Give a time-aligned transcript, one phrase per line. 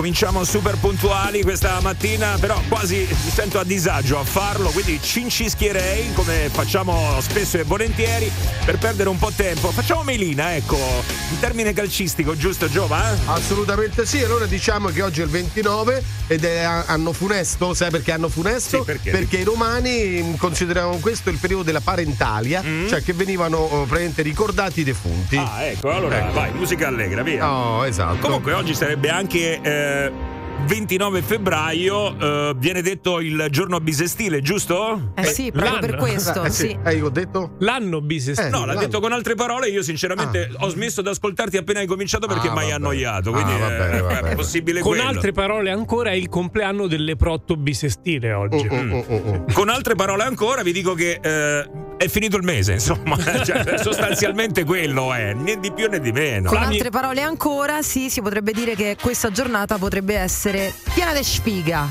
[0.00, 6.14] Cominciamo super puntuali questa mattina, però quasi mi sento a disagio a farlo, quindi cincischierei
[6.14, 8.32] come facciamo spesso e volentieri
[8.64, 9.70] per perdere un po' tempo.
[9.70, 10.78] Facciamo melina, ecco,
[11.30, 13.14] in termine calcistico, giusto Giova?
[13.26, 18.12] Assolutamente sì, allora diciamo che oggi è il 29 ed è anno funesto, sai perché
[18.12, 18.78] anno funesto?
[18.78, 19.10] Sì, perché?
[19.10, 22.88] perché i romani consideravano questo il periodo della parentalia, mm.
[22.88, 25.36] cioè che venivano oh, praticamente ricordati i defunti.
[25.36, 26.32] Ah, ecco, allora ecco.
[26.32, 27.52] vai, musica allegra, via.
[27.52, 28.16] Oh, esatto.
[28.20, 29.99] Comunque oggi sarebbe anche eh,
[30.66, 35.12] 29 febbraio eh, viene detto il giorno bisestile, giusto?
[35.14, 36.42] Eh sì, proprio per questo.
[36.44, 36.78] Eh, sì.
[36.84, 37.52] Eh, io ho detto?
[37.60, 38.50] L'anno bisestile.
[38.50, 38.80] no, l'ha l'anno.
[38.80, 39.68] detto con altre parole.
[39.68, 40.64] Io, sinceramente, Ah.
[40.64, 42.74] ho smesso di ascoltarti appena hai cominciato perché Ah, mi hai vabbè.
[42.76, 43.30] annoiato.
[43.30, 45.08] Ah, Quindi va bene, eh, va è possibile Con quello.
[45.08, 48.68] altre parole ancora è il compleanno del leprotto bisestile oggi.
[48.70, 49.52] Mm, mm, mm, mm.
[49.54, 51.68] Con altre parole ancora vi dico che eh,
[52.00, 56.48] è finito il mese, insomma, cioè, sostanzialmente quello è, né di più né di meno.
[56.48, 61.22] Con altre parole ancora, sì, si potrebbe dire che questa giornata potrebbe essere piena di
[61.22, 61.86] sfiga.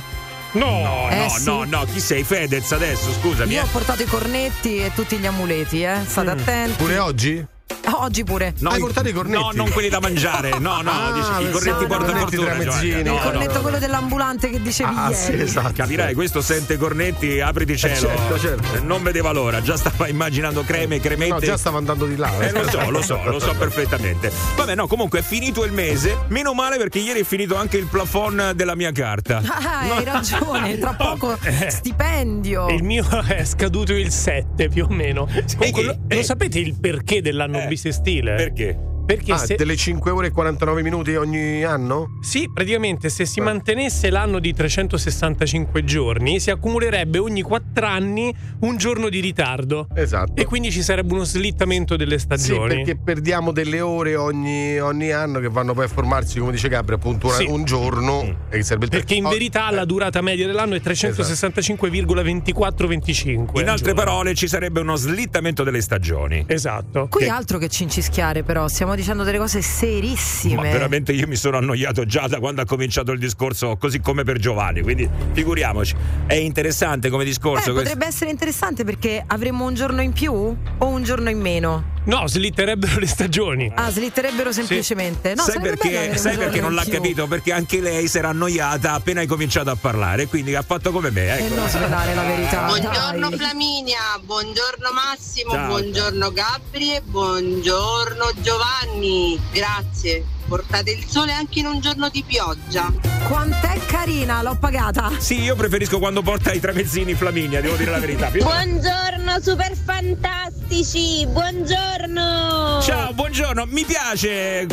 [0.53, 1.45] No, No, Eh, no, sì.
[1.45, 3.11] no, no, chi sei Fedez adesso?
[3.11, 3.53] Scusami.
[3.53, 3.63] Io eh.
[3.63, 5.99] ho portato i cornetti e tutti gli amuleti, eh.
[6.03, 6.73] State attenti.
[6.77, 7.45] Pure oggi?
[7.91, 8.53] Oggi pure.
[8.59, 9.41] No, Hai portato i cornetti?
[9.43, 10.57] No, non quelli da mangiare.
[10.59, 12.45] No, no, Ah, dici, i cornetti i porta cornetti fortuna.
[12.55, 12.99] tramezzini.
[12.99, 13.61] Il No, no, cornetto, no.
[13.61, 15.15] quello dell'ambulante che dicevi Ah, ieri.
[15.15, 15.71] sì, esatto.
[15.75, 17.95] Capirai, questo sente cornetti, apriti cielo.
[17.95, 18.75] certo, certo.
[18.75, 21.33] Eh, Non vedeva l'ora, già stava immaginando creme, cremette.
[21.33, 22.31] No, già stava andando di là.
[22.39, 24.31] Eh, lo so, lo so, lo so perfettamente.
[24.55, 26.17] Vabbè, no, comunque è finito il mese.
[26.27, 29.41] Meno male perché ieri è finito anche il plafond della mia carta.
[29.45, 31.69] Ah, hai ragione, tra poco Eh.
[31.69, 32.69] stipendio.
[32.69, 35.27] Il mio è scaduto il 7 più o meno.
[35.57, 36.15] Comunque, lo, eh.
[36.15, 38.35] lo sapete il perché dell'anno Eh, bisestile?
[38.35, 38.79] Perché?
[39.09, 42.19] Perché Ah, se, delle 5 ore e 49 minuti ogni anno?
[42.21, 43.41] sì, praticamente se si Eh.
[43.41, 49.87] mantenesse l'anno di 365 giorni, si accumulerebbe ogni 4 anni un giorno di ritardo.
[49.95, 50.39] Esatto.
[50.39, 52.75] E quindi ci sarebbe uno slittamento delle Sì, stagioni.
[52.75, 56.93] perché perdiamo delle ore ogni, ogni anno che vanno poi a formarsi, come dice Gabri,
[56.93, 57.45] appunto una- Sì.
[57.45, 58.21] un giorno.
[58.49, 63.59] E che serve il Perché in oh, verità la eh, durata media dell'anno è 365,2425.
[63.59, 66.43] In altre parole ci sarebbe uno slittamento delle stagioni.
[66.47, 67.07] Esatto.
[67.09, 70.71] Qui che- altro che cincischiare, però, stiamo dicendo delle cose Ma serissime.
[70.71, 74.37] veramente io mi sono annoiato già da quando ha cominciato il discorso, così come per
[74.37, 74.81] Giovanni.
[74.81, 75.95] Quindi figuriamoci.
[76.25, 77.71] È interessante come discorso.
[77.71, 77.81] questo.
[77.81, 81.97] potrebbe essere interessante perché avremmo un giorno in più o un giorno in meno?
[82.09, 83.71] No, slitterebbero le stagioni.
[83.75, 85.35] Ah, slitterebbero semplicemente.
[85.35, 86.93] No, sai perché, sai perché non l'ha più.
[86.93, 87.27] capito?
[87.27, 91.11] Perché anche lei si era annoiata appena hai cominciato a parlare, quindi ha fatto come
[91.11, 91.37] me.
[91.37, 91.53] E Ecco.
[91.55, 92.65] non svelare la verità.
[92.65, 93.37] Buongiorno dai.
[93.37, 95.67] Flaminia, buongiorno Massimo, Ciao.
[95.67, 99.39] buongiorno Gabri e buongiorno Giovanni.
[99.53, 100.25] Grazie.
[100.47, 102.91] Portate il sole anche in un giorno di pioggia.
[103.27, 105.11] Quant'è carina, l'ho pagata.
[105.19, 108.29] Sì, io preferisco quando porta i tramezzini Flaminia, devo dire la verità.
[108.29, 112.79] Più- Buongiorno super fantastici, buongiorno!
[112.81, 114.67] Ciao, buongiorno, mi piace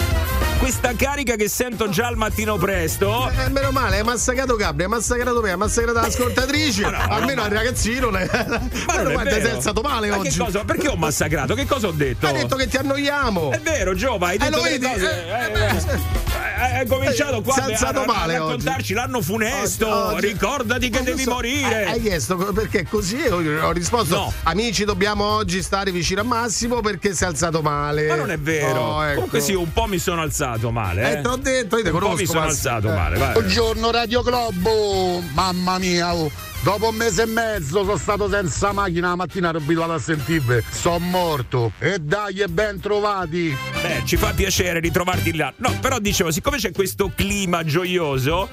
[0.59, 3.31] questa carica che sento già al mattino presto.
[3.31, 6.83] Eh, meno male, hai massacrato Gabri, hai massacrato me, hai massacrato l'ascoltatrice.
[6.83, 8.11] No, Almeno al ragazzino.
[8.11, 9.57] le- Ma non ti sei vero.
[9.57, 10.31] alzato male Ma oggi.
[10.31, 10.65] Che cosa?
[10.65, 11.55] Perché ho massacrato?
[11.55, 12.27] Che cosa ho detto?
[12.27, 13.53] Hai detto che ti annoiamo.
[13.53, 14.93] È vero, Giova, hai Eh, detto lo delle vedi?
[14.93, 15.27] cose.
[15.27, 19.21] Eh, eh, eh, eh, Hai cominciato qua è a- alzato a, a male raccontarci l'anno
[19.21, 19.87] funesto.
[19.87, 21.31] Oggi- oggi- Ricordati che Eh, devi so.
[21.33, 21.83] morire.
[21.85, 23.37] Eh, hai chiesto perché così io
[23.67, 24.33] ho risposto: No.
[24.45, 28.07] Amici, dobbiamo oggi stare vicino a Massimo perché si è alzato male.
[28.07, 28.81] Ma non è vero.
[28.81, 29.15] Oh, ecco.
[29.15, 31.03] Comunque sì, un po' mi sono alzato male.
[31.03, 32.21] Eh, Eh, te l'ho detto, io te un po' conosco.
[32.23, 32.75] mi sono Massimo.
[32.75, 32.97] alzato Eh.
[32.97, 33.19] male.
[33.19, 33.33] Vai.
[33.33, 36.31] Buongiorno Radio Globo, mamma mia, oh.
[36.67, 40.65] Dopo un mese e mezzo sono stato senza macchina, la mattina ero abituato a sentirvi,
[40.69, 41.71] sono morto.
[41.79, 43.57] E dai, e ben trovati.
[43.81, 45.53] Beh, ci fa piacere ritrovarti là.
[45.59, 48.49] No, però dicevo, siccome c'è questo clima gioioso,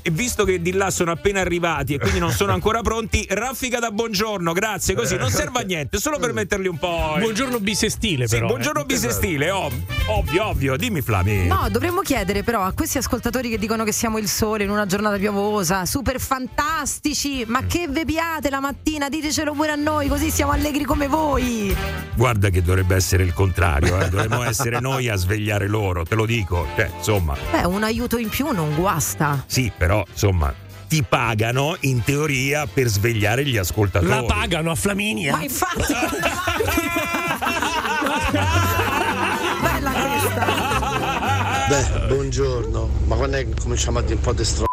[0.00, 3.78] e visto che di là sono appena arrivati e quindi non sono ancora pronti, raffica
[3.78, 4.94] da buongiorno, grazie.
[4.94, 7.12] Così non serve a niente, solo per metterli un po'.
[7.16, 8.46] in- Buongiorno bisestile, Sì, però.
[8.46, 8.84] buongiorno eh.
[8.86, 9.74] bisestile, ov-
[10.06, 10.76] ovvio, ovvio.
[10.78, 11.46] Dimmi, Flami.
[11.46, 14.86] No, dovremmo chiedere però a questi ascoltatori che dicono che siamo il sole in una
[14.86, 19.08] giornata piovosa, super fantastici, ma che ve piate la mattina?
[19.08, 21.76] Ditecelo pure a noi, così siamo allegri come voi.
[22.14, 24.08] Guarda che dovrebbe essere il contrario, eh.
[24.08, 26.66] dovremmo essere noi a svegliare loro, te lo dico.
[26.76, 29.42] Cioè, insomma, Beh, un aiuto in più non guasta.
[29.46, 30.54] sì, però, insomma,
[30.88, 34.10] ti pagano in teoria per svegliare gli ascoltatori.
[34.10, 35.32] La pagano a Flaminia.
[35.32, 35.92] Ma infatti.
[39.60, 40.46] Bella questa.
[41.68, 44.69] Beh, buongiorno, ma quando è che cominciamo a dire un po' di stro...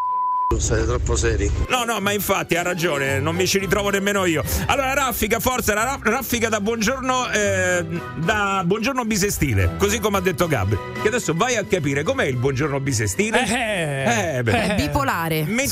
[0.59, 1.49] Siete troppo seri.
[1.69, 4.43] No, no, ma infatti ha ragione, non mi ci ritrovo nemmeno io.
[4.67, 10.21] Allora, raffica, forza, la ra- raffica da buongiorno, eh, da buongiorno bisestile, così come ha
[10.21, 10.77] detto Gabri.
[11.01, 13.45] Che adesso vai a capire com'è il buongiorno bisestile.
[13.47, 14.51] Eh, Eh, beh.
[14.51, 15.43] È bipolare.
[15.47, 15.67] Metteteci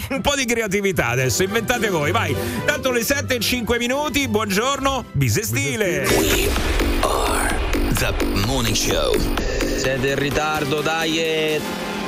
[0.00, 0.04] Scommetti?
[0.10, 2.34] un po' di creatività adesso, inventate voi, vai.
[2.64, 6.04] Tanto le 7 e 5 minuti, buongiorno, bisestile.
[7.94, 8.14] The
[8.46, 9.14] Morning Show.
[9.78, 11.18] Siete in ritardo, dai.
[11.18, 11.60] e-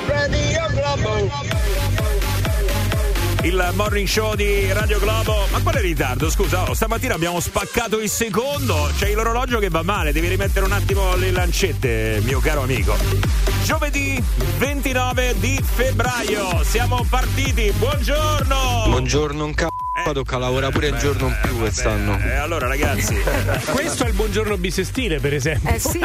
[0.06, 1.88] Radio Globo.
[3.43, 5.46] Il morning show di Radio Globo.
[5.50, 6.29] Ma quale ritardo?
[6.29, 8.90] Scusa, oh, stamattina abbiamo spaccato il secondo.
[8.96, 12.96] C'è l'orologio che va male, devi rimettere un attimo le lancette, mio caro amico.
[13.64, 14.23] Giovedì
[14.58, 16.62] 29 di febbraio.
[16.64, 17.73] Siamo partiti.
[17.76, 18.85] Buongiorno!
[18.87, 20.12] Buongiorno, un c***o.
[20.12, 22.19] Tocca lavorare pure un giorno in più quest'anno.
[22.19, 23.17] E allora, ragazzi,
[23.70, 25.70] Questo è il buongiorno bisestile, per esempio.
[25.70, 25.99] Eh sì.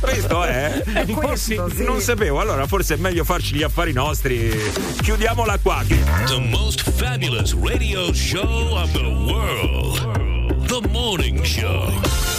[0.00, 0.82] questo è.
[0.82, 1.84] È questo, sì.
[1.84, 4.50] Non sapevo, allora forse è meglio farci gli affari nostri.
[5.00, 5.82] Chiudiamola qua.
[5.86, 9.98] The most fabulous radio show of the world.
[10.68, 11.88] The Morning Show.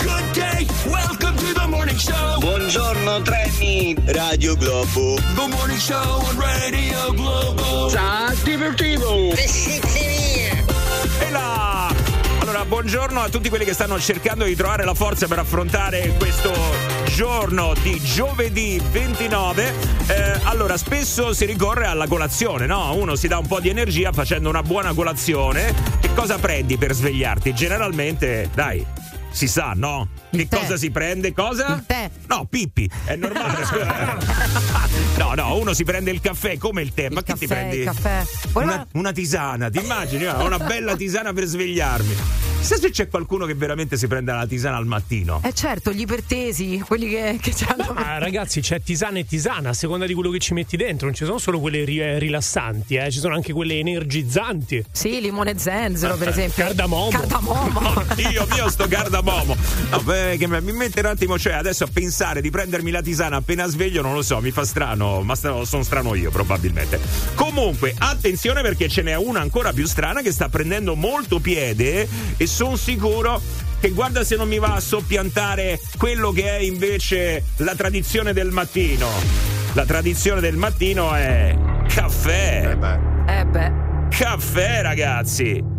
[0.01, 0.65] Good day.
[0.85, 2.39] Welcome to the Morning Show.
[2.39, 5.15] Buongiorno treni, Radio Globo.
[5.35, 7.89] The Morning Show on Radio Globo.
[7.89, 9.33] Ciao divertivo.
[11.19, 12.06] E là!
[12.67, 16.51] Buongiorno a tutti quelli che stanno cercando di trovare la forza per affrontare questo
[17.05, 19.73] giorno di giovedì 29.
[20.07, 22.93] Eh, allora, spesso si ricorre alla colazione, no?
[22.93, 25.73] Uno si dà un po' di energia facendo una buona colazione.
[26.01, 27.53] Che cosa prendi per svegliarti?
[27.53, 28.85] Generalmente, dai,
[29.29, 30.09] si sa, no?
[30.31, 30.57] Il che tè.
[30.59, 31.33] cosa si prende?
[31.33, 31.75] Cosa?
[31.75, 32.09] Il tè.
[32.27, 33.63] No, Pippi, è normale.
[35.17, 37.09] no, no, uno si prende il caffè come il tè.
[37.09, 37.77] Ma Il che ti caffè, prendi?
[37.77, 38.23] il caffè.
[38.53, 40.25] Una, una- una tisana, ti immagini?
[40.25, 42.15] Ah, Una bella tisana per svegliarmi.
[42.59, 45.39] Chissà se c'è qualcuno che veramente si prende la tisana al mattino.
[45.43, 47.93] Eh certo, gli ipertesi, quelli che, che hanno.
[47.95, 51.05] Ah, ragazzi, c'è tisana e tisana a seconda di quello che ci metti dentro.
[51.05, 54.83] Non ci sono solo quelle ri- eh, rilassanti, eh, ci sono anche quelle energizzanti.
[54.91, 56.63] Sì, limone zenzero, per esempio.
[56.65, 57.09] Cardamomo.
[57.09, 58.03] Cardamomo.
[58.15, 59.55] Dio mio, sto cardamomo.
[60.03, 63.67] Beh, che mi mette un attimo, cioè, adesso a pensare di prendermi la tisana appena
[63.67, 66.99] sveglio, non lo so, mi fa strano, ma sono strano io probabilmente.
[67.35, 72.47] Comunque, attenzione perché ce n'è una ancora più strana che sta prendendo molto piede e
[72.47, 73.41] sono sicuro
[73.79, 78.49] che guarda se non mi va a soppiantare quello che è invece la tradizione del
[78.49, 79.07] mattino.
[79.73, 81.55] La tradizione del mattino è
[81.87, 82.75] caffè.
[83.27, 83.85] Eh beh.
[84.09, 85.76] Caffè, ragazzi!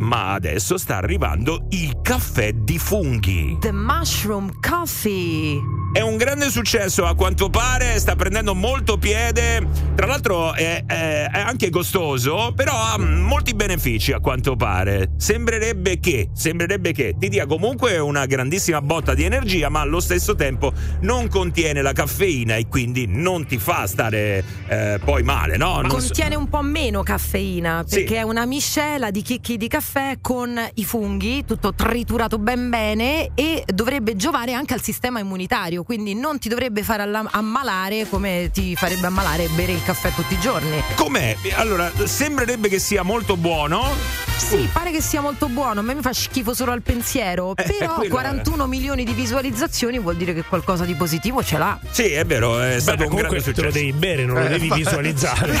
[0.00, 3.58] Ma adesso sta arrivando il caffè di funghi.
[3.60, 5.79] The mushroom coffee.
[5.92, 9.66] È un grande successo a quanto pare, sta prendendo molto piede.
[9.96, 15.10] Tra l'altro è, è- è anche costoso, però ha molti benefici a quanto pare.
[15.16, 20.36] Sembrerebbe che, sembrerebbe che ti dia comunque una grandissima botta di energia, ma allo stesso
[20.36, 25.80] tempo non contiene la caffeina e quindi non ti fa stare eh, poi male, no?
[25.80, 27.96] Non Contiene un po' meno caffeina Sì.
[27.96, 33.30] perché è una miscela di chicchi di caffè con i funghi, tutto triturato ben bene
[33.34, 38.50] e dovrebbe giovare anche al sistema immunitario, quindi non ti dovrebbe fare alla- ammalare come
[38.52, 40.82] ti farebbe ammalare bere il caffè tutti i giorni.
[40.94, 41.36] Com'è?
[41.54, 44.28] Allora, sembrerebbe che sia molto buono.
[44.36, 47.62] Sì, pare che sia molto buono, a me mi fa schifo solo al pensiero, Eh,
[47.78, 48.08] però quello è.
[48.08, 51.78] 41 milioni di visualizzazioni vuol dire che qualcosa di positivo ce l'ha.
[51.90, 53.86] Sì, è vero, è stato Beh, un comunque grande te lo successo.
[53.86, 55.52] devi bere, non lo Eh, devi fa- visualizzare.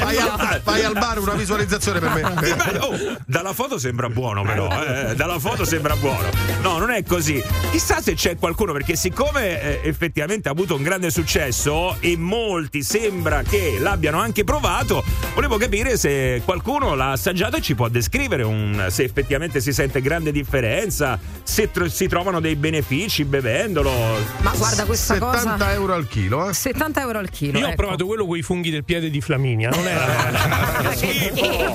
[0.00, 2.22] Vai al, vai al bar, una visualizzazione per me.
[2.22, 4.68] Beh, oh, dalla foto sembra buono, però.
[4.82, 6.28] eh, dalla foto sembra buono.
[6.62, 7.42] No, non è così.
[7.70, 12.82] Chissà se c'è qualcuno, perché siccome eh, effettivamente ha avuto un grande successo e molti
[12.82, 15.04] sembra che l'abbiano anche provato,
[15.34, 20.00] volevo capire se qualcuno l'ha assaggiato e ci può descrivere un- se effettivamente si sente
[20.00, 23.92] grande differenza, se tro- si trovano dei benefici bevendolo.
[24.40, 25.72] Ma guarda questa 70 cosa.
[25.72, 26.52] euro al chilo, eh?
[26.52, 27.58] 70 euro al chilo.
[27.60, 27.76] Io ho ecco.
[27.76, 30.90] provato quello con i funghi del piede di Flaminia, non era.
[30.92, 31.70] Schifo.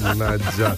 [0.00, 0.76] Mannaggia.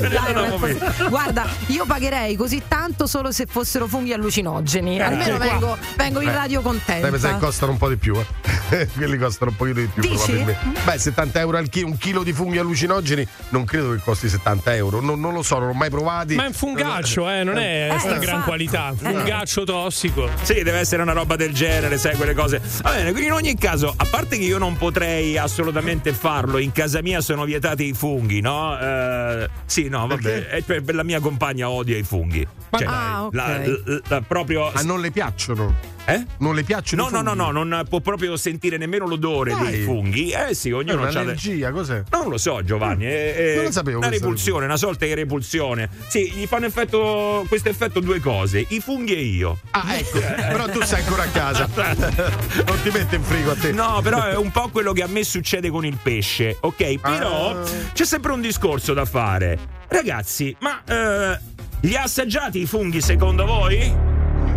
[0.00, 0.78] Dai.
[1.08, 5.00] Guarda, io pagherei così tanto solo se fossero funghi allucinogeni.
[5.00, 5.44] Almeno qua.
[5.50, 6.32] Vengo, vengo in Eh.
[6.32, 7.02] radio contenta.
[7.02, 8.88] Dai, mi sa che costano un po' di più, eh.
[8.94, 10.14] Quelli costano un pochino di più, Dici?
[10.16, 10.58] probabilmente.
[10.84, 14.74] Beh, 70 euro al chilo, un chilo di funghi allucinogeni, non credo che costi 70
[14.74, 15.00] euro.
[15.00, 16.34] Non, non lo so, non l'ho mai provati.
[16.34, 18.92] Ma è un fungaccio, eh, non è Eh, sta gran qualità.
[18.96, 20.28] Fungaccio tossico.
[20.42, 22.60] Sì, deve essere una roba del genere, sai, quelle cose.
[22.82, 26.72] Va bene, quindi in ogni caso, a parte che io non potrei assolutamente farlo, in
[26.72, 28.78] casa mia sono vietati i funghi, no?
[28.78, 32.46] Eh, sì, no, vabbè, eh, per- per la mia compagna odia i funghi.
[32.70, 33.34] Cioè, Ah, ok.
[33.34, 34.70] la- la- la- proprio.
[34.72, 35.74] Ah, non le piacciono?
[36.06, 36.24] Eh?
[36.38, 39.70] Non le piacciono No, no, no, no, non può proprio sentire nemmeno l'odore Dai.
[39.70, 40.30] dei funghi.
[40.30, 41.10] Eh sì, ognuno ha le...
[41.10, 42.02] un'allergia, cos'è?
[42.10, 43.04] Non lo so, Giovanni.
[43.04, 45.90] È, è Non lo sapevo Una repulsione, una sorta di repulsione.
[46.08, 49.58] Sì, gli fanno effetto, questo effetto due cose: i funghi e io.
[49.72, 50.18] Ah, ecco.
[50.24, 51.68] Però tu sei ancora a casa.
[51.76, 53.72] non ti mette in frigo a te.
[53.72, 56.98] No, però è un po' quello che a me succede con il pesce, ok?
[57.00, 57.62] Però Ah.
[57.92, 59.58] c'è sempre un discorso da fare.
[59.88, 61.38] Ragazzi, ma eh,
[61.80, 63.92] li ha assaggiati i funghi secondo voi?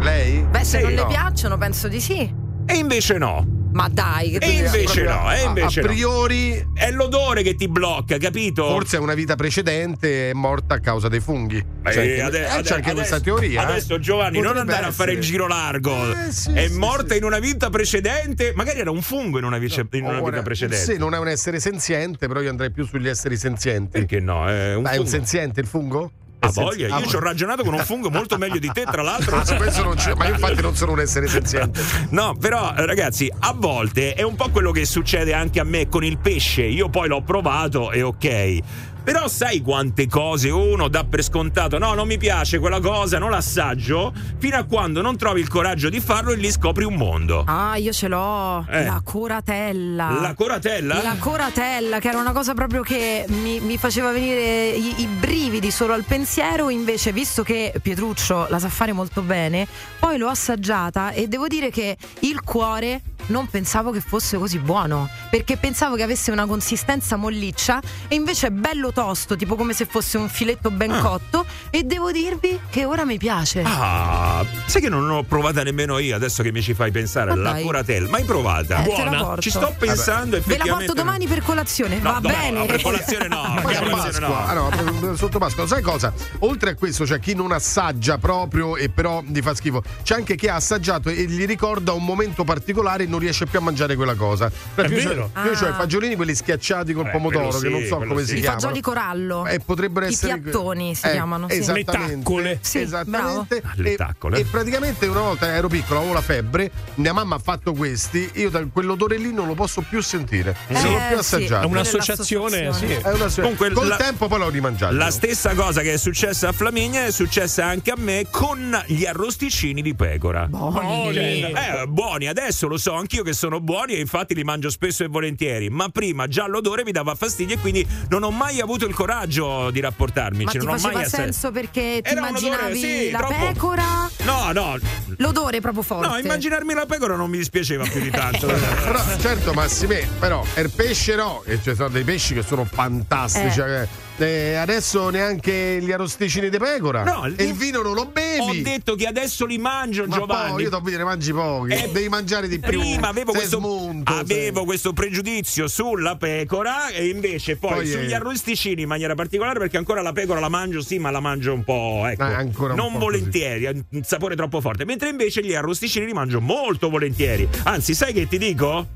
[0.02, 0.42] Lei?
[0.50, 1.02] Beh, se Sì, non no.
[1.02, 2.34] le piacciono, penso di sì.
[2.66, 3.58] E invece no.
[3.72, 5.90] Ma dai, che E invece proprio no, e a- invece a no.
[5.90, 8.66] priori È l'odore che ti blocca, capito?
[8.68, 11.58] forse una vita precedente è morta a causa dei funghi.
[11.58, 13.62] Eh, C'è anche, ade- eh, ade- c'è anche adesso- questa teoria.
[13.62, 13.66] eh.
[13.72, 15.32] Adesso Giovanni, non andare a fare il essere.
[15.34, 15.94] giro largo.
[16.14, 17.18] Eh, sì, è sì, morta sì.
[17.18, 18.54] in una vita precedente.
[18.56, 20.84] Magari era un fungo in una, vice- in una Ora, vita precedente.
[20.94, 24.00] Sì, non è un essere senziente, però io andrei più sugli esseri senzienti.
[24.00, 24.48] Perché no?
[24.50, 26.12] È un Ma è un senziente il fungo?
[26.42, 29.02] Ha voglia, Ah, io ci ho ragionato con un fungo molto meglio di te, tra
[29.02, 29.36] l'altro.
[29.38, 31.82] Ah, questo non c'è, ma io infatti non sono un essere senziente.
[32.12, 36.04] No, però ragazzi, a volte è un po' quello che succede anche a me con
[36.04, 36.64] il pesce.
[36.64, 38.58] Io poi l'ho provato e ok.
[39.04, 41.78] Però sai quante cose uno dà per scontato?
[41.78, 45.90] No, non mi piace quella cosa, non l'assaggio, fino a quando non trovi il coraggio
[45.90, 47.44] di farlo e lì scopri un mondo.
[47.48, 48.66] Ah, io ce l'ho.
[48.70, 48.86] Eh.
[48.86, 50.20] La coratella.
[50.22, 51.02] La coratella?
[51.02, 55.72] La coratella, che era una cosa proprio che mi, mi faceva venire i, i brividi
[55.72, 56.70] solo al pensiero.
[56.70, 61.72] Invece, visto che Pietruccio la sa fare molto bene, poi l'ho assaggiata e devo dire
[61.72, 65.10] che il cuore non pensavo che fosse così buono.
[65.30, 69.86] Perché pensavo che avesse una consistenza molliccia e invece è bello tosto, tipo come se
[69.86, 71.46] fosse un filetto ben cotto.
[71.70, 73.64] E devo dirvi che ora mi piace.
[73.66, 77.42] Ah, sai che non l'ho provata nemmeno io, adesso che mi ci fai pensare, Ma
[77.42, 77.52] la
[77.84, 78.08] dai.
[78.10, 78.84] Mai provata?
[78.84, 79.38] Eh, Buona.
[79.40, 80.86] Ci sto pensando Ve la effettivamente.
[80.86, 82.60] porto domani per colazione, No, va domani, bene.
[82.60, 83.38] no, per colazione no.
[83.70, 86.14] Per a colazione Pasqua, ah, no, per- sotto Pasqua, sai cosa?
[86.40, 89.84] Oltre a questo c'è chi non assaggia proprio e però gli fa schifo.
[90.04, 93.60] C'è anche chi ha assaggiato e gli ricorda un momento particolare e non riesce più
[93.60, 94.52] a mangiare quella cosa.
[94.74, 95.32] Perché io vero.
[95.34, 95.70] c'ho- io ho Ah.
[95.70, 98.28] i fagiolini quelli schiacciati col Eh, pomodoro, quello che non sì, so come sì.
[98.28, 98.60] si I chiamano.
[98.62, 99.46] fagioli corallo.
[99.46, 101.58] E potrebbero I essere piattoni si Eh, chiamano, sì.
[101.58, 102.16] Esattamente.
[102.16, 102.58] Le taccole.
[102.62, 103.62] Sì, esattamente.
[103.64, 104.40] Ah, le E- taccole.
[104.40, 108.50] E, praticamente una volta ero piccolo, avevo la febbre, mia mamma ha fatto questi, io
[108.50, 110.56] da quell'odore lì non lo posso più sentire.
[110.68, 111.36] Non l'ho Eh, più sì.
[111.36, 111.66] assaggiato.
[111.66, 112.86] È un'associazione, sì.
[112.86, 114.96] È una- Comunque, Col la- tempo poi l'ho rimangiato.
[114.96, 119.06] La stessa cosa che è successa a Flaminia è successa anche a me con gli
[119.06, 120.48] arrosticini di pecora.
[120.48, 121.42] Buoni.
[121.44, 125.08] Eh, buoni, adesso lo so anch'io che sono buoni e infatti li mangio spesso e
[125.08, 128.94] volentieri, ma prima già l'odore mi dava fastidio e quindi non ho mai avuto il
[128.94, 130.44] coraggio di rapportarmi.
[130.44, 133.46] Ma ti non ho faceva senso perché ti Era un odore, immaginavi sì, la troppo-
[133.48, 134.10] pecora?
[134.24, 134.78] No, no,
[135.18, 136.08] L'odore proprio forte.
[136.08, 138.46] no, immaginarmi la pecora non mi dispiaceva più di tanto.
[138.86, 143.60] Però, certo, Massimè, però il pesce no, e ci sono dei pesci che sono fantastici.
[143.60, 144.09] Eh.
[144.26, 144.56] Eh.
[144.56, 147.04] Adesso neanche gli arrosticini di pecora.
[147.04, 148.40] No, e il vino non lo bevi.
[148.42, 150.52] Ho detto che adesso li mangio, Ma Giovanni.
[150.52, 151.74] poi io ti ne mangi pochi.
[151.74, 152.80] Eh, Devi mangiare di più.
[152.80, 158.16] Prima avevo, questo, smunto, avevo questo pregiudizio sulla pecora e invece poi, Poi, sugli eh,
[158.16, 161.64] arrosticini in maniera particolare perché ancora la pecora la mangio sì ma la mangio un
[161.64, 165.44] po' ecco, Eh, ancora un non po' volentieri ha un sapore troppo forte mentre invece
[165.44, 168.88] gli arrosticini li mangio molto volentieri anzi sai che ti dico?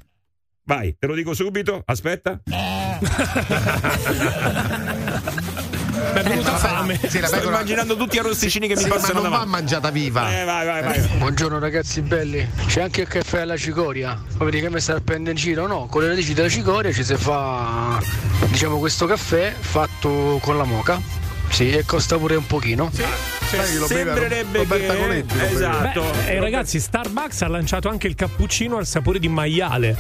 [0.65, 2.39] vai te lo dico subito aspetta
[6.13, 7.00] Mi è venuta fame.
[7.08, 9.51] Sì, la sto immaginando tutti gli arrosticini che Sì, mi ma passano non va davanti
[9.51, 10.39] mangiata viva.
[10.41, 14.22] eh, vai vai vai Buongiorno ragazzi belli, c'è anche il caffè alla cicoria.
[14.38, 15.67] Vuoi dire che mi sta prendendo in giro?
[15.67, 18.00] No, con le radici della cicoria ci si fa
[18.48, 21.22] diciamo questo caffè fatto con la moca.
[21.53, 22.89] Sì, e costa pure un pochino.
[22.89, 28.15] Che lo beve sembrerebbe che Coletti, esatto Beh, eh, ragazzi, Starbucks ha lanciato anche il
[28.15, 29.95] cappuccino al sapore di maiale.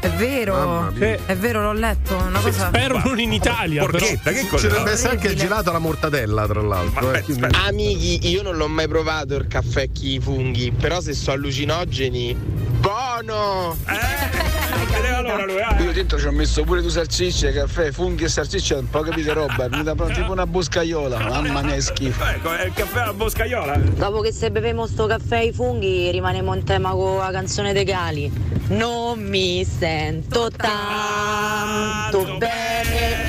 [0.00, 0.90] È vero.
[0.94, 1.18] Mia.
[1.26, 2.16] È vero, l'ho letto.
[2.16, 2.68] Una cosa.
[2.68, 3.84] Spero non in Italia.
[3.84, 3.98] però.
[3.98, 5.46] porchetta che Ci cosa dovrebbe essere anche Orribile.
[5.48, 6.92] gelato alla mortadella, tra l'altro.
[7.06, 7.64] Ma eh, aspetta, quindi- aspetta.
[7.68, 13.76] Amici, io non l'ho mai provato il caffè chi funghi, però se sono allucinogeni, buono!
[13.86, 14.63] eh,
[14.94, 15.82] vedeva allora lui eh.
[15.82, 19.32] Io dentro ci ho messo pure due salsicce, caffè, funghi e salsicce, un po' capite
[19.32, 22.24] roba, mi dà tipo una boscaiola, mamma mia è schifo.
[22.24, 23.76] Ecco, è il caffè alla boscaiola.
[23.76, 27.84] Dopo che se bevemo sto caffè ai funghi rimaniamo in tema con la canzone dei
[27.84, 28.30] Gali.
[28.68, 33.23] Non mi sento tanto bene.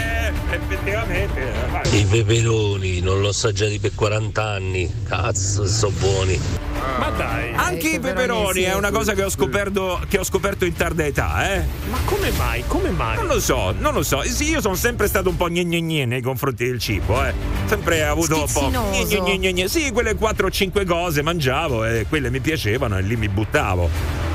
[0.55, 1.41] Effettivamente.
[1.41, 2.00] eh, vai.
[2.00, 4.91] I peperoni non l'ho assaggiati per 40 anni.
[5.07, 6.39] Cazzo, sono buoni.
[7.00, 7.53] Ma dai.
[7.55, 11.05] Anche Eh, i peperoni è una cosa che ho scoperto, che ho scoperto in tarda
[11.05, 11.63] età, eh.
[11.89, 12.63] Ma come mai?
[12.67, 13.15] Come mai?
[13.17, 14.21] Non lo so, non lo so.
[14.24, 17.33] Sì, io sono sempre stato un po' gne gne nei confronti del cibo, eh.
[17.65, 18.69] Sempre avuto un po'.
[18.69, 19.67] Gne gne gne.
[19.67, 23.89] Sì, quelle 4 o 5 cose mangiavo e quelle mi piacevano e lì mi buttavo.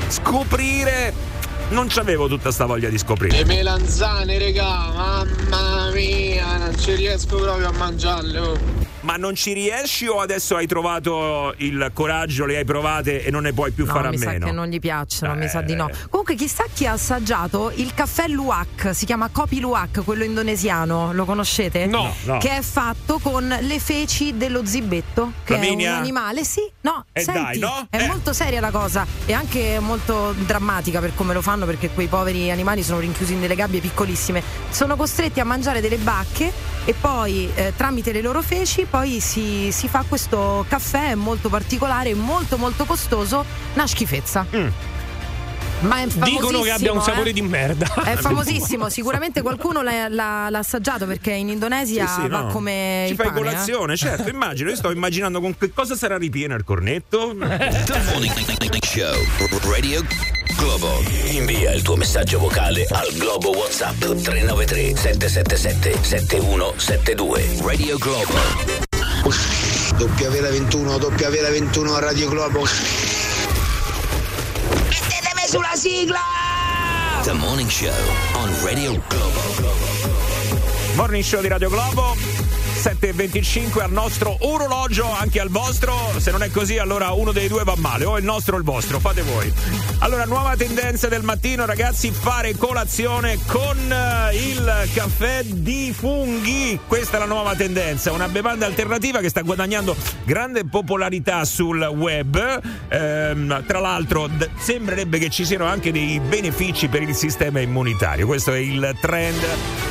[0.07, 1.30] Scoprire.
[1.71, 3.37] Non c'avevo tutta sta voglia di scoprire.
[3.37, 8.39] Le melanzane, regà, mamma mia, non ci riesco proprio a mangiarle.
[8.39, 8.90] oh.
[9.01, 13.41] Ma non ci riesci o adesso hai trovato il coraggio, le hai provate e non
[13.43, 14.45] ne puoi più No, fare a mi sa meno?
[14.45, 15.89] che non gli piacciono, mi sa di no.
[15.89, 15.93] Eh.
[16.09, 21.25] Comunque, chissà chi ha assaggiato il caffè Luwak, si chiama Kopi Luwak, quello indonesiano, lo
[21.25, 21.85] conoscete?
[21.87, 22.37] No, no.
[22.37, 25.89] Che è fatto con le feci dello zibetto, che Flaminia?
[25.89, 26.43] è un animale.
[26.43, 27.87] Sì, no, Eh, senti, dai, no?
[27.89, 28.07] è Eh.
[28.07, 32.51] molto seria la cosa e anche molto drammatica per come lo fanno, perché quei poveri
[32.51, 34.43] animali sono rinchiusi in delle gabbie piccolissime.
[34.69, 36.51] Sono costretti a mangiare delle bacche
[36.85, 42.13] e poi eh, tramite le loro feci poi si, si fa questo caffè molto particolare,
[42.13, 44.45] molto molto costoso, una schifezza.
[45.81, 47.33] Ma è Dicono che abbia un famosissimo, sapore eh.
[47.33, 47.93] di merda.
[48.03, 52.47] È famosissimo, sicuramente qualcuno l'ha, l'ha- l'ha assaggiato perché in Indonesia Sì, sì, va no.
[52.47, 53.43] come Ci il fai pane, eh.
[53.43, 54.69] colazione, certo, immagino.
[54.69, 57.35] Io sto immaginando con che cosa sarà ripieno il cornetto.
[57.37, 59.15] The Morning Show
[59.69, 60.03] Radio
[60.57, 61.01] Globo.
[61.31, 67.45] Invia il tuo messaggio vocale al Globo WhatsApp 393 777 7172.
[67.63, 68.33] Radio Globo.
[69.97, 73.10] WL21, WL21 a Radio Globo.
[75.51, 76.21] Sulla sigla!
[77.23, 77.91] The Morning Show
[78.35, 79.41] on Radio Globo.
[80.95, 82.40] Morning show di Radio Globo.
[82.81, 85.93] 7.25 al nostro orologio, anche al vostro.
[86.17, 88.63] Se non è così, allora uno dei due va male, o il nostro o il
[88.65, 89.53] vostro, fate voi.
[89.99, 96.79] Allora, nuova tendenza del mattino, ragazzi, fare colazione con eh, il caffè di funghi.
[96.87, 102.61] Questa è la nuova tendenza, una bevanda alternativa che sta guadagnando grande popolarità sul web.
[102.89, 108.25] Ehm, tra l'altro, d- sembrerebbe che ci siano anche dei benefici per il sistema immunitario.
[108.25, 109.45] Questo è il trend.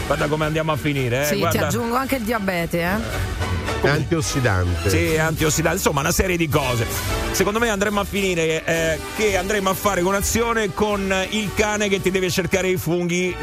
[0.07, 1.25] Guarda come andiamo a finire, eh.
[1.25, 1.67] Sì, ti Guarda.
[1.69, 3.49] aggiungo anche il diabete, eh.
[3.81, 4.91] È antiossidante.
[4.91, 6.87] Sì, antiossidante, insomma, una serie di cose.
[7.33, 12.01] Secondo me andremo a finire eh, che andremo a fare colazione con il cane che
[12.01, 13.35] ti deve cercare i funghi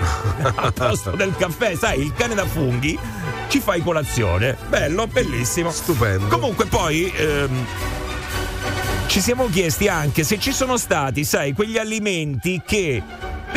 [0.56, 1.76] al posto del caffè.
[1.76, 2.98] Sai, il cane da funghi
[3.48, 4.58] ci fai colazione.
[4.68, 5.72] Bello, bellissimo.
[5.72, 6.28] Stupendo.
[6.28, 7.12] Comunque poi.
[7.16, 7.66] ehm,
[9.08, 13.02] ci siamo chiesti anche se ci sono stati, sai, quegli alimenti che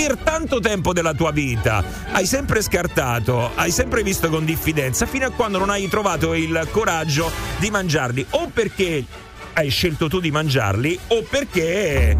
[0.00, 1.85] per tanto tempo della tua vita.
[2.12, 6.69] Hai sempre scartato, hai sempre visto con diffidenza, fino a quando non hai trovato il
[6.71, 9.04] coraggio di mangiarli, o perché
[9.52, 12.16] hai scelto tu di mangiarli, o perché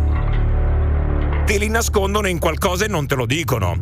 [1.51, 3.77] te li nascondono in qualcosa e non te lo dicono.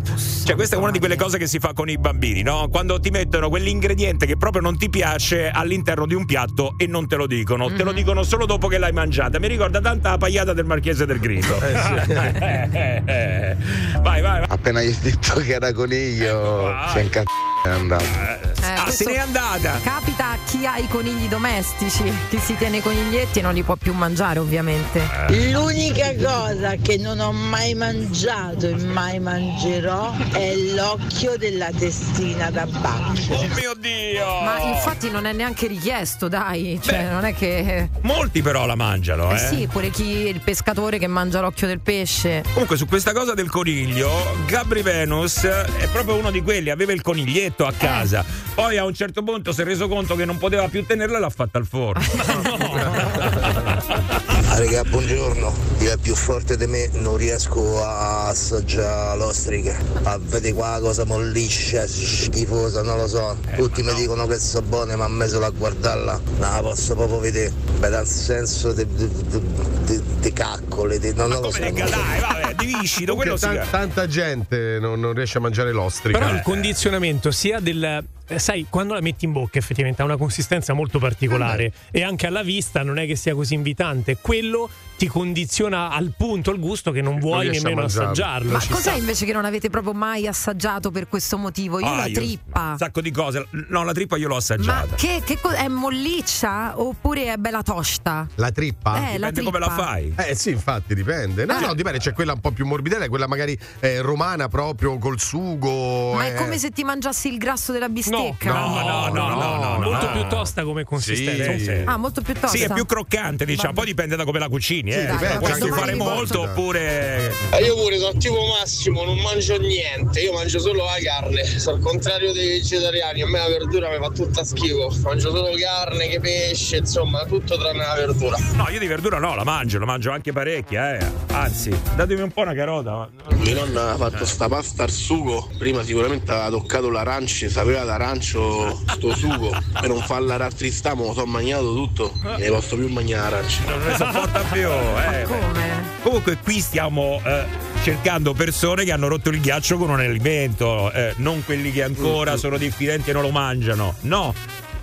[0.45, 2.67] Cioè, questa è una di quelle cose che si fa con i bambini, no?
[2.71, 7.07] Quando ti mettono quell'ingrediente che proprio non ti piace all'interno di un piatto e non
[7.07, 9.39] te lo dicono, te lo dicono solo dopo che l'hai mangiata.
[9.39, 11.59] Mi ricorda tanta la pagliata del Marchese del Grillo.
[11.61, 13.57] vai,
[14.01, 14.45] vai, vai.
[14.49, 18.05] Appena gli ho detto che era coniglio, si è incazzato è andato.
[18.05, 19.79] Eh, ah, se n'è andata.
[19.83, 23.63] Capita a chi ha i conigli domestici, chi si tiene i coniglietti e non li
[23.63, 25.03] può più mangiare, ovviamente.
[25.51, 32.67] L'unica cosa che non ho mai mangiato e mai mangerò è l'occhio della testina da
[32.67, 33.35] baccio.
[33.35, 34.27] Oh mio Dio!
[34.43, 36.81] Ma infatti non è neanche richiesto, dai.
[36.83, 37.91] Cioè, non è che.
[38.03, 39.39] Molti però la mangiano, Eh eh.
[39.39, 42.43] sì, pure chi il pescatore che mangia l'occhio del pesce.
[42.53, 44.11] Comunque su questa cosa del coniglio,
[44.47, 48.95] Gabri Venus è proprio uno di quelli, aveva il coniglietto a casa, poi a un
[48.95, 51.67] certo punto si è reso conto che non poteva più tenerla e l'ha fatta al
[51.67, 52.03] forno.
[54.51, 55.55] Ah, raga, buongiorno.
[55.81, 59.77] Io è più forte di me, non riesco a assaggiare l'ostriche.
[60.05, 63.37] A vedere qua cosa molliscia, schifosa, non lo so.
[63.57, 66.95] Tutti mi dicono che sono buone, ma a me solo a guardarla non la posso
[66.95, 67.53] proprio vedere.
[67.79, 69.41] Beh, dal senso di, di, di,
[69.85, 71.59] di- di caccole, di, non, non lo so.
[71.61, 76.19] Dai, vabbè, di viscido, quello tan- tanta gente non, non riesce a mangiare l'ostrica.
[76.19, 78.05] Però il condizionamento sia del.
[78.27, 82.27] eh, Sai, quando la metti in bocca effettivamente ha una consistenza molto particolare e anche
[82.27, 84.19] alla vista non è che sia così invitante.
[84.21, 88.51] Quello ti condiziona al punto il gusto che non vuoi a nemmeno assaggiarlo.
[88.51, 88.93] Ma cos'è sta.
[88.95, 91.79] invece che non avete proprio mai assaggiato per questo motivo?
[91.79, 92.71] Io Ah, la io- trippa.
[92.73, 93.47] Un sacco di cose.
[93.69, 94.97] No, la trippa io l'ho Ma assaggiata.
[94.97, 98.27] che, che co- è molliccia oppure è bella tosta?
[98.35, 99.11] La trippa?
[99.13, 99.83] Eh, la Dipende come la trippa.
[99.85, 100.15] fai.
[100.17, 101.45] Eh sì, infatti dipende.
[101.45, 101.67] No, Eh.
[101.67, 106.15] no, dipende, c'è quella un po' più morbidella, quella magari eh, romana proprio col sugo.
[106.15, 106.33] Ma eh.
[106.33, 108.53] è come se ti mangiassi il grasso della bistecca.
[108.53, 109.79] No, no, no, no, no, no.
[109.81, 110.13] Molto no.
[110.13, 111.53] più tosta come consistenza.
[111.53, 111.65] Sì.
[111.65, 111.83] Sì.
[111.85, 112.49] Ah, molto più tosta.
[112.49, 113.73] Sì, è più croccante, diciamo.
[113.75, 115.07] Poi dipende da come la cucini, eh.
[115.07, 117.33] dai, Puoi vabbè, anche fare molto oppure.
[117.51, 121.77] Eh, io pure sono tipo Massimo, non mangio niente, io mangio solo la carne, sono
[121.77, 126.09] al contrario dei vegetariani, a me la verdura mi fa tutta schifo, mangio solo carne,
[126.09, 128.37] che pesce, insomma, tutto tranne la verdura.
[128.55, 131.07] No, io di verdura no, la mangio, la mangio anche parecchia, eh.
[131.33, 133.09] Anzi, datemi un po' una carota.
[133.37, 138.83] Mia nonna ha fatto sta pasta al sugo, prima sicuramente aveva toccato l'arancia, sapeva d'arancio
[138.87, 143.31] sto sugo, per non farla rattristare me lo sono mangiato tutto, ne posso più mangiare
[143.31, 143.63] l'arancia.
[143.69, 145.23] Non ne sopporta più, eh.
[145.25, 145.87] Come?
[146.03, 147.45] Comunque qui stiamo eh,
[147.83, 152.37] cercando persone che hanno rotto il ghiaccio con un alimento, eh, non quelli che ancora
[152.37, 153.95] sono diffidenti e non lo mangiano.
[154.03, 154.33] No,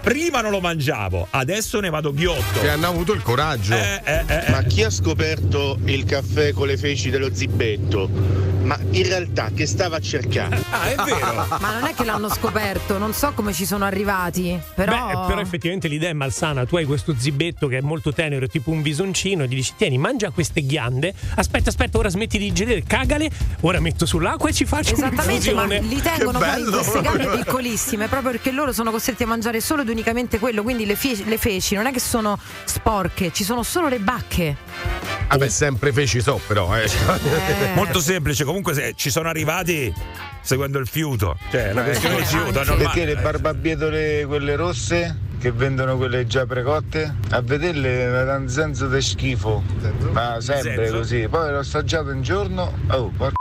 [0.05, 2.59] prima non lo mangiavo, adesso ne vado ghiotto.
[2.61, 3.73] Che hanno avuto il coraggio.
[3.73, 4.51] Eh, eh, eh, eh.
[4.51, 8.53] Ma chi ha scoperto il caffè con le feci dello zibetto?
[8.65, 10.63] Ma in realtà che stava a cercare?
[10.75, 11.45] Ah, è vero.
[11.61, 14.59] Ma non è che l'hanno scoperto, non so come ci sono arrivati.
[14.75, 14.91] Però.
[14.91, 16.65] Beh, però effettivamente l'idea è malsana.
[16.65, 19.97] Tu hai questo zibetto che è molto tenero, tipo un bisoncino, e gli dici: Tieni,
[19.97, 21.13] mangia queste ghiande.
[21.35, 23.29] Aspetta, aspetta, ora smetti di digerire, cagale.
[23.61, 26.77] Ora metto sull'acqua e ci faccio Esattamente, ma li tengono bello!
[26.77, 30.61] queste gambe piccolissime proprio perché loro sono costretti a mangiare solo ed unicamente quello.
[30.61, 34.55] Quindi le, fie- le feci non è che sono sporche, ci sono solo le bacche.
[35.29, 36.77] Vabbè, sempre feci so, però.
[36.77, 36.87] Eh.
[37.73, 39.91] Molto semplice, comunque se ci sono arrivati
[40.41, 41.37] seguendo il fiuto.
[41.49, 42.83] Cioè, la Eh, questione del fiuto è normale.
[42.83, 48.87] Perché le barbabietole quelle rosse che vendono quelle già precotte, a vederle mi danno senso
[48.87, 49.63] di schifo.
[50.11, 51.27] Ma sempre così.
[51.27, 53.33] Poi l'ho assaggiato un giorno, oh, porca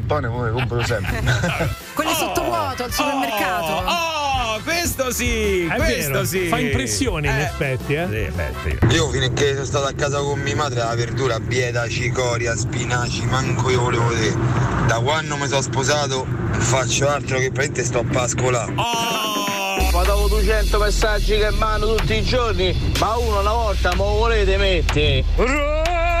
[0.00, 1.22] buone, poi le compro sempre.
[1.94, 3.84] Quelli sottovuoto al supermercato.
[3.86, 6.48] Oh, questo sì, È questo vero, sì.
[6.48, 8.06] fa impressione in Eh, effetti, eh.
[8.10, 8.76] Sì, beh, sì.
[8.96, 13.70] Io finché sono stato a casa con mia madre la verdura, bieta, cicoria, spinaci, manco
[13.70, 14.34] io volevo vedere.
[14.88, 18.72] Da quando mi sono sposato non faccio altro che praticamente sto a pascolare.
[18.72, 24.04] Ma dopo 200 messaggi che mando tutti i giorni, ma uno una volta me lo
[24.16, 25.22] volete mettere?
[25.36, 26.16] Radio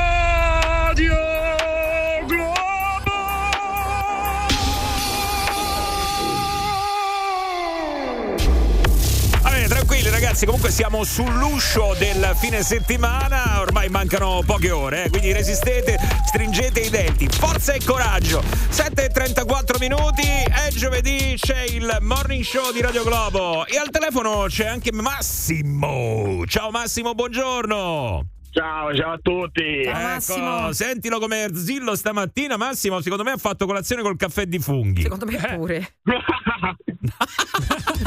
[10.38, 16.80] ragazzi, comunque siamo sull'uscio del fine settimana, ormai mancano poche ore, eh, quindi resistete, stringete
[16.80, 18.42] i denti, forza e coraggio.
[18.70, 24.66] 7.34 minuti, è giovedì, c'è il morning show di Radio Globo e al telefono c'è
[24.66, 26.44] anche Massimo.
[26.46, 28.37] Ciao Massimo, buongiorno.
[28.50, 29.82] Ciao, ciao a tutti.
[29.84, 35.02] Ecco, sentilo come Erzillo stamattina, Massimo, secondo me ha fatto colazione col caffè di funghi.
[35.02, 35.94] Secondo me pure.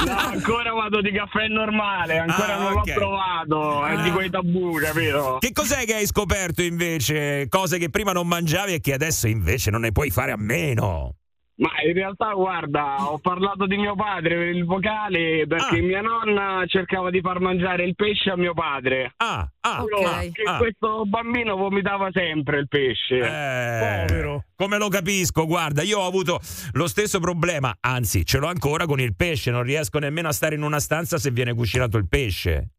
[0.05, 2.87] No, ancora vado di caffè normale, ancora Ah, non ok.
[2.87, 4.01] l'ho provato, è Ah.
[4.01, 5.37] di quei tabù, capito?
[5.39, 7.47] Che cos'è che hai scoperto invece?
[7.47, 11.15] Cose che prima non mangiavi e che adesso invece non ne puoi fare a meno.
[11.61, 15.81] Ma in realtà, guarda, ho parlato di mio padre per il vocale perché Ah.
[15.83, 19.13] mia nonna cercava di far mangiare il pesce a mio padre.
[19.17, 20.31] Ah, ah, Solo ok.
[20.31, 20.57] che Ah.
[20.57, 23.17] questo bambino vomitava sempre il pesce.
[23.17, 24.45] Eh, Povero.
[24.55, 26.39] Come lo capisco, guarda, io ho avuto
[26.71, 30.55] lo stesso problema, anzi, ce l'ho ancora con il pesce, non riesco nemmeno a stare
[30.55, 32.69] in una stanza se viene cucinato il pesce.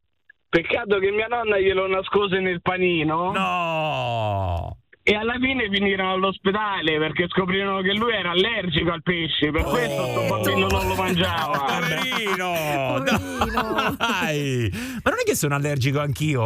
[0.49, 3.31] Peccato che mia nonna glielo nascose nel panino.
[3.31, 4.77] No!
[5.05, 10.07] E alla fine finirono all'ospedale perché scoprirono che lui era allergico al pesce, per questo
[10.07, 11.59] sto bambino non lo mangiava.
[11.67, 13.03] Poverino!
[13.99, 14.71] Dai!
[15.03, 16.41] Ma non è che sono allergico anch'io.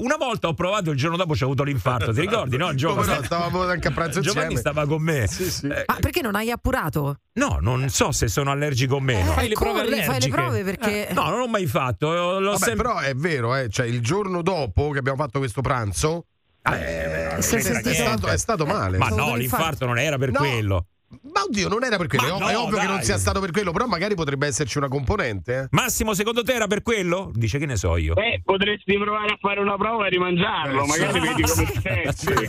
[0.00, 2.56] Una volta ho provato, il giorno dopo c'ho avuto l'infarto, ti ricordi?
[2.56, 3.14] No, Giovanni?
[3.14, 4.60] No, stavamo anche a pranzo Giovanni insieme.
[4.60, 5.26] stava con me.
[5.26, 5.66] Sì, sì.
[5.66, 7.16] Eh, Ma perché non hai appurato?
[7.38, 9.32] no, non so se sono allergico o meno.
[9.32, 11.08] Fai le prove Corri, fai le prove perché.
[11.12, 12.10] No, non l'ho mai fatto.
[12.10, 12.84] L'ho Vabbè, sempre...
[12.84, 16.24] però è vero, eh, cioè il giorno dopo che abbiamo fatto questo pranzo
[16.62, 18.98] Eh, non Si è stato, è stato male.
[18.98, 20.38] Ma no, l'infarto non era per No.
[20.38, 20.86] quello.
[21.32, 22.24] Ma oddio, non era per quello.
[22.24, 22.92] Ma è, ov- no, è ovvio che dai.
[22.94, 25.58] non sia stato per quello, però magari potrebbe esserci una componente.
[25.60, 25.66] eh.
[25.70, 27.30] Massimo, secondo te era per quello?
[27.34, 28.12] Dice che ne so io.
[28.12, 32.44] Beh, potresti provare a fare una prova e rimangiarlo, Eh, magari vedi come ti senti.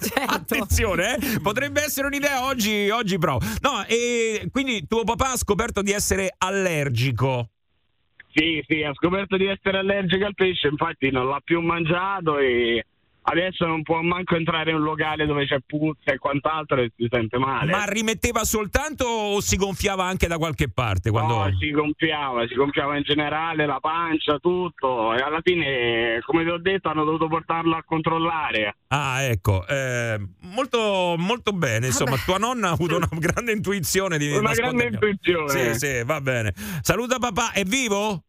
[0.00, 0.32] Certo.
[0.32, 1.40] Attenzione, eh?
[1.40, 3.38] potrebbe essere un'idea oggi, oggi provo.
[3.60, 7.50] No, e quindi tuo papà ha scoperto di essere allergico.
[8.34, 12.84] Sì, sì, ha scoperto di essere allergico al pesce, infatti non l'ha più mangiato e
[13.22, 17.06] adesso non può manco entrare in un locale dove c'è puzza e quant'altro e si
[17.10, 17.70] sente male.
[17.70, 21.10] Ma rimetteva soltanto o si gonfiava anche da qualche parte?
[21.10, 21.36] Quando...
[21.36, 26.50] No, si gonfiava, si gonfiava in generale la pancia, tutto e alla fine, come ti
[26.50, 28.76] ho detto, hanno dovuto portarlo a controllare.
[28.88, 31.86] Ah, ecco, eh, molto, molto bene.
[31.86, 35.48] Insomma, tua nonna ha avuto una grande intuizione di Una grande intuizione.
[35.48, 36.52] Sì, sì, va bene.
[36.82, 38.24] Saluta papà, è vivo?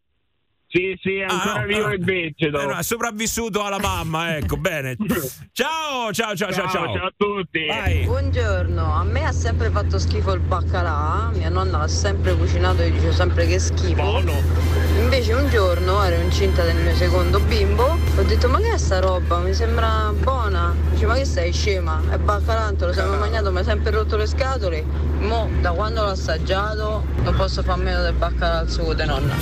[0.75, 1.89] Sì, sì, è ancora Ah, no, vivo no.
[1.93, 2.59] e vegeto.
[2.59, 4.95] Eh, no, è sopravvissuto alla mamma, ecco, bene.
[5.53, 6.95] Ciao, ciao, ciao, ciao, ciao.
[6.95, 7.67] ciao a tutti.
[7.67, 8.05] Vai.
[8.05, 12.89] Buongiorno, a me ha sempre fatto schifo il baccalà, mia nonna l'ha sempre cucinato e
[12.91, 14.23] dice sempre che è schifo.
[14.97, 18.99] Invece un giorno ero incinta del mio secondo bimbo, ho detto ma che è sta
[18.99, 19.37] roba?
[19.41, 20.73] Mi sembra buona.
[20.89, 22.01] Dice ma che sei scema?
[22.09, 24.83] È baccalà, lo sempre mangiato, mi ha sempre rotto le scatole.
[25.19, 29.35] Mo da quando l'ho assaggiato non posso far meno del baccalà al sugo di nonna.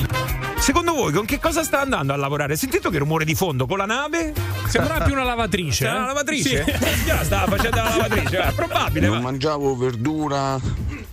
[0.58, 2.56] Secondo voi con che cosa sta andando a lavorare?
[2.56, 4.34] Sentito che rumore di fondo con la nave?
[4.68, 5.86] Sembra più una lavatrice.
[5.86, 5.98] C'era eh?
[5.98, 6.66] una lavatrice?
[6.66, 7.06] Sì.
[7.06, 9.06] Già, stava facendo la lavatrice, è probabile.
[9.06, 10.60] Non ma- mangiavo verdura,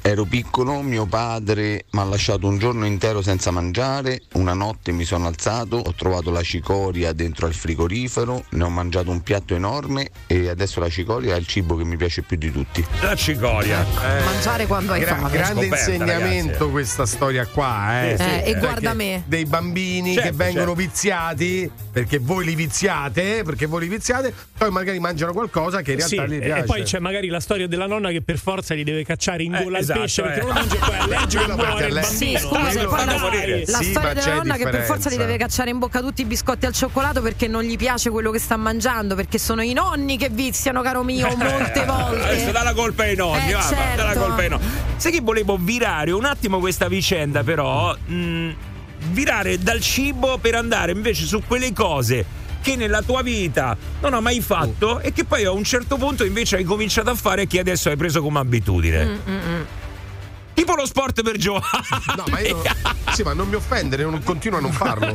[0.01, 5.05] ero piccolo, mio padre mi ha lasciato un giorno intero senza mangiare, una notte mi
[5.05, 10.09] sono alzato, ho trovato la cicoria dentro al frigorifero, ne ho mangiato un piatto enorme
[10.27, 12.83] e adesso la cicoria è il cibo che mi piace più di tutti.
[13.03, 13.85] La cicoria.
[14.25, 15.31] Mangiare quando hai Gra- fame.
[15.31, 16.71] grande Scoperta, insegnamento ragazzi.
[16.71, 18.17] questa storia qua, eh.
[18.17, 18.29] Sì, sì.
[18.31, 19.23] Eh, e guarda me.
[19.27, 20.75] Dei bambini Certo, che vengono certo.
[20.75, 25.97] viziati perché voi li viziate, perché voi li viziate, poi magari mangiano qualcosa che in
[25.99, 26.63] realtà Sì, gli piace.
[26.63, 29.55] e poi c'è magari la storia della nonna che per forza gli deve cacciare in
[29.55, 30.43] Eh, gola esatto, il pesce perché eh.
[30.45, 32.03] lo mangia poi allergico e muore il bambino.
[32.03, 33.63] Sì, scusa, poi la, fanno morire.
[33.67, 35.11] la Sì, storia della nonna che per forza differenza.
[35.11, 38.31] gli deve cacciare in bocca tutti i biscotti al cioccolato perché non gli piace quello
[38.31, 42.23] che sta mangiando, perché sono i nonni che viziano, caro mio, molte volte.
[42.23, 44.21] Adesso dà la colpa ai nonni, Eh, va, va, dà la certo.
[44.21, 44.67] colpa ai nonni.
[44.97, 47.95] Sai che volevo virare un attimo questa vicenda, però.
[48.07, 48.51] mh,
[49.13, 52.25] virare dal cibo per andare invece su quelle cose
[52.61, 56.25] che nella tua vita non hai mai fatto e che poi a un certo punto
[56.25, 59.05] invece hai cominciato a fare e che adesso hai preso come abitudine.
[59.05, 59.63] Mm, mm, mm.
[60.59, 61.87] Tipo lo sport per Giovanni.
[62.17, 62.61] No, ma io.
[63.13, 65.15] Sì, ma non mi offendere, non continua a non farlo.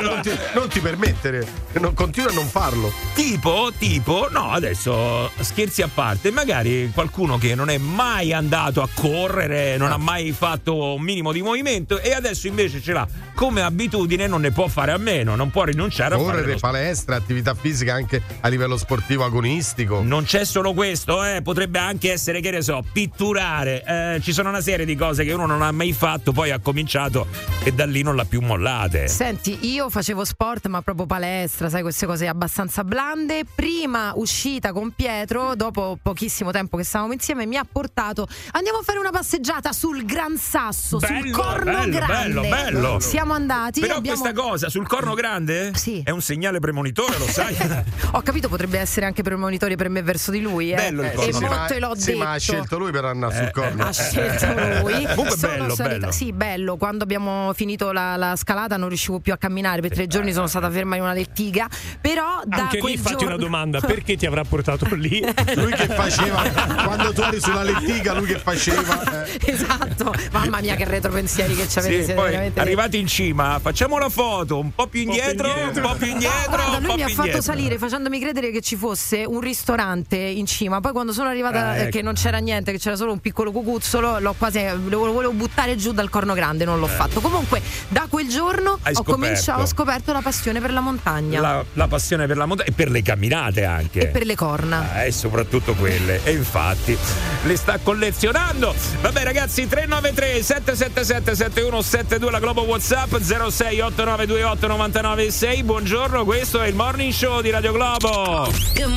[0.00, 2.92] non, ti, non ti permettere, non, continua a non farlo.
[3.12, 8.88] Tipo, tipo, no, adesso scherzi a parte, magari qualcuno che non è mai andato a
[8.94, 13.62] correre, non ha mai fatto un minimo di movimento e adesso invece ce l'ha come
[13.62, 17.16] abitudine, non ne può fare a meno, non può rinunciare a fare Correre, lo palestra,
[17.16, 20.02] attività fisica anche a livello sportivo agonistico.
[20.02, 23.82] Non c'è solo questo, eh, potrebbe anche essere, che ne so, pitturare.
[23.84, 26.58] Eh, ci sono una serie di cose che uno non ha mai fatto, poi ha
[26.58, 27.26] cominciato
[27.62, 29.08] e da lì non l'ha più mollate.
[29.08, 33.44] Senti, io facevo sport, ma proprio palestra, sai, queste cose abbastanza blande.
[33.54, 38.26] Prima uscita con Pietro, dopo pochissimo tempo che stavamo insieme, mi ha portato.
[38.52, 42.40] Andiamo a fare una passeggiata sul Gran Sasso, sul Bello, Corno bello, Grande.
[42.40, 43.00] bello, bello.
[43.00, 43.80] Siamo andati.
[43.80, 44.20] Però abbiamo...
[44.20, 46.02] questa cosa sul corno grande Sì.
[46.04, 47.56] è un segnale premonitore, lo sai?
[48.12, 50.72] Ho capito, potrebbe essere anche premonitorio per me verso di lui.
[50.72, 50.76] Eh.
[50.76, 52.18] Bello il e corno sì, molto ma, te l'ho sì, detto.
[52.24, 53.84] ma ha scelto lui per andare sul corno.
[53.84, 54.72] ha scelto lui.
[54.82, 56.12] Comunque Sono bello, salita- bello.
[56.12, 56.76] Sì, bello.
[56.76, 59.80] Quando abbiamo finito la, la scalata non riuscivo più a camminare.
[59.80, 61.68] Per tre giorni sono stata ferma in una lettiga.
[62.00, 63.34] Però da Anche quel lì fatti giorno...
[63.34, 65.20] una domanda, perché ti avrà portato lì?
[65.54, 66.42] Lui che faceva,
[66.84, 69.24] quando tu eri sulla lettiga, lui che faceva.
[69.24, 69.40] eh.
[69.52, 70.12] esatto.
[70.32, 72.04] Mamma mia, che retropensieri che ci avete.
[72.04, 76.08] Sì, veramente- arrivati in cima, facciamo la foto, un po' più indietro, un po' più
[76.08, 77.42] indietro, Guarda, un lui mi ha fatto indietro.
[77.42, 80.80] salire facendomi credere che ci fosse un ristorante in cima.
[80.80, 81.90] Poi quando sono arrivata Ah, eh, ecco.
[81.90, 85.76] che non c'era niente, che c'era solo un piccolo cucuzzolo, l'ho quasi lo volevo buttare
[85.76, 87.20] giù dal corno grande, non l'ho fatto.
[87.20, 88.88] Comunque, da quel giorno Eh.
[88.88, 89.20] Hai ho scoperto.
[89.20, 92.72] cominciato, ho scoperto la passione per la montagna La, la passione per la montagna e
[92.72, 94.00] per le camminate anche.
[94.00, 94.88] e per le corna.
[94.94, 96.20] Ah, E soprattutto quelle.
[96.24, 96.96] E infatti
[97.44, 98.74] le sta collezionando.
[99.00, 105.62] Vabbè ragazzi, 393 777 7172 la Globo WhatsApp 068928 996.
[105.62, 108.50] Buongiorno, questo è il Morning Show di Radio Globo.
[108.74, 108.92] Good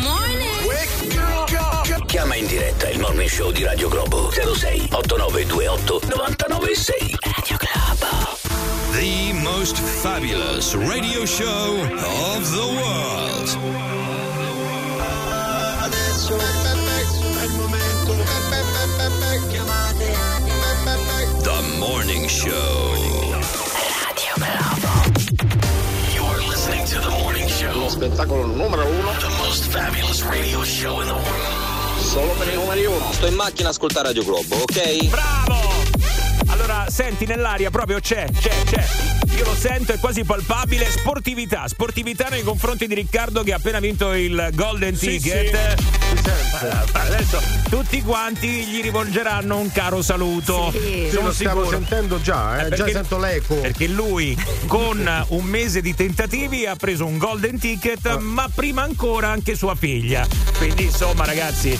[2.05, 8.37] Chiama in diretta il morning show di Radio Globo 06 8928 996 Radio Globo.
[8.93, 11.81] The most fabulous radio show
[12.35, 13.49] of the world.
[15.81, 16.37] Adesso.
[21.41, 22.93] The morning show.
[24.05, 24.93] Radio Globo.
[26.13, 27.73] You're listening to the morning show.
[27.73, 29.11] Lo spettacolo numero uno.
[29.19, 31.76] The most fabulous radio show in the world.
[31.99, 33.11] Solo per i numeri uno.
[33.11, 35.05] Sto in macchina a ascoltare Radio Globo, ok?
[35.07, 36.26] Bravo!
[36.47, 38.85] Allora, senti nell'aria proprio c'è, c'è, c'è.
[39.37, 40.89] Io lo sento, è quasi palpabile.
[40.89, 45.75] Sportività, sportività nei confronti di Riccardo che ha appena vinto il Golden Sì, Ticket.
[45.77, 45.85] Sì.
[46.63, 50.71] Eh, Adesso tutti quanti gli rivolgeranno un caro saluto.
[50.71, 50.79] Sì.
[50.79, 51.77] Sì, Sono lo stiamo sicuro.
[51.77, 53.55] sentendo già, eh, già perché- sento l'eco.
[53.55, 58.17] Perché lui con un mese di tentativi ha preso un golden ticket, Ah.
[58.19, 60.25] ma prima ancora anche sua figlia.
[60.57, 61.77] Quindi insomma ragazzi,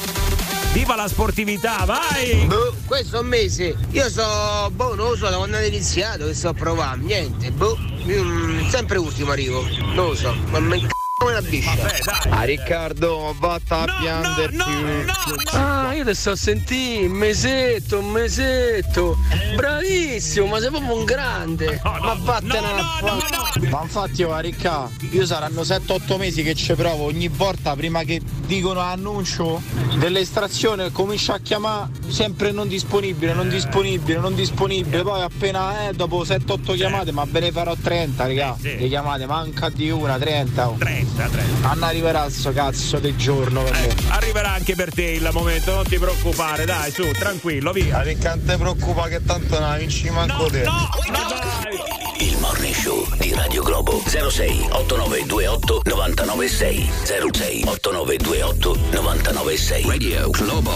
[0.78, 2.46] viva la sportività, vai!
[2.46, 3.76] Boh, questo mese.
[3.90, 7.04] Io so, boh, non lo so, da quando è iniziato che sto provando.
[7.04, 7.76] Niente, boh.
[8.06, 9.68] Mm, sempre ultimo arrivo.
[9.96, 11.74] Non lo so, ma come una biscia.
[11.76, 12.32] Vabbè, dai.
[12.32, 15.56] A Riccardo, vatta a piangerti.
[15.56, 19.18] Ah, io te sto a sentire, un mesetto, un mesetto.
[19.56, 21.80] Bravissimo, ma sei proprio un grande.
[21.84, 26.74] ma vattene a fa- Ma infatti io a Ricca, io saranno 7-8 mesi che ci
[26.76, 29.60] provo ogni volta prima che dicono annuncio
[29.98, 36.24] dell'estrazione comincia a chiamare sempre non disponibile, non disponibile, non disponibile, poi appena eh, dopo
[36.24, 38.78] 7-8 chiamate, ma ve ne farò 30 raga, Eh, sì.
[38.78, 40.70] le chiamate manca di una, 30.
[40.70, 40.76] oh.
[40.78, 41.74] 30, 30.
[41.74, 43.96] Non arriverà sto cazzo del giorno per me.
[44.10, 48.02] Arriverà anche per te il momento, non ti preoccupare, dai, su, tranquillo, via.
[48.02, 50.63] Riccante preoccupa che tanto non vinci manco te.
[50.63, 52.26] No, dai.
[52.28, 56.89] Il morning show di Radio Globo 06 8928 996
[57.32, 60.72] 06 8928 996 Radio Globo.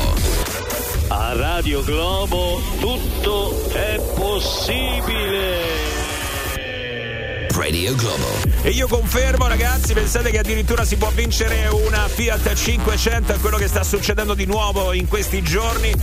[1.08, 6.01] A Radio Globo tutto è possibile.
[7.54, 8.28] Radio Globo.
[8.62, 13.58] E io confermo, ragazzi, pensate che addirittura si può vincere una Fiat 500, è quello
[13.58, 15.94] che sta succedendo di nuovo in questi giorni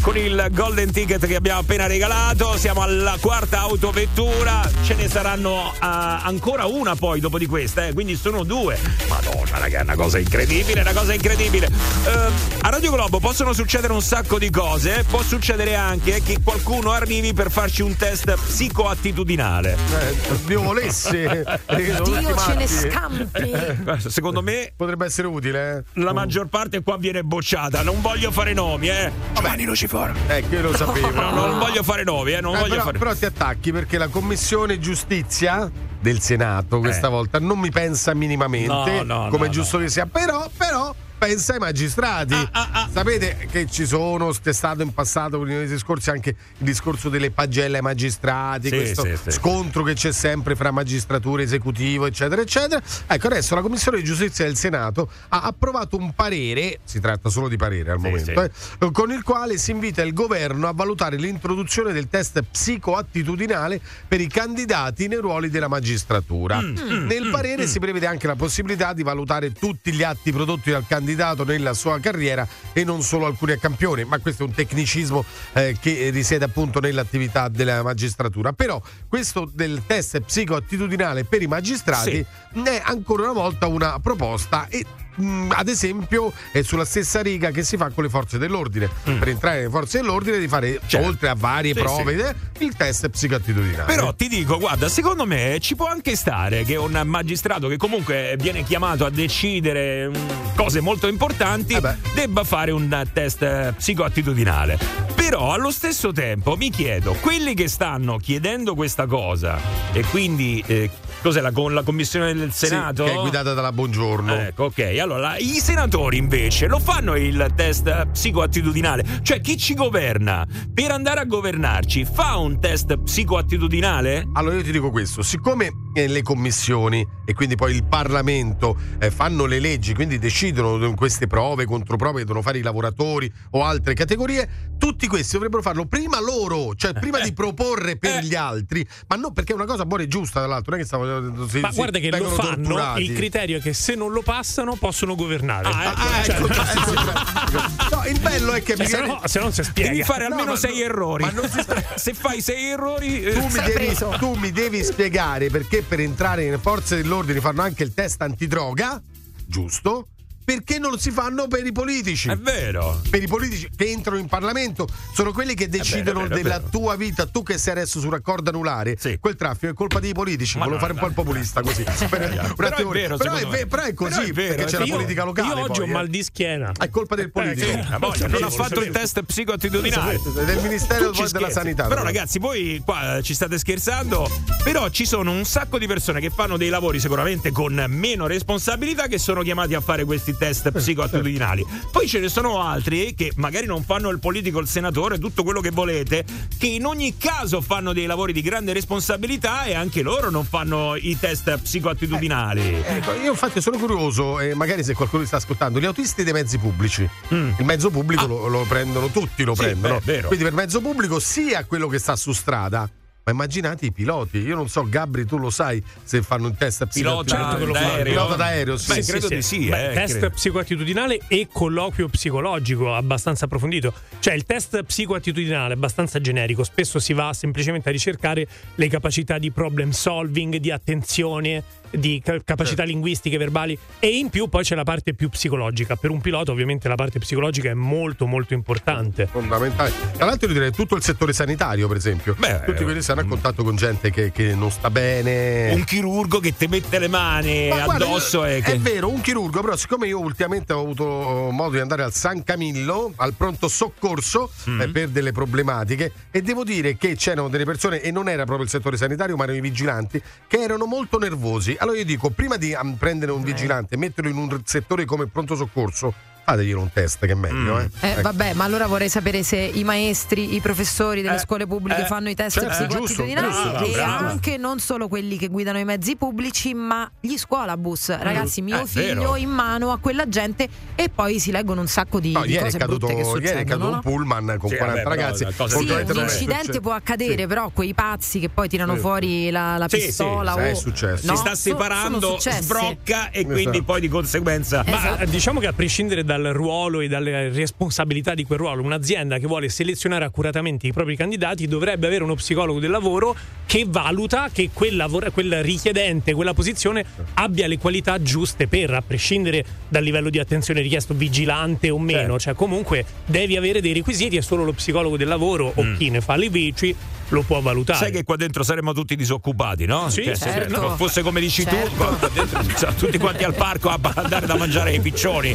[0.00, 2.56] con il Golden Ticket che abbiamo appena regalato.
[2.56, 7.92] Siamo alla quarta autovettura, ce ne saranno ah, ancora una poi dopo di questa, eh,
[7.92, 8.78] quindi sono due.
[9.08, 11.66] Madonna, raga, è una cosa incredibile, una cosa incredibile.
[11.66, 15.02] Ehm, a Radio Globo possono succedere un sacco di cose, eh.
[15.04, 19.76] può succedere anche che qualcuno arrivi per farci un test psicoattitudinale.
[20.00, 20.95] Eh, Dio volesse.
[20.96, 22.10] Rossi.
[22.20, 23.50] Dio ce ne scampi.
[23.82, 26.00] Guarda, Secondo me Potrebbe essere utile, eh?
[26.00, 27.82] la maggior parte qua viene bocciata.
[27.82, 29.10] Non voglio fare nomi, eh.
[29.34, 30.14] Giovanni Luciforo.
[30.28, 31.10] Eh, che io lo sapevo.
[31.10, 32.40] No, non voglio fare nomi, eh.
[32.40, 37.06] Non Eh, voglio però, fare però ti attacchi perché la commissione giustizia del Senato questa
[37.08, 37.10] Eh.
[37.10, 41.54] volta non mi pensa minimamente No, no, come no, giusto che sia però però pensa
[41.54, 46.10] ai magistrati Ah, sapete che ci sono c'è stato in passato con i mesi scorsi
[46.10, 49.30] anche il discorso delle pagelle ai magistrati Sì, questo sì, sì.
[49.30, 52.82] scontro che c'è sempre fra magistratura esecutivo eccetera eccetera.
[53.06, 57.48] Ecco adesso la commissione di giustizia del Senato ha approvato un parere si tratta solo
[57.48, 58.50] di parere al momento eh,
[58.92, 64.26] con il quale si invita il governo a valutare l'introduzione del test psicoattitudinale per i
[64.28, 66.60] candidati nei ruoli della magistratura.
[66.60, 70.82] Mm, Nel parere si prevede anche la possibilità di valutare tutti gli atti prodotti dal
[70.86, 71.04] candidato
[71.44, 75.76] nella sua carriera e non solo alcuni a campione, ma questo è un tecnicismo eh,
[75.80, 78.52] che risiede appunto nell'attività della magistratura.
[78.52, 82.24] Però questo del test psicoattitudinale per i magistrati
[82.64, 84.84] è ancora una volta una proposta e
[85.16, 89.28] mh, ad esempio è sulla stessa riga che si fa con le forze dell'ordine per
[89.28, 90.88] entrare nelle forze dell'ordine di fare Mm.
[90.88, 91.06] Certo.
[91.06, 92.24] oltre a varie Sì, prove sì.
[92.24, 96.76] eh, il test psicoattitudinale Però ti dico, guarda, secondo me ci può anche stare che
[96.76, 100.14] un magistrato che comunque viene chiamato a decidere mm,
[100.56, 101.76] cose molto importanti
[102.14, 104.78] debba fare un test eh, psicoattitudinale.
[105.14, 109.58] Però allo stesso tempo mi chiedo, quelli che stanno chiedendo questa cosa
[109.92, 110.88] e quindi eh,
[111.22, 113.04] cos'è la, con la commissione del Sì, Senato?
[113.04, 114.96] che è guidata dalla Buongiorno Ecco, ok.
[115.00, 119.20] Allora, i senatori invece lo fanno il test eh, psicoattitudinale.
[119.22, 124.28] Cioè, chi ci governa per andare a governarci fa un test psicoattitudinale?
[124.34, 129.10] Allora io ti dico questo, siccome eh, le commissioni e quindi poi il Parlamento eh,
[129.10, 133.94] fanno le leggi, quindi decidono queste prove, controprove che devono fare i lavoratori o altre
[133.94, 139.16] categorie, tutti questi dovrebbero farlo prima loro, cioè prima di proporre per gli altri, ma
[139.16, 141.05] non perché è una cosa buona e giusta dall'altro, non è che stavo
[141.48, 143.02] si- Ma guarda che lo fanno, torturati.
[143.02, 145.68] il criterio è che se non lo passano possono governare.
[145.68, 149.62] Ah, Cioè, ecco, ecco, no, il bello è che Eh, se no- se non si
[149.62, 149.90] spiega.
[149.90, 151.24] Devi fare No, almeno ma sei no- errori.
[151.24, 151.64] ma non si
[151.96, 154.14] Se fai sei errori, eh, tu mi, devi, preso.
[154.18, 159.00] tu mi devi spiegare perché per entrare nelle forze dell'ordine fanno anche il test antidroga,
[159.46, 160.08] giusto?
[160.46, 162.28] Perché non si fanno per i politici?
[162.28, 163.00] È vero.
[163.10, 166.70] Per i politici che entrano in Parlamento sono quelli che decidono vero, è della vero.
[166.70, 167.26] tua vita.
[167.26, 170.56] Tu che sei adesso su raccordo anulare, quel traffico è colpa dei politici.
[170.56, 171.82] Ma Volevo no, fare un no, po' il populista così.
[171.82, 174.78] Per- Però un è vero, però, è, però è così Però è perché c'è è
[174.78, 175.48] la politica locale.
[175.48, 175.94] Io oggi poi, ho eh.
[175.94, 176.72] mal di schiena.
[176.78, 177.66] È colpa del politico.
[177.66, 181.50] Sì, ma poi non ha fatto il test psicoattitudinale Del Ministero della.
[181.50, 181.88] Sanità.
[181.88, 184.30] Però ragazzi, voi qua eh, ci state scherzando,
[184.62, 189.08] però ci sono un sacco di persone che fanno dei lavori sicuramente con meno responsabilità
[189.08, 191.64] che sono chiamati a fare questi test psicoattitudinali.
[191.90, 195.60] Poi ce ne sono altri che magari non fanno il politico, il senatore, tutto quello
[195.60, 196.24] che volete,
[196.58, 200.94] che in ogni caso fanno dei lavori di grande responsabilità e anche loro non fanno
[200.96, 202.82] i test psicoattitudinali.
[202.84, 206.32] Ecco, io infatti sono curioso, e magari se qualcuno li sta ascoltando, gli autisti dei
[206.32, 207.08] mezzi pubblici.
[207.30, 209.58] Il mezzo pubblico lo, lo prendono tutti, lo Mm.
[209.58, 209.62] Ah.
[209.62, 210.00] Sì, prendono.
[210.04, 210.20] beh.
[210.22, 212.88] Quindi per mezzo pubblico sia quello che sta su strada.
[213.28, 216.86] Ma immaginate i piloti, io non so, Gabri, tu lo sai se fanno un test.
[216.86, 218.94] Certo Pilota d'aereo, sì.
[218.94, 220.30] Beh, credo di sì, Beh, eh, test credo.
[220.30, 223.92] psicoattitudinale e colloquio psicologico abbastanza approfondito.
[224.20, 226.62] Cioè, il test psicoattitudinale è abbastanza generico.
[226.62, 232.38] Spesso si va semplicemente a ricercare le capacità di problem solving, di attenzione, di ca-
[232.44, 232.90] capacità Certo.
[232.92, 233.78] linguistiche, verbali.
[233.98, 235.96] E in più poi c'è la parte più psicologica.
[235.96, 239.26] Per un pilota, ovviamente, la parte psicologica è molto, molto importante.
[239.26, 239.92] Fondamentale.
[240.16, 242.34] Tra l'altro, io direi tutto il settore sanitario, per esempio.
[242.38, 245.72] Beh, Tutti quelli che stanno a contatto con gente che, che non sta bene.
[245.72, 248.72] Un chirurgo che ti mette le mani Ma guarda, addosso io- e che...
[248.74, 251.04] È vero, un chirurgo, però siccome io ultimamente ho avuto
[251.50, 254.80] modo di andare al San Camillo, al pronto soccorso Mm.
[254.80, 258.64] eh, per delle problematiche e devo dire che c'erano delle persone, e non era proprio
[258.64, 261.75] il settore sanitario, ma erano i vigilanti, che erano molto nervosi.
[261.78, 265.26] Allora io dico, prima di um, prendere un vigilante e metterlo in un settore come
[265.26, 266.12] pronto soccorso,
[266.46, 267.80] fategli un test che è meglio.
[267.80, 267.88] Eh.
[268.00, 268.22] Eh, Ecco.
[268.22, 272.06] vabbè, ma allora vorrei sapere se i maestri, i professori delle Eh, scuole pubbliche eh,
[272.06, 274.28] fanno i test certo, psicoattitudinali giusto, giusto, e brava.
[274.28, 278.16] anche non solo quelli che guidano i mezzi pubblici, ma gli scuolabus.
[278.18, 279.36] Ragazzi, mio Eh, figlio vero.
[279.36, 282.60] in mano a quella gente e poi si leggono un sacco di, No, di ieri,
[282.60, 283.64] è cose caduto, brutte che ieri è succedono.
[283.64, 283.94] caduto no?
[283.96, 285.46] un pullman con Sì, 40 vabbè, ragazzi.
[285.66, 287.46] Sì, un è incidente può accadere, Sì.
[287.46, 289.00] però quei pazzi che poi tirano Sì.
[289.00, 291.26] fuori la, la pistola sì, o è successo.
[291.26, 294.84] No, si sta separando, sbrocca e quindi poi di conseguenza...
[294.86, 295.22] Ma Esatto.
[295.22, 299.46] eh, diciamo che a prescindere dal ruolo e dalle responsabilità di quel ruolo, un'azienda che
[299.46, 303.34] vuole selezionare accuratamente i propri candidati dovrebbe avere uno psicologo del lavoro
[303.66, 309.02] che valuta che quel, lavoro- quel richiedente, quella posizione abbia le qualità giuste per, a
[309.02, 312.38] prescindere dal livello di attenzione richiesto, vigilante o meno.
[312.38, 312.38] Certo.
[312.38, 316.20] Cioè, comunque devi avere dei requisiti e solo lo psicologo del lavoro o chi ne
[316.20, 316.94] fa le vici
[317.28, 317.98] lo può valutare.
[317.98, 320.08] Sai che qua dentro saremmo tutti disoccupati, no?
[320.10, 320.80] Sì, Cioè, se certo.
[320.80, 321.88] no, fosse come dici Certo.
[321.88, 325.54] tu, qua dentro cioè, tutti quanti al parco a andare da mangiare ai piccioni.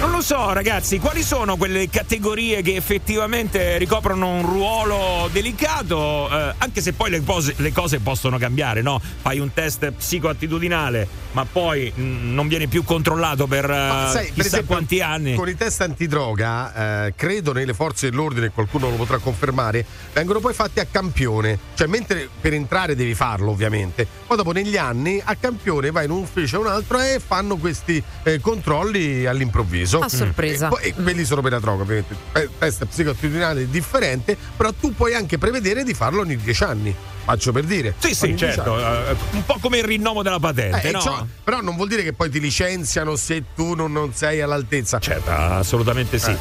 [0.00, 6.54] Non lo so, ragazzi, quali sono quelle categorie che effettivamente ricoprono un ruolo delicato, eh,
[6.58, 9.00] anche se poi le cose, le cose possono cambiare, no?
[9.20, 14.24] Fai un test psicoattitudinale, ma poi mh, non viene più controllato per Ma eh, sai,
[14.26, 15.34] per chissà esempio, quanti anni.
[15.34, 20.54] Con i test antidroga, eh, credo nelle forze dell'ordine, qualcuno lo potrà confermare, vengono poi
[20.54, 21.58] fatti a campione.
[21.74, 24.06] Cioè, mentre per entrare devi farlo, ovviamente.
[24.26, 27.56] Poi dopo negli anni a campione vai in un ufficio o un altro e fanno
[27.56, 30.00] questi eh, controlli all'improvviso.
[30.00, 30.66] A sorpresa.
[30.66, 32.14] E, poi- e quelli sono per la droga, ovviamente.
[32.32, 36.94] Eh, test psicoattitudinale è differente, però tu puoi anche prevedere di farlo ogni dieci anni.
[37.28, 37.94] Faccio per dire.
[37.98, 41.00] Sì, sì, certo, eh, un po' come il rinnovo della patente, Eh, no?
[41.00, 44.98] ciò- però non vuol dire che poi ti licenziano se tu non, non sei all'altezza.
[44.98, 46.30] Certo, assolutamente sì.
[46.30, 46.36] Eh.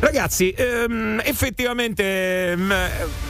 [0.00, 2.74] Ragazzi, ehm, effettivamente ehm,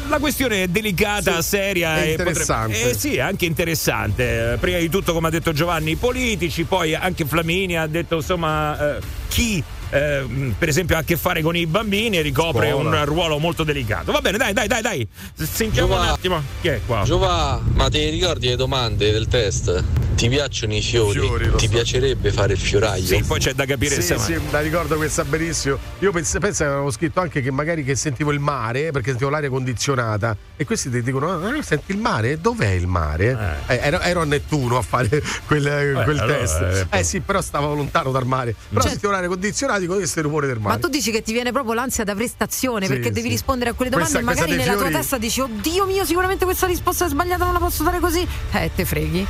[0.09, 2.91] la questione è delicata, Sì, seria e potrebbe- interessante.
[2.91, 4.57] eh, sì, anche interessante.
[4.61, 8.97] Prima di tutto, come ha detto Giovanni, i politici, poi anche Flaminia ha detto insomma
[8.97, 9.63] eh, chi
[9.93, 13.01] eh, per esempio ha a che fare con i bambini e ricopre Scuola.
[13.01, 14.11] un ruolo molto delicato.
[14.13, 15.07] Va bene, dai, dai, dai, dai.
[15.35, 16.43] Sentiamo un Giova- attimo.
[16.61, 17.03] Chi è qua?
[17.05, 19.85] Giova, ma ti ricordi le domande del test?
[20.15, 21.19] Ti piacciono i fiori?
[21.19, 21.71] Fiori, Ti so.
[21.73, 23.05] piacerebbe fare il fioraio?
[23.05, 25.79] Sì, poi c'è da capire Sì, se sì, la ricordo questa benissimo.
[25.99, 29.31] Io penso, penso che avevo scritto anche che magari che sentivo il mare, perché sentivo
[29.31, 30.37] l'aria condizionata.
[30.57, 32.41] E questi ti dicono: "Ah, senti il mare?
[32.41, 33.61] Dov'è il mare?
[33.67, 35.09] Eh, ero, ero a Nettuno a fare
[35.47, 35.63] quel,
[36.05, 36.87] quel allora, test.
[36.91, 38.55] eh, Eh, sì, però stavo lontano dal mare.
[38.69, 40.81] Però sentivo l'aria condizionata con questo rumore del Ma mare.
[40.81, 43.33] tu dici che ti viene proprio l'ansia da prestazione Sì, perché devi sì.
[43.35, 46.45] rispondere a quelle domande Questa- e magari nella tua fiori- testa dici oddio mio sicuramente
[46.45, 49.27] questa risposta è sbagliata non la posso dare così eh te freghi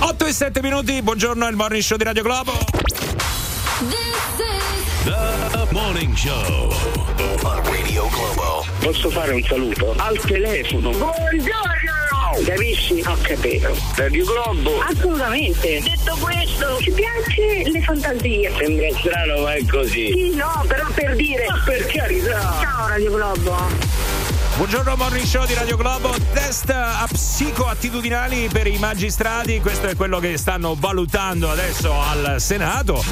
[0.00, 2.52] 8 e 7 minuti, buongiorno, il morning show di Radio Globo.
[5.04, 6.72] The Morning Show
[7.44, 8.64] on Radio Globo.
[8.80, 9.94] Posso fare un saluto?
[9.96, 10.90] Al telefono.
[10.90, 11.81] Buongiorno!
[12.40, 13.02] Capisci?
[13.04, 13.76] Ho capito.
[13.94, 14.80] Radio Globo.
[14.80, 15.80] Assolutamente.
[15.80, 18.50] Detto questo, ci piace le fantasie.
[18.56, 20.10] Sembra strano, ma è così.
[20.12, 21.44] Sì, no, però per dire.
[21.46, 22.58] Ma per carità.
[22.60, 24.01] Ciao Radio Globo.
[24.54, 30.20] Buongiorno Morning Show di Radio Globo, test a psicoattitudinali per i magistrati, questo è quello
[30.20, 33.02] che stanno valutando adesso al Senato.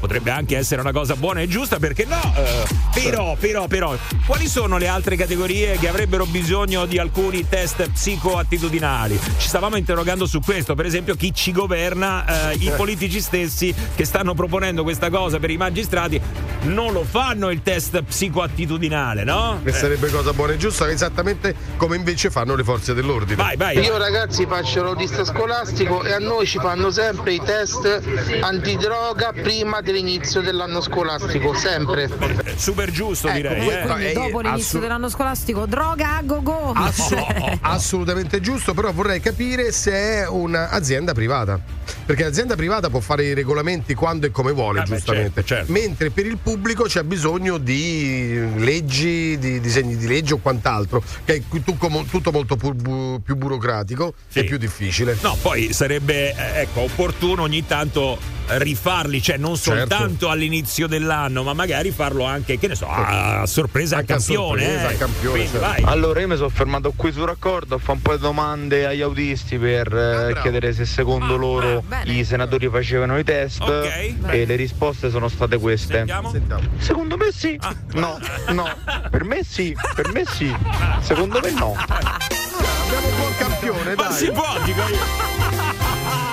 [0.00, 2.20] Potrebbe anche essere una cosa buona e giusta, perché no?
[2.36, 3.96] Eh, però, però, però,
[4.26, 9.18] quali sono le altre categorie che avrebbero bisogno di alcuni test psicoattitudinali?
[9.38, 14.04] Ci stavamo interrogando su questo, per esempio chi ci governa, eh, i politici stessi che
[14.04, 16.20] stanno proponendo questa cosa per i magistrati
[16.64, 19.60] non lo fanno il test psicoattitudinale, no?
[19.62, 23.36] Che sarebbe cosa buona e giusta, esattamente come invece fanno le forze dell'ordine.
[23.42, 23.78] Vai, vai.
[23.78, 28.02] Io ragazzi faccio l'autista scolastico e a noi ci fanno sempre i test
[28.40, 32.08] antidroga prima dell'inizio dell'anno scolastico, sempre.
[32.56, 33.66] Super giusto Ecco, direi.
[33.66, 33.86] que- eh.
[33.86, 37.16] quindi eh, dopo l'inizio assu- dell'anno scolastico droga a go go Assu-
[37.62, 41.58] assolutamente giusto, però vorrei capire se è un'azienda privata.
[42.04, 45.32] Perché l'azienda privata può fare i regolamenti quando e come vuole, Ah, beh, giustamente.
[45.44, 45.72] certo, certo.
[45.72, 51.34] Mentre per il pubblico c'è bisogno di leggi, di disegni di legge o quant'altro, che
[51.36, 54.40] è tutto molto più burocratico Sì.
[54.40, 55.16] e più difficile.
[55.22, 59.78] No, poi sarebbe eh, ecco, opportuno ogni tanto rifarli, cioè non Certo.
[59.94, 64.16] soltanto all'inizio dell'anno, ma magari farlo anche, che ne so, a sorpresa a Anche a
[64.16, 64.62] campione.
[64.64, 64.94] sorpresa, eh.
[64.94, 65.86] a campione, Quindi certo.
[65.86, 69.00] Allora io mi sono fermato qui sul raccordo a fare un po' di domande agli
[69.00, 71.93] autisti per eh, Ah, chiedere se secondo loro bene.
[72.04, 74.14] I senatori facevano i test Ok.
[74.28, 75.96] e le risposte sono state queste.
[75.98, 76.30] Sentiamo.
[76.30, 76.62] Sentiamo.
[76.78, 77.58] Secondo me sì.
[77.94, 78.18] No,
[78.48, 78.68] no.
[79.10, 80.54] Per me sì, per me sì.
[81.00, 81.74] Secondo me no.
[81.78, 84.12] Abbiamo un buon campione, Ma dai.
[84.12, 84.98] si può, dico io.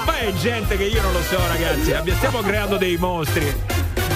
[0.06, 1.94] Ma è gente che io non lo so, ragazzi.
[2.16, 3.54] Stiamo creando dei mostri.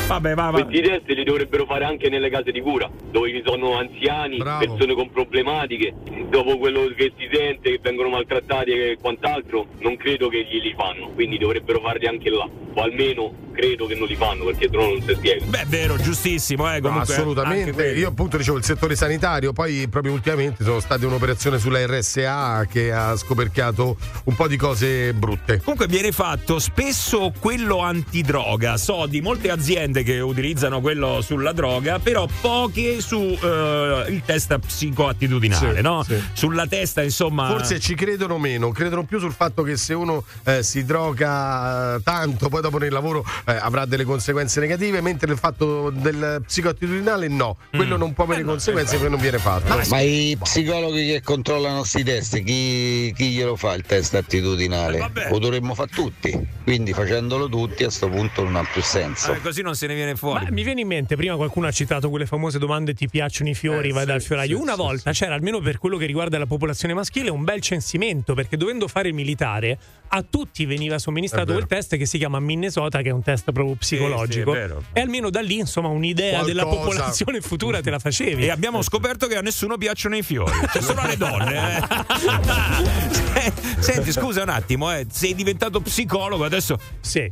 [0.08, 0.64] Vabbè, va, va.
[0.64, 4.66] Questi test li dovrebbero fare anche nelle case di cura, dove ci sono anziani, Bravo.
[4.66, 5.94] persone con problematiche.
[6.30, 11.10] Dopo quello che si sente, che vengono maltrattati e quant'altro, non credo che glieli fanno.
[11.10, 12.48] Quindi dovrebbero farli anche là.
[12.48, 15.46] O almeno credo che non li fanno, perché sennò non si spiega.
[15.46, 17.00] Beh, è vero, giustissimo, eh, No, comunque.
[17.02, 17.92] anche assolutamente.
[17.94, 22.92] Io appunto dicevo il settore sanitario, poi proprio ultimamente sono state un'operazione sulla RSA che
[22.92, 25.60] ha scoperchiato un po' di cose brutte.
[25.60, 28.78] Comunque viene fatto spesso quello antidroga.
[28.78, 34.58] So di molte aziende che utilizzano quello sulla droga, però poche su eh, il test
[34.60, 36.04] psicoattitudinale, Sì, no?
[36.04, 36.22] sì.
[36.34, 37.48] Sulla testa, insomma.
[37.48, 42.02] Forse ci credono meno, credono più sul fatto che se uno eh, si droga eh,
[42.04, 47.28] tanto, poi dopo nel lavoro eh, avrà delle conseguenze negative, mentre il fatto del psicoattitudinale
[47.28, 49.76] no, quello non può avere conseguenze perché non viene fatto.
[49.90, 55.12] Ma i psicologi che controllano questi test, chi, chi glielo fa il test attitudinale?
[55.30, 59.34] Lo dovremmo fare tutti, quindi facendolo tutti a questo punto non ha più senso.
[59.34, 60.46] Eh, così non se ne viene fuori.
[60.46, 63.56] Ma mi viene in mente, prima qualcuno ha citato quelle famose domande ti piacciono i
[63.56, 64.56] fiori, Eh, vai sì, dal fioraio.
[64.56, 67.62] sì, Una sì, volta c'era, almeno per quello che riguarda la popolazione maschile, un bel
[67.62, 69.78] censimento, perché dovendo fare il militare,
[70.08, 73.76] a tutti veniva somministrato quel test che si chiama Minnesota, che è un test proprio
[73.76, 74.52] psicologico.
[74.52, 74.84] sì, è vero.
[74.94, 76.90] e almeno da lì, insomma, un'idea della Qualcosa.
[76.90, 78.44] popolazione futura te la facevi.
[78.46, 81.78] E abbiamo scoperto che a nessuno piacciono i fiori, cioè solo alle donne.
[81.78, 83.52] eh.
[83.80, 86.80] Senti, scusa un attimo, eh, sei diventato psicologo adesso.
[87.02, 87.32] Sì.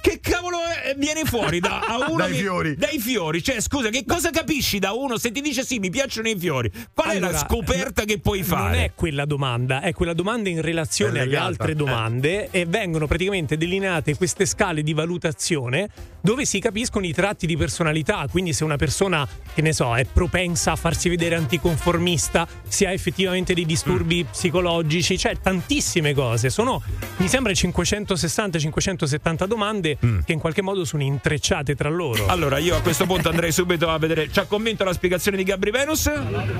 [0.00, 2.76] Che cavolo è- viene fuori da a uno Dai che- fiori.
[2.76, 6.28] Dai fiori, cioè scusa, che cosa capisci da uno se ti dice sì, mi piacciono
[6.28, 6.70] i fiori?
[6.94, 8.84] Qual è la Allora, scoperta che puoi Non fare?
[8.84, 11.74] è quella domanda, è quella domanda in relazione alle altre eh.
[11.74, 15.88] domande e vengono praticamente delineate queste scale di valutazione
[16.26, 19.24] dove si capiscono i tratti di personalità, quindi se una persona,
[19.54, 24.30] che ne so, è propensa a farsi vedere anticonformista, se ha effettivamente dei disturbi Mm.
[24.32, 26.50] psicologici, cioè tantissime cose.
[26.50, 26.82] Sono,
[27.18, 30.18] mi sembra, 560-570 domande Mm.
[30.24, 32.26] che in qualche modo sono intrecciate tra loro.
[32.26, 34.28] Allora, io a questo punto andrei subito a vedere.
[34.28, 36.06] Ci ha convinto la spiegazione di Gabri Venus?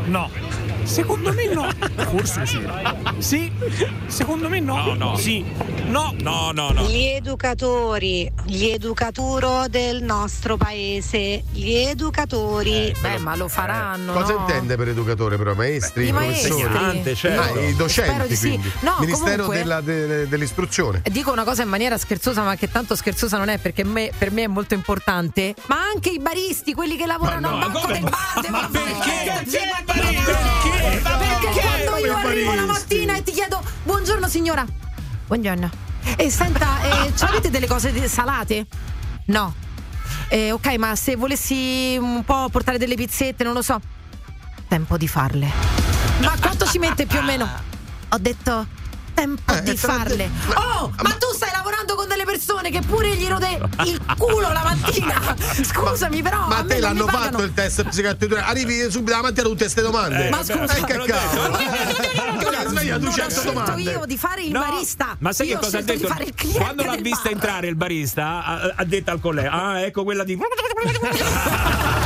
[0.04, 0.75] No.
[0.86, 1.68] Secondo me no.
[2.10, 2.64] Forse sì.
[3.18, 3.52] Sì.
[4.06, 4.76] Secondo me no.
[4.76, 5.16] No, no.
[5.16, 5.44] Sì.
[5.88, 6.14] No.
[6.20, 6.82] No, no, no.
[6.88, 12.94] Gli educatori, gli educaturo del nostro paese, gli educatori.
[13.00, 14.12] Beh, ma lo faranno.
[14.12, 14.40] Cosa no?
[14.40, 15.54] intende per educatore però?
[15.54, 16.62] Maestri, I professori?
[16.62, 16.70] maestri.
[16.70, 17.58] Insegnante, certo.
[17.58, 18.48] Ah, i docenti Spero di sì.
[18.48, 18.70] quindi.
[18.80, 21.02] No, Ministero comunque- della- de- dell'istruzione.
[21.10, 24.30] Dico una cosa in maniera scherzosa, ma che tanto scherzosa non è perché me- per
[24.30, 25.54] me è molto importante.
[25.66, 28.68] Ma anche i baristi, quelli che lavorano Ma no, a banco del bar, ma devono
[28.70, 29.42] perché?
[29.44, 29.58] Perché?
[29.86, 31.60] Ma Perché perché?
[31.60, 34.64] quando io arrivo la mattina e ti chiedo buongiorno signora.
[35.26, 35.70] Buongiorno.
[36.16, 38.66] E senta, eh, avete delle cose salate?
[39.26, 39.52] No.
[40.28, 43.80] Eh, ok, ma se volessi un po' portare delle pizzette, non lo so.
[44.68, 45.50] Tempo di farle.
[46.20, 47.48] Ma quanto ci mette più o meno?
[48.10, 48.66] Ho detto
[49.16, 50.16] tempo Eh, di te l'ho farle.
[50.16, 50.58] detto.
[50.60, 54.62] Oh, ma tu stai lavorando con delle persone che pure gli rode il culo la
[54.62, 55.34] mattina.
[55.64, 56.46] Scusami, però.
[56.46, 58.46] Ma a te non mi l'hanno fatto il test psicoattitudinale?
[58.46, 60.26] Arrivi subito la mattina tutte queste domande.
[60.26, 60.94] Eh, Ma scusa, Eh, che.
[61.06, 63.82] Cazzo, ho 200 scelto domande.
[63.82, 65.16] io di fare il No, barista.
[65.18, 65.98] Ma sai Io che cosa ha detto?
[65.98, 67.32] Di fare il cliente Quando l'ha vista bar.
[67.32, 70.36] entrare il barista, ha, ha detto al collega: Ah, ecco quella di.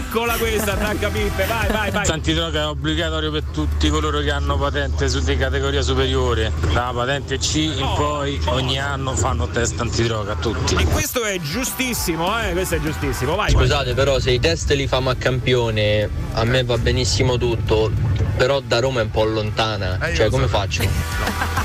[0.00, 2.08] Eccola questa, attacca pippe, vai, vai, vai.
[2.08, 6.52] Antidroga è obbligatorio per tutti coloro che hanno patente su di categoria superiore.
[6.72, 10.74] Dalla patente C in poi ogni anno fanno test antidroga a tutti.
[10.74, 12.52] E questo è giustissimo, eh?
[12.52, 13.52] Questo è giustissimo, vai.
[13.52, 13.62] vai.
[13.62, 17.90] Scusate, però se i test li famo a campione, a me va benissimo tutto,
[18.36, 19.98] però da Roma è un po' lontana.
[20.00, 20.48] Eh, io cioè, come so.
[20.48, 20.82] faccio?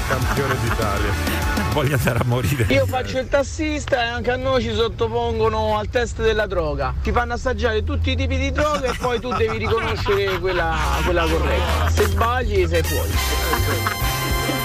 [0.07, 1.54] Campione d'Italia.
[1.75, 2.65] Voglio andare a morire.
[2.69, 6.93] Io faccio il tassista e anche a noi ci sottopongono al test della droga.
[7.03, 10.73] Ti fanno assaggiare tutti i tipi di droga e poi tu devi riconoscere quella,
[11.03, 11.89] quella corretta.
[11.89, 13.09] Se sbagli sei fuori.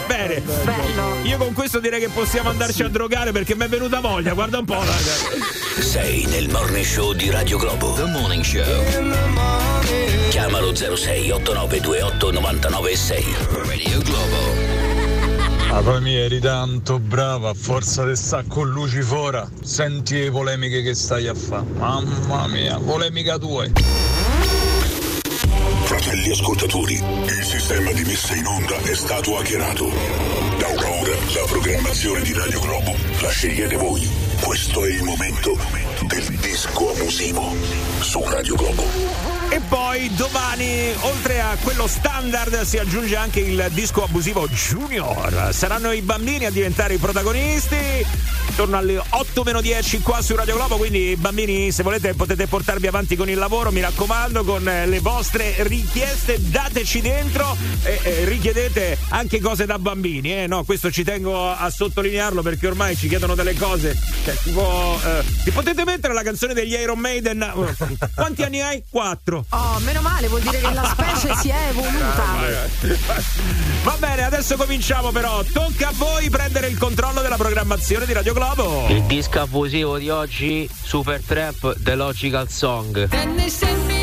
[0.06, 0.40] Bene.
[0.40, 1.16] Bello.
[1.24, 4.58] Io con questo direi che possiamo andarci a drogare perché mi è venuta voglia, guarda
[4.58, 5.80] un po', raga.
[5.80, 7.92] Sei nel morning show di Radio Globo.
[7.94, 8.62] The Morning Show.
[10.28, 13.24] Chiamalo 06 8928 996.
[13.66, 14.89] Radio Globo.
[15.90, 19.48] Poi mi eri tanto brava, forza di sta con Lucifora.
[19.60, 21.66] Senti le polemiche che stai a fare.
[21.76, 23.66] Mamma mia, polemica tua.
[25.84, 29.88] Fratelli ascoltatori, il sistema di messa in onda è stato hackerato.
[30.58, 34.08] Da ora la programmazione di Radio Globo la scegliete voi.
[34.40, 35.56] Questo è il momento
[36.06, 37.52] del disco abusivo
[38.00, 39.29] su Radio Globo.
[39.52, 45.48] E poi domani, oltre a quello standard, si aggiunge anche il disco abusivo Junior.
[45.52, 48.06] Saranno i bambini a diventare i protagonisti.
[48.54, 50.76] Torno alle 8 meno 10 qua su Radio Globo.
[50.76, 53.72] Quindi, bambini, se volete, potete portarvi avanti con il lavoro.
[53.72, 60.32] Mi raccomando, con le vostre richieste, dateci dentro e eh, richiedete anche cose da bambini.
[60.42, 60.46] Eh?
[60.46, 63.98] No, questo ci tengo a sottolinearlo perché ormai ci chiedono delle cose.
[64.24, 67.42] Cioè, tipo, eh, potete mettere la canzone degli Iron Maiden?
[67.42, 68.82] Eh, Quanti anni hai?
[69.48, 72.24] Oh, meno male, vuol dire che la specie si è evoluta.
[73.82, 75.42] Va bene, adesso cominciamo però.
[75.42, 78.86] Tocca a voi prendere il controllo della programmazione di Radio Globo.
[78.88, 83.08] Il disco abusivo di oggi, Super Trap The Logical Song.
[83.08, 83.99] They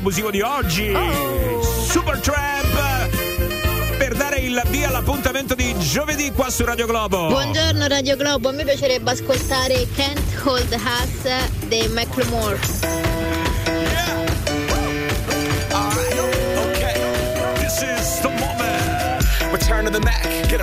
[0.00, 0.92] abusivo di oggi.
[1.60, 3.08] Super Trap
[3.98, 7.28] per dare il via all'appuntamento di giovedì qua su Radio Globo.
[7.28, 12.99] Buongiorno Radio Globo, a me piacerebbe ascoltare Can't Hold Us dei Macklemore.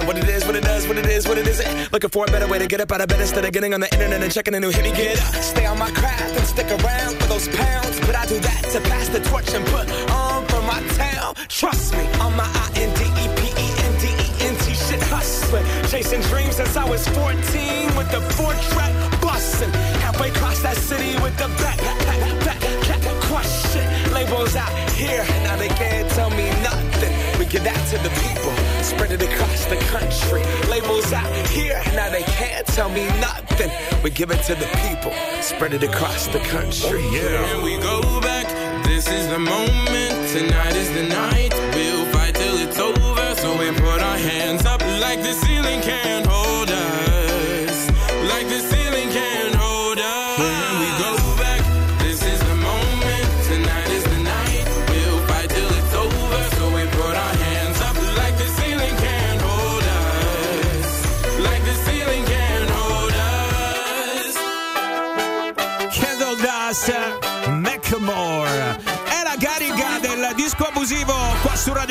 [0.07, 1.91] What it is, what it does, what it is, what it isn't.
[1.91, 3.81] Looking for a better way to get up out of bed instead of getting on
[3.81, 4.83] the internet and checking a new hit.
[4.83, 7.99] Me get up, stay on my craft and stick around for those pounds.
[8.07, 11.35] But I do that to pass the torch and put on for my town.
[11.49, 14.73] Trust me, on my I N D E P E N D E N T
[14.73, 15.65] shit hustling.
[15.91, 17.35] Chasing dreams since I was 14
[17.97, 19.71] with the four track busting.
[19.99, 22.46] Halfway across that city with the back, back, back,
[23.37, 24.13] back, back, crush shit.
[24.13, 27.13] Labels out here, now they can't tell me nothing.
[27.39, 30.43] We give that to the people, spread it across the country.
[30.69, 33.71] Labels out here, now they can't tell me nothing.
[34.03, 37.01] We give it to the people, spread it across the country.
[37.03, 38.47] Here we go back.
[38.85, 40.13] This is the moment.
[40.29, 41.53] Tonight is the night.
[41.75, 43.35] We'll fight till it's over.
[43.35, 46.46] So we put our hands up like the ceiling can't hold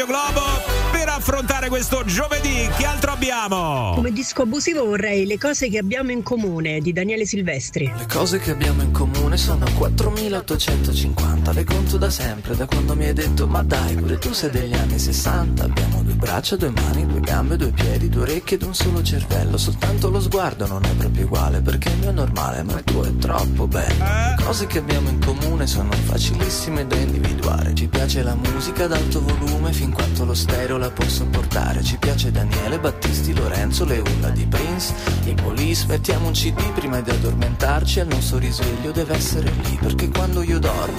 [0.06, 2.55] Radio Globo per affrontare questo giovedì.
[2.76, 3.92] Che altro abbiamo?
[3.94, 7.90] Come disco abusivo vorrei Le cose che abbiamo in comune di Daniele Silvestri.
[7.96, 13.06] Le cose che abbiamo in comune sono 4850, le conto da sempre, da quando mi
[13.06, 17.06] hai detto ma dai, pure tu sei degli anni 60, abbiamo due braccia, due mani,
[17.06, 20.90] due gambe, due piedi, due orecchie ed un solo cervello, soltanto lo sguardo non è
[20.94, 24.04] proprio uguale perché il mio è normale ma il tuo è troppo bello.
[24.04, 28.92] Le cose che abbiamo in comune sono facilissime da individuare, ci piace la musica ad
[28.92, 32.55] alto volume fin quanto lo stereo la può sopportare, ci piace Daniele,
[32.86, 34.94] Battisti, Lorenzo, le urla di Prince,
[35.24, 40.08] i police, mettiamo un cd prima di addormentarci il nostro risveglio deve essere lì, perché
[40.08, 40.96] quando io dormo,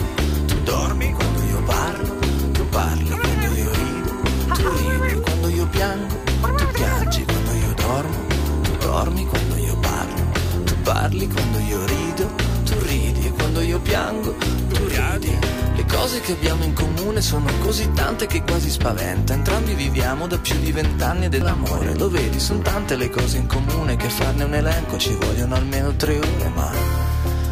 [0.48, 2.16] tu dormi, quando io parlo,
[2.52, 6.16] tu parli, quando io rido, tu ridi, quando io piango,
[6.58, 8.26] tu piangi, quando io dormo,
[8.64, 10.32] tu dormi, quando io parlo,
[10.66, 12.30] tu parli, quando io rido,
[12.66, 14.36] tu ridi e quando io piango,
[14.70, 15.47] tu ridi.
[15.88, 19.34] Cose che abbiamo in comune sono così tante che quasi spaventa.
[19.34, 21.96] Entrambi viviamo da più di vent'anni dell'amore.
[21.96, 25.96] Lo vedi, sono tante le cose in comune che farne un elenco ci vogliono almeno
[25.96, 26.72] tre ore, ma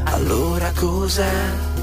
[0.06, 1.74] allora cos'è?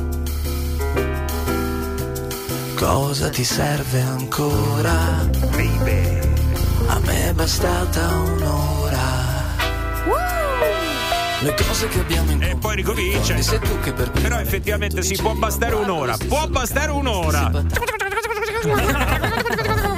[2.77, 5.29] Cosa ti serve ancora?
[6.87, 9.22] A me è bastata un'ora.
[11.43, 13.37] Le cose che abbiamo in E poi ricomincia.
[13.43, 16.17] Sei tu che per Però effettivamente si può bastare un'ora.
[16.29, 17.51] Può bastare un'ora.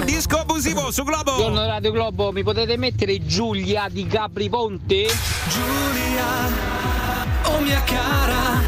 [0.05, 1.35] Disco abusivo su Globo.
[1.35, 5.07] Buongiorno Radio Globo, mi potete mettere Giulia di Gabri Ponte?
[5.49, 6.25] Giulia,
[7.45, 8.63] oh mia cara,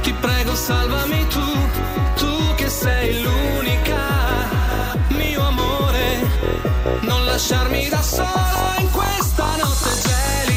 [0.00, 1.44] ti prego salvami tu,
[2.16, 4.00] tu che sei l'unica,
[5.08, 6.30] mio amore,
[7.00, 10.51] non lasciarmi da solo in questa notte gelida,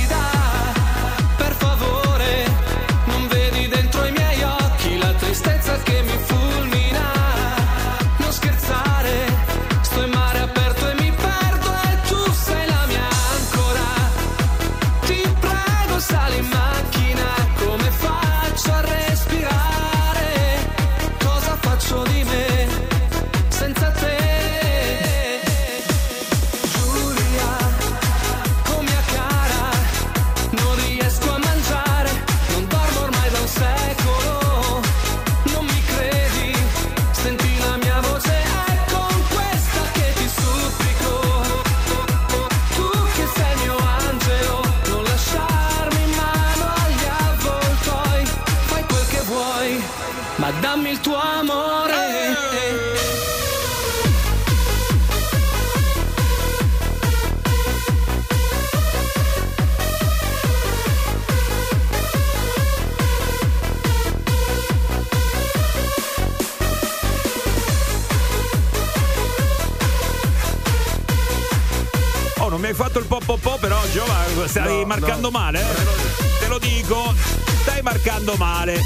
[72.76, 75.38] fatto il po' po' po', però Giova, stai No, marcando no.
[75.40, 76.40] male, eh?
[76.40, 77.14] Te lo dico,
[77.62, 78.80] stai marcando male.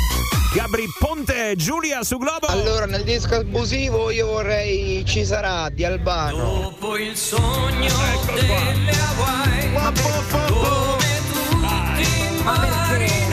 [0.54, 2.48] Gabri Ponte, Giulia su Globo.
[2.48, 6.38] Allora, nel disco abusivo io vorrei Ci sarà di Albano.
[6.62, 7.94] Dopo il sogno
[8.34, 13.29] delle Hawaii, come tutti i marinai, attraverso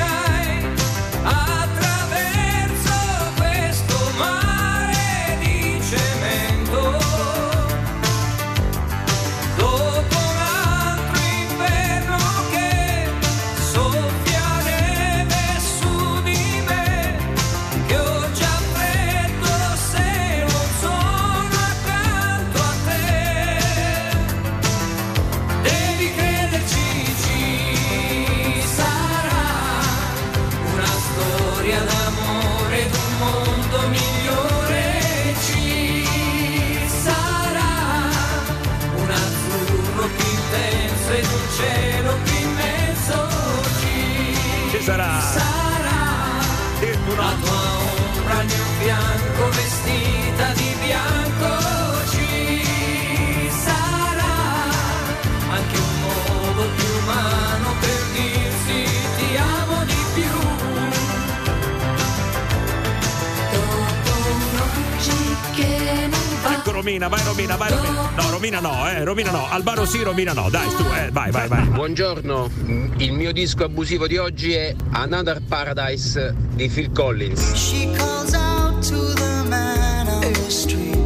[66.97, 68.11] Romina, vai Romina, vai Romina.
[68.17, 69.47] No, Romina no, eh, Romina no.
[69.51, 70.49] Alvaro sì, Romina no.
[70.49, 71.67] Dai, tu, eh, vai, vai, vai.
[71.67, 77.53] Buongiorno, mm, il mio disco abusivo di oggi è Another Paradise di Phil Collins.
[77.53, 80.97] She calls out to the man on the street.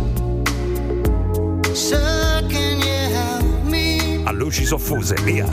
[1.72, 4.22] Sir, can you help me?
[4.26, 5.44] A luci soffuse, via.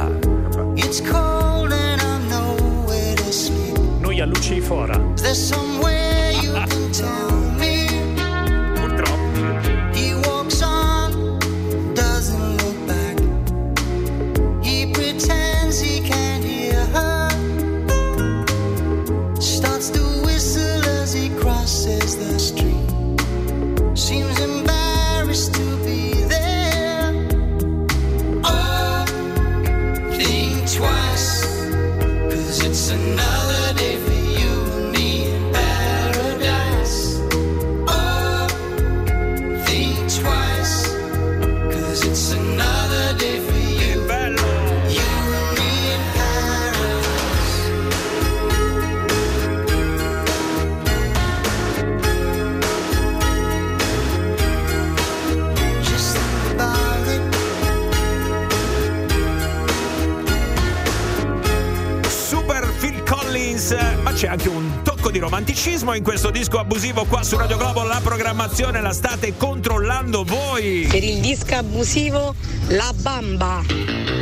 [0.75, 3.75] It's cold and I'm nowhere to sleep.
[4.01, 4.99] Noi a luci fora.
[5.15, 7.46] There's somewhere you can tell.
[65.17, 67.83] di romanticismo in questo disco abusivo qua su Radio Globo.
[67.83, 70.87] La programmazione la state controllando voi.
[70.89, 72.35] Per il disco abusivo,
[72.67, 74.16] la bamba.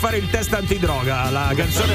[0.00, 1.28] fare il test antidroga.
[1.28, 1.94] La canzone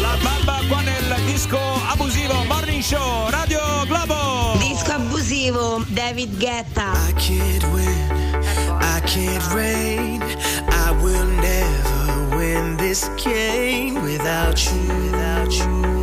[0.00, 1.58] La Bamba qua nel disco
[1.90, 4.56] abusivo Morning Show Radio Globo.
[4.56, 6.92] Disco abusivo David Guetta.
[7.06, 8.40] I can't win,
[8.80, 10.22] I can't rain,
[10.70, 15.93] I will never win this game without you, without you.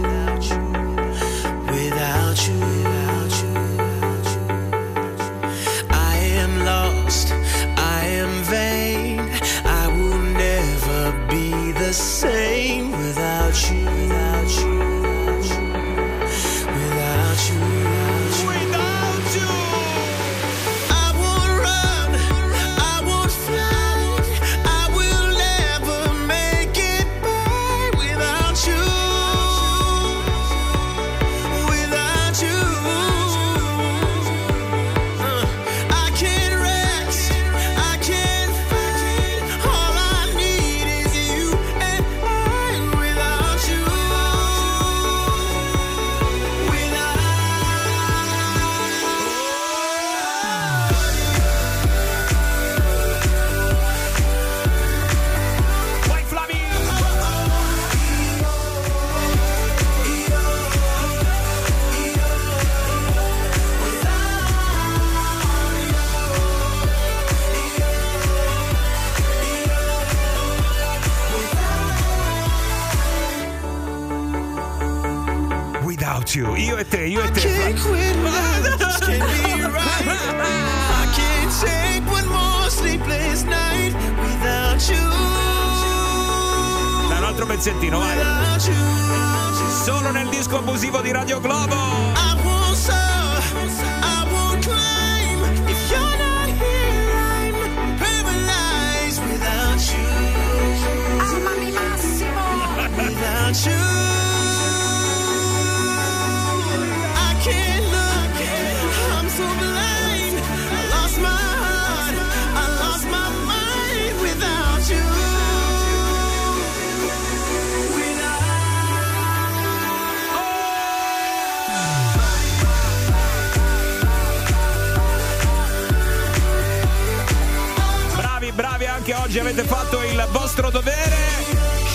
[128.53, 131.15] Bravi, anche oggi avete fatto il vostro dovere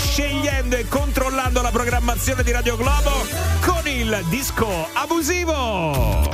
[0.09, 3.25] scegliendo e controllando la programmazione di Radio Globo
[3.87, 6.29] con il disco abusivo.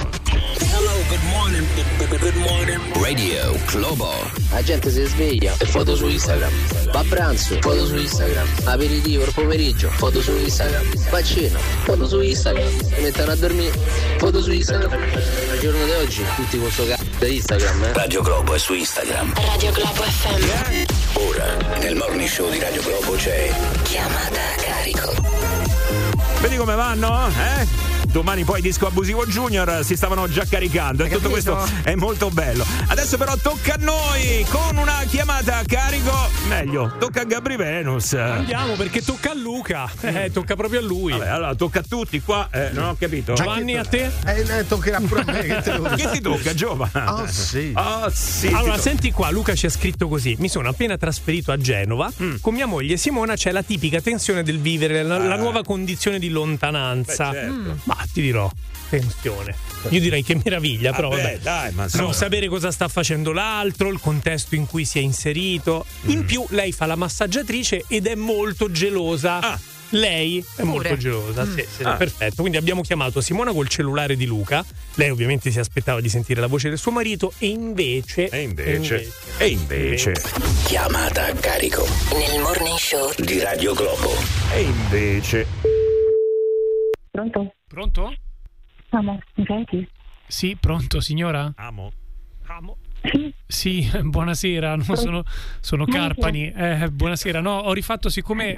[2.94, 4.10] Radio Globo.
[4.50, 6.50] La gente si sveglia e foto su Instagram.
[6.90, 8.46] Va a pranzo, foto su Instagram.
[8.64, 11.10] Aperitivo il pomeriggio, foto su Instagram.
[11.10, 12.68] Va a cena, foto su Instagram.
[12.94, 13.78] Si mettono a dormire,
[14.16, 14.92] foto su Instagram.
[15.50, 17.92] Al giorno di oggi, tutti con sto cazzo da Instagram, eh.
[17.92, 19.34] Radio Globo è su Instagram.
[19.34, 20.84] Radio Globo FM.
[21.14, 24.51] Ora, nel morning show di Radio Globo c'è chiamata.
[26.42, 27.28] Vedi come vanno?
[27.28, 27.91] Eh?
[28.12, 32.62] Domani poi disco abusivo junior si stavano già caricando e tutto questo è molto bello.
[32.88, 36.12] Adesso però tocca a noi con una chiamata a carico.
[36.46, 38.12] Meglio, tocca a Gabri Venus.
[38.12, 39.90] Andiamo perché tocca a Luca.
[40.02, 41.12] Eh, tocca proprio a lui.
[41.12, 42.48] Vabbè, allora tocca a tutti qua.
[42.52, 43.32] Eh, non ho capito.
[43.32, 44.10] Giovanni, a te?
[44.26, 45.40] Eh, eh, toccherà pure a me.
[45.40, 45.60] Che?
[46.02, 46.90] Che ti tocca, Giova?
[46.92, 47.72] Ah, sì.
[47.74, 48.48] Ah, sì.
[48.48, 52.12] Allora, senti qua, Luca ci ha scritto così: Mi sono appena trasferito a Genova.
[52.22, 52.36] Mm.
[52.42, 55.38] Con mia moglie Simona c'è la tipica tensione del vivere, la, la Eh.
[55.38, 57.30] nuova condizione di lontananza.
[57.30, 57.52] Beh, certo.
[57.52, 57.70] Mm.
[57.84, 58.50] Ma ti dirò,
[58.88, 59.54] tensione.
[59.88, 61.38] Io direi che meraviglia, però Vabbè, vabbè.
[61.38, 65.84] dai, ma Non sapere cosa sta facendo l'altro, il contesto in cui si è inserito.
[66.06, 66.10] Mm.
[66.10, 69.38] In più, lei fa la massaggiatrice ed è molto gelosa.
[69.40, 69.58] Ah.
[69.94, 70.64] Lei è Pure.
[70.64, 71.96] molto gelosa, sì, sì, Ah.
[71.96, 72.36] perfetto.
[72.40, 74.64] Quindi abbiamo chiamato Simona col cellulare di Luca.
[74.94, 78.28] Lei ovviamente si aspettava di sentire la voce del suo marito e invece...
[78.30, 79.12] E invece.
[79.36, 80.14] E invece.
[80.64, 83.12] Chiamata a carico Nel morning show.
[83.18, 84.12] di Radio Globo.
[84.54, 85.46] E invece.
[87.10, 87.52] Pronto?
[87.72, 88.14] Pronto?
[88.90, 89.88] Amo, mi senti?
[90.26, 91.50] Sì, pronto signora?
[91.56, 91.90] Amo.
[92.48, 92.76] Amo.
[93.02, 93.32] Sì.
[93.46, 95.22] Sì, buonasera, no, sono,
[95.60, 95.84] sono.
[95.84, 96.52] Carpani.
[96.52, 98.54] Eh, buonasera, no, ho rifatto siccome...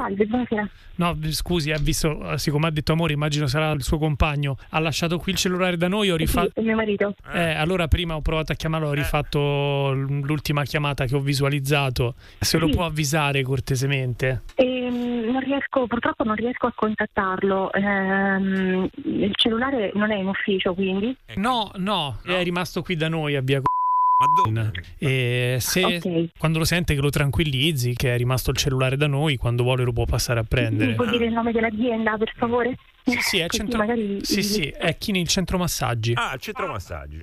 [0.96, 4.78] No, scusi, ha visto, eh, siccome ha detto amore, immagino sarà il suo compagno, ha
[4.78, 6.60] lasciato qui il cellulare da noi, ho Sì, rifatto...
[6.60, 7.16] è mio marito.
[7.32, 12.14] Eh, allora prima ho provato a chiamarlo, ho rifatto l'ultima chiamata che ho visualizzato.
[12.38, 12.72] Se lo Sì.
[12.74, 14.42] può avvisare cortesemente?
[14.54, 17.72] Ehm, non riesco, purtroppo non riesco a contattarlo.
[17.72, 21.16] Ehm, il cellulare non è in ufficio, quindi.
[21.36, 23.60] No, no, è rimasto qui da noi a via?
[24.98, 26.28] E se Ok.
[26.38, 29.82] quando lo sente che lo tranquillizzi, che è rimasto il cellulare da noi, quando vuole
[29.84, 30.90] lo può passare a prendere.
[30.90, 32.76] Mi può dire il nome dell'azienda, per favore?
[33.04, 33.78] Sì, sì, è, centro...
[33.78, 36.12] magari- sì, sì, è chi nel centro massaggi.
[36.14, 37.20] Ah, centro massaggi.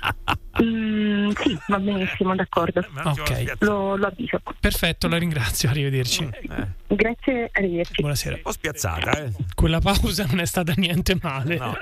[0.62, 2.80] Mm, sì, va benissimo, d'accordo.
[3.04, 4.40] Ok, Lo, lo avviso.
[4.60, 6.22] perfetto, la ringrazio, arrivederci.
[6.24, 8.00] Eh, Grazie, arrivederci.
[8.00, 8.36] Buonasera.
[8.36, 9.32] un po' spiazzata, eh.
[9.54, 11.56] Quella pausa non è stata niente male.
[11.58, 11.76] No.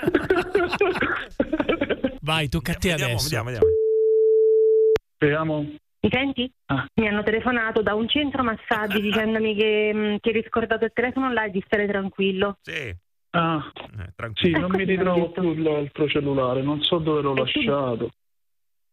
[2.23, 3.25] Vai, tocca a te Vediamo, adesso.
[3.25, 3.67] vediamo, vediamo.
[5.25, 5.61] Speriamo.
[5.63, 6.53] Mi senti?
[6.67, 6.85] Ah.
[7.01, 11.33] Mi hanno telefonato da un centro massaggi dicendomi che mm, ti eri scordato il telefono
[11.33, 12.59] là e di stare tranquillo.
[12.61, 12.95] Sì.
[13.31, 14.59] Ah, Eh, sì, tranquillo.
[14.61, 15.41] non mi Ecco, ritrovo detto.
[15.41, 18.11] più l'altro cellulare, non so dove l'ho E tu- lasciato.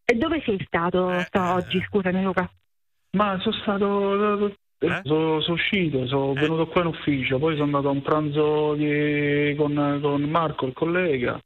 [0.04, 1.38] E dove sei stato Eh, eh.
[1.38, 1.80] oggi?
[1.86, 2.50] Scusami Luca.
[3.10, 4.46] Ma sono stato.
[4.78, 5.00] Eh?
[5.04, 9.54] Sono, sono uscito, sono venuto qua in ufficio, poi sono andato a un pranzo di-
[9.56, 11.38] con, con Marco, il collega.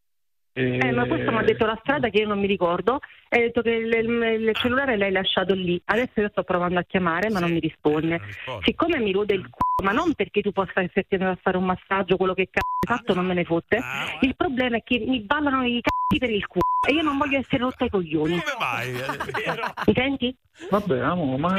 [0.59, 0.79] E...
[0.79, 3.41] Eh, ma questo mi ha detto la strada che io non mi ricordo e ha
[3.43, 5.79] detto che il, il- il cellulare l'hai lasciato lì.
[5.85, 8.17] Adesso io sto provando a chiamare ma non mi risponde.
[8.17, 8.65] Non risponde.
[8.65, 11.65] Siccome mi rode il c***o, ma non perché tu possa esserti andato a fare un
[11.67, 13.77] massaggio, quello che cazzo hai fatto non me ne fotte.
[13.77, 17.19] Ah, Il problema è che mi ballano i cazzi per il culo e io non
[17.19, 18.31] voglio essere rotta ai coglioni.
[18.41, 18.95] Come vai?
[18.95, 20.35] Eh, Mi senti?
[20.71, 21.53] Vabbè, amo, ma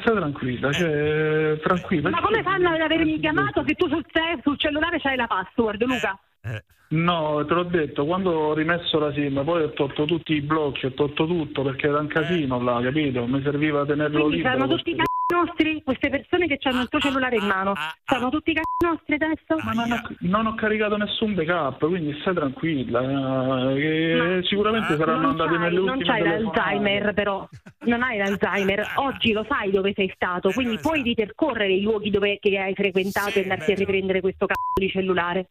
[0.00, 2.10] stai tranquilla, cioè, tranquilla.
[2.10, 4.04] Ma come fanno ad avermi chiamato se tu sul,
[4.42, 6.18] sul cellulare c'hai la password, Luca?
[6.42, 6.62] Eh.
[6.92, 10.84] No, te l'ho detto, quando ho rimesso la SIM, poi ho tolto tutti i blocchi,
[10.84, 13.26] ho tolto tutto perché era un casino là, capito?
[13.26, 14.54] Mi serviva tenerlo Quindi libero.
[14.54, 17.72] saranno tutti i questo- cazzi nostri, queste persone che hanno il tuo cellulare in mano.
[18.04, 19.56] Sono tutti i cazzi nostri adesso?
[19.64, 23.70] Ma non ho, non ho caricato nessun backup, quindi stai tranquilla.
[23.72, 26.58] eh, sicuramente saranno non andati c'hai, nelle non ultime c'hai telefonate.
[26.60, 27.48] l'Alzheimer però,
[27.86, 32.38] non hai l'Alzheimer, oggi lo sai dove sei stato, quindi puoi ripercorrere i luoghi dove,
[32.38, 35.46] che hai frequentato Sì, e andarti a riprendere questo cazzo di cellulare.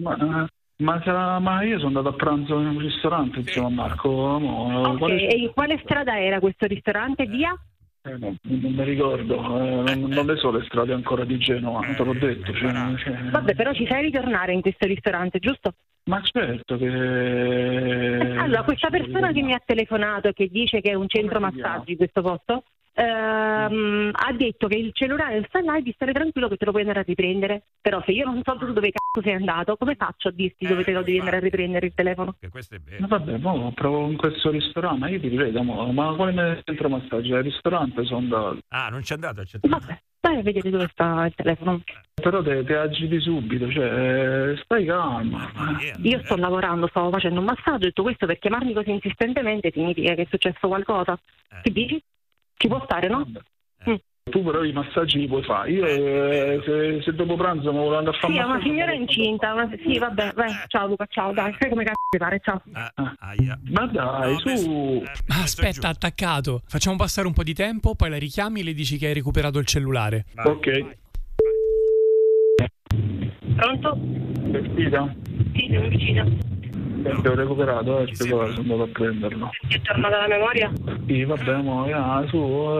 [0.00, 0.46] Ma,
[0.78, 4.10] ma, sarà- ma io sono andato a pranzo in un ristorante insieme a Marco.
[4.10, 7.24] mo, Ok, quale- e in quale strada era questo ristorante?
[7.26, 7.56] Via?
[8.02, 11.80] Eh, no, non mi ricordo, eh, non, non le so le strade ancora di Genova,
[11.96, 12.52] te l'ho detto.
[12.52, 15.72] cioè, cioè- Vabbè, però ci sai ritornare in questo ristorante, giusto?
[16.04, 16.86] Ma certo che...
[18.38, 21.96] Allora, questa persona che mi ha telefonato e che dice che è un centro massaggi
[21.96, 22.62] questo posto,
[22.96, 26.70] ehm, ha detto che il cellulare sta là e di stare tranquillo che te lo
[26.70, 27.62] puoi andare a riprendere.
[27.80, 30.82] Però se io non so tu dove cazzo sei andato, come faccio a dirti dove
[30.82, 32.36] te lo devi andare a riprendere il telefono?
[32.98, 36.88] Ma vabbè, mo provo in questo ristorante, ma io ti ripeto, mo, ma quale centro
[36.88, 37.36] massaggio?
[37.36, 38.58] Al ristorante sono andato.
[38.68, 39.68] Ah, non c'è andato al centro.
[39.68, 41.82] Vabbè, vai a vedere dove sta il telefono.
[42.14, 45.38] Però te, te agiti subito, cioè, eh, stai calmo.
[46.02, 50.14] Io sto lavorando, stavo facendo un massaggio, ho detto questo per chiamarmi così insistentemente significa
[50.14, 51.18] che è successo qualcosa.
[51.62, 52.02] Che dici?
[52.56, 53.26] Ci può stare, no?
[53.88, 53.94] Mm.
[54.28, 55.70] Tu però i massaggi li puoi fare.
[55.70, 58.60] Io eh, se, se dopo pranzo mi volevo andare a fare Sì, un è una
[58.60, 59.70] signora incinta, una...
[59.84, 62.60] sì, vabbè, vai, ciao Luca, ciao, dai, sai come cazzo ti pare, ciao.
[63.70, 65.00] Ma dai, su.
[65.28, 66.62] Ah, Aspetta, attaccato.
[66.66, 69.60] Facciamo passare un po' di tempo, poi la richiami e le dici che hai recuperato
[69.60, 70.24] il cellulare.
[70.42, 70.96] Ok.
[73.54, 73.96] Pronto?
[73.96, 75.14] Vestita?
[75.54, 76.55] Sì, sono vicina.
[77.06, 79.50] Senti, ho recuperato, eh, aspetta, sono andato a prenderlo.
[79.68, 80.72] Ti è tornata la memoria?
[81.06, 82.36] Sì, vabbè, mo, ah, su,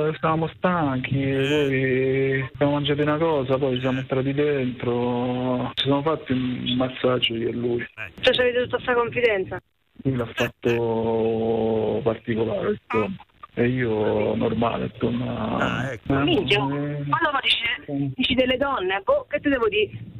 [0.09, 6.33] eh, stavamo stanchi, poi abbiamo mangiato una cosa, poi siamo entrati dentro, ci siamo fatti
[6.33, 7.87] un massaggio io e lui.
[8.21, 9.61] Cioè, ci avete tutta questa confidenza?
[10.03, 13.17] Lui l'ha fatto particolare, insomma.
[13.59, 15.91] E io normale, insomma.
[15.91, 20.15] Eh, Minchia, ma allora dici, dici delle donne, boh, che te devo dire?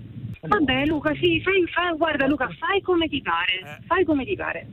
[0.47, 4.67] Vabbè Luca, sì, fai, fai, guarda Luca, fai come ti pare, fai come ti pare.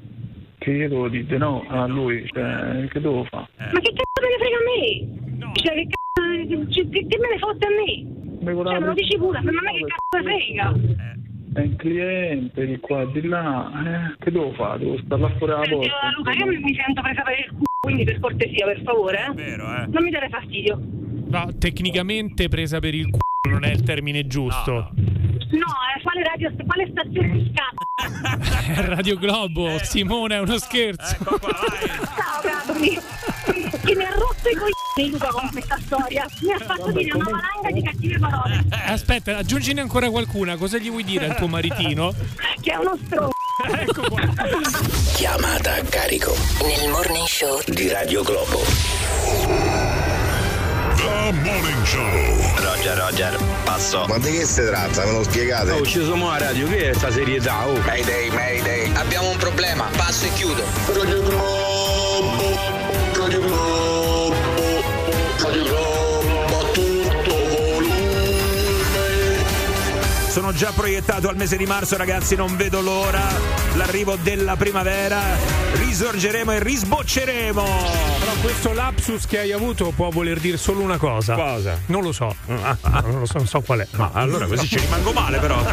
[0.57, 3.47] Che io devo dire no a lui, cioè, che devo fare?
[3.57, 5.51] Ma che cazzo me ne frega a me?
[5.55, 8.21] Cioè, che cazzo, che, che- che me ne fotte a me?
[8.63, 10.73] Cioè, me lo dici pure, ma a me che cazzo me frega?
[11.53, 14.79] È un cliente di qua, di là, eh, che devo fare?
[14.79, 15.85] Devo stare là fuori alla porta.
[15.85, 19.55] eh, Luca, io mi sento presa per il culo, quindi per cortesia, per favore, eh?
[19.91, 20.79] Non mi dare fastidio.
[21.29, 24.71] No, tecnicamente presa per il c***o non è il termine giusto.
[24.71, 24.91] No,
[25.57, 28.81] eh, quale radio, quale stazione di cazzo?
[28.81, 31.15] È Radio Globo, Simone, è uno scherzo.
[31.19, 32.99] Ciao, Gabri.
[33.83, 36.25] Che mi ha rotto i coglioni Luca con questa storia.
[36.41, 38.63] Mi ha fatto dire una valanga di cattive parole.
[38.69, 40.55] Aspetta, aggiungine ancora qualcuna.
[40.55, 42.13] Cosa gli vuoi dire al tuo maritino?
[42.61, 43.31] Che è uno stronzo.
[43.79, 44.21] ecco qua.
[45.15, 50.02] Chiamata a carico Nel morning show di Radio Globo.
[51.03, 51.99] The Morning Show.
[52.63, 54.05] Roger, Roger, passo.
[54.07, 55.03] Ma di che si tratta?
[55.03, 55.71] Me lo spiegate?
[55.71, 57.67] Oh, ci siamo a radio, che è sta serietà?
[57.67, 57.77] Oh.
[57.79, 58.89] Mayday, Mayday.
[58.95, 61.62] Abbiamo un problema, passo e chiudo.
[70.33, 73.21] Sono già proiettato al mese di marzo, ragazzi, non vedo l'ora.
[73.75, 75.21] L'arrivo della primavera.
[75.73, 77.61] Risorgeremo e risbocceremo.
[77.61, 81.35] Però questo lapsus che hai avuto può voler dire solo una cosa.
[81.35, 81.79] Cosa?
[81.85, 82.35] Non lo so.
[82.47, 83.87] Non lo so, non so qual è.
[83.91, 85.63] Ma allora così ci rimango male però.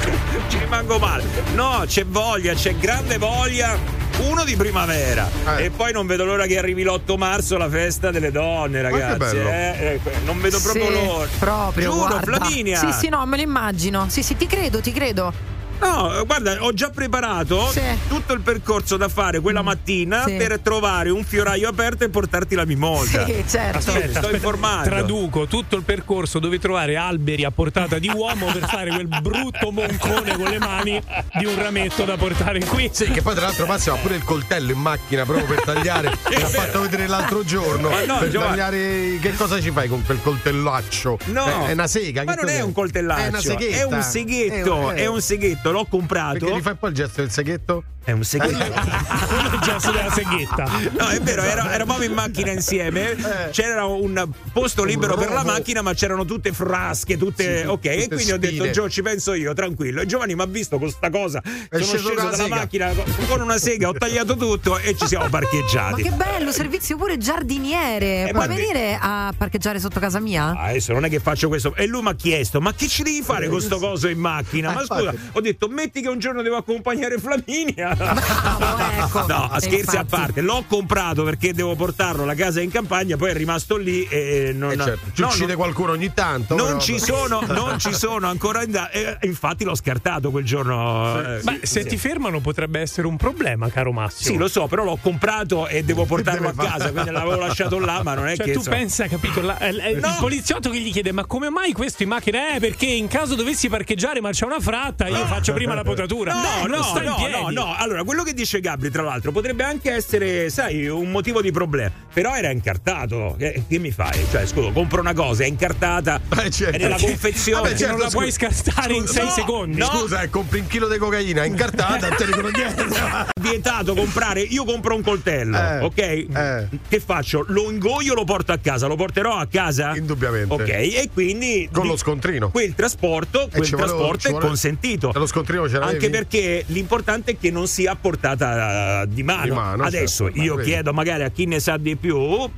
[0.48, 1.24] ci rimango male.
[1.52, 4.07] No, c'è voglia, c'è grande voglia.
[4.18, 8.32] Uno di primavera e poi non vedo l'ora che arrivi l'8 marzo la festa delle
[8.32, 9.36] donne, ragazzi.
[9.36, 10.00] eh.
[10.04, 11.28] Eh, non vedo proprio Sì, l'ora.
[11.38, 12.20] Proprio, Giuro, guarda.
[12.36, 12.78] Flaminia.
[12.78, 14.06] Sì, sì, no, me lo immagino.
[14.08, 15.32] Sì, sì, ti credo, ti credo.
[15.80, 17.80] No, guarda, ho già preparato Sì.
[18.08, 20.34] tutto il percorso da fare quella mattina Sì.
[20.34, 23.24] per trovare un fioraio aperto e portarti la mimosa.
[23.24, 23.78] Sì, certo.
[23.78, 24.88] Aspetta, sto informando.
[24.88, 29.70] Traduco tutto il percorso dove trovare alberi a portata di uomo per fare quel brutto
[29.70, 31.00] moncone con le mani
[31.34, 32.90] di un rametto da portare qui.
[32.92, 36.10] Sì, che poi tra l'altro Massimo ha pure il coltello in macchina proprio per tagliare.
[36.28, 37.88] Me l'ha fatto vedere l'altro giorno.
[37.90, 38.50] Ma no, per Giovanni.
[38.56, 39.18] tagliare.
[39.20, 41.18] Che cosa ci fai con quel coltellaccio?
[41.26, 42.24] No, È, è una sega.
[42.24, 43.76] Ma che non è un coltellaccio, È una seghetta.
[43.76, 45.02] è un seghetto, Eh, eh.
[45.02, 46.38] è un seghetto, l'ho comprato.
[46.38, 47.84] Perché gli fai poi il gesto del seghetto?
[48.08, 48.56] È un seghetto.
[48.64, 50.64] È il gesto della seghetta.
[50.98, 53.10] No, è vero, era- eravamo in macchina insieme.
[53.10, 53.50] Eh.
[53.50, 57.60] C'era un posto libero per la macchina, ma c'erano tutte frasche, tutte.
[57.60, 58.70] Sì, ok, e tutte quindi ho detto: spine.
[58.70, 60.00] Gio, ci penso io, tranquillo.
[60.00, 61.42] E Giovanni mi ha visto con sta cosa.
[61.70, 62.54] Sono sceso dalla sega.
[62.56, 62.92] macchina
[63.28, 66.02] con- una sega, ho tagliato tutto e ci siamo Ma parcheggiati.
[66.02, 68.28] che bello, servizio pure giardiniere.
[68.28, 70.44] Eh, Puoi ma- venire a parcheggiare sotto casa mia?
[70.56, 71.74] Ah, Adesso non è che faccio questo.
[71.74, 74.72] E lui mi ha chiesto: Ma che ci devi fare con sto coso in macchina?
[74.72, 77.96] Ma Eh, scusa, ho detto: Metti che un giorno devo accompagnare Flaminia.
[77.98, 79.26] Ecco.
[79.26, 80.06] No, Eh, scherzi a infatti.
[80.06, 80.40] parte.
[80.40, 84.72] L'ho comprato perché devo portarlo alla casa in campagna, poi è rimasto lì e non.
[84.72, 86.54] Eh, certo, ci no, uccide non- qualcuno ogni tanto.
[86.56, 88.62] non però- ci sono, non ci sono ancora.
[88.62, 91.20] in da- e infatti l'ho scartato quel giorno.
[91.36, 94.30] eh, Ma se ti fermano potrebbe essere un problema, caro Massimo.
[94.32, 98.02] Sì, lo so, però l'ho comprato e devo portarlo a casa, quindi l'avevo lasciato là,
[98.02, 99.40] ma non è Cioè, che tu insomma- pensa, capito?
[99.40, 100.06] la- eh, eh, No.
[100.08, 102.54] Il poliziotto che gli chiede: Ma come mai questo in macchina?
[102.54, 106.32] Eh, perché in caso dovessi parcheggiare, ma c'è una fratta, io faccio prima la potatura.
[106.32, 107.74] No, non no, no, no, no.
[107.88, 111.90] Allora, quello che dice Gabri, tra l'altro, potrebbe anche essere, sai, un motivo di problema.
[112.12, 113.34] Però era incartato.
[113.38, 114.24] Che, che mi fai?
[114.30, 116.76] Cioè, scusa, compro una cosa, è incartata, certo.
[116.76, 117.62] è nella confezione.
[117.62, 118.50] Vabbè, certo, non la puoi scusa.
[118.52, 119.78] scartare in Scusa, sei no, secondi.
[119.78, 119.84] no.
[119.86, 122.86] Scusa, eh, compri un chilo di cocaina incartata, te ne sono dietro.
[123.40, 124.40] vietato comprare.
[124.40, 125.98] Io compro un coltello, Eh, ok?
[125.98, 126.68] eh.
[126.88, 127.44] Che faccio?
[127.48, 128.86] Lo ingoio, lo porto a casa.
[128.86, 129.94] Lo porterò a casa?
[129.96, 130.52] Indubbiamente.
[130.52, 132.50] Ok, e quindi Con di- lo scontrino.
[132.50, 135.10] quel trasporto, quel ci vuole- trasporto è vuole- consentito.
[135.14, 135.94] Lo scontrino ce l'avevi?
[135.96, 139.44] Anche perché l'importante è che non sia a portata eh, di mano.
[139.44, 140.70] Di mano, Adesso certo, ma io vedi.
[140.70, 142.48] chiedo magari a chi ne sa di più,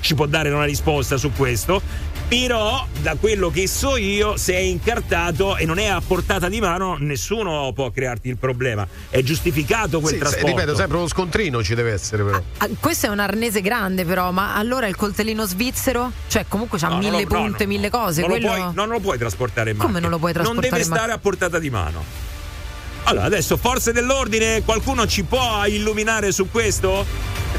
[0.00, 2.10] ci può dare una risposta su questo.
[2.32, 6.60] Però, da quello che so io, se è incartato e non è a portata di
[6.60, 8.88] mano, nessuno può crearti il problema.
[9.10, 10.46] È giustificato quel Sì, se- trasporto.
[10.46, 12.40] ripeto, sempre lo scontrino ci deve essere però.
[12.56, 16.10] Ah, questo è un arnese grande, però, ma allora il coltellino svizzero?
[16.26, 17.68] Cioè, comunque c'ha No, mille lo- punte, no.
[17.68, 18.22] mille cose.
[18.22, 18.46] Non, quello...
[18.46, 19.88] lo puoi, no, non lo puoi trasportare in mano.
[19.88, 22.02] Come non lo puoi trasportare Non deve stare a portata di mano.
[23.04, 27.04] Allora, adesso, forze dell'ordine, qualcuno ci può illuminare su questo?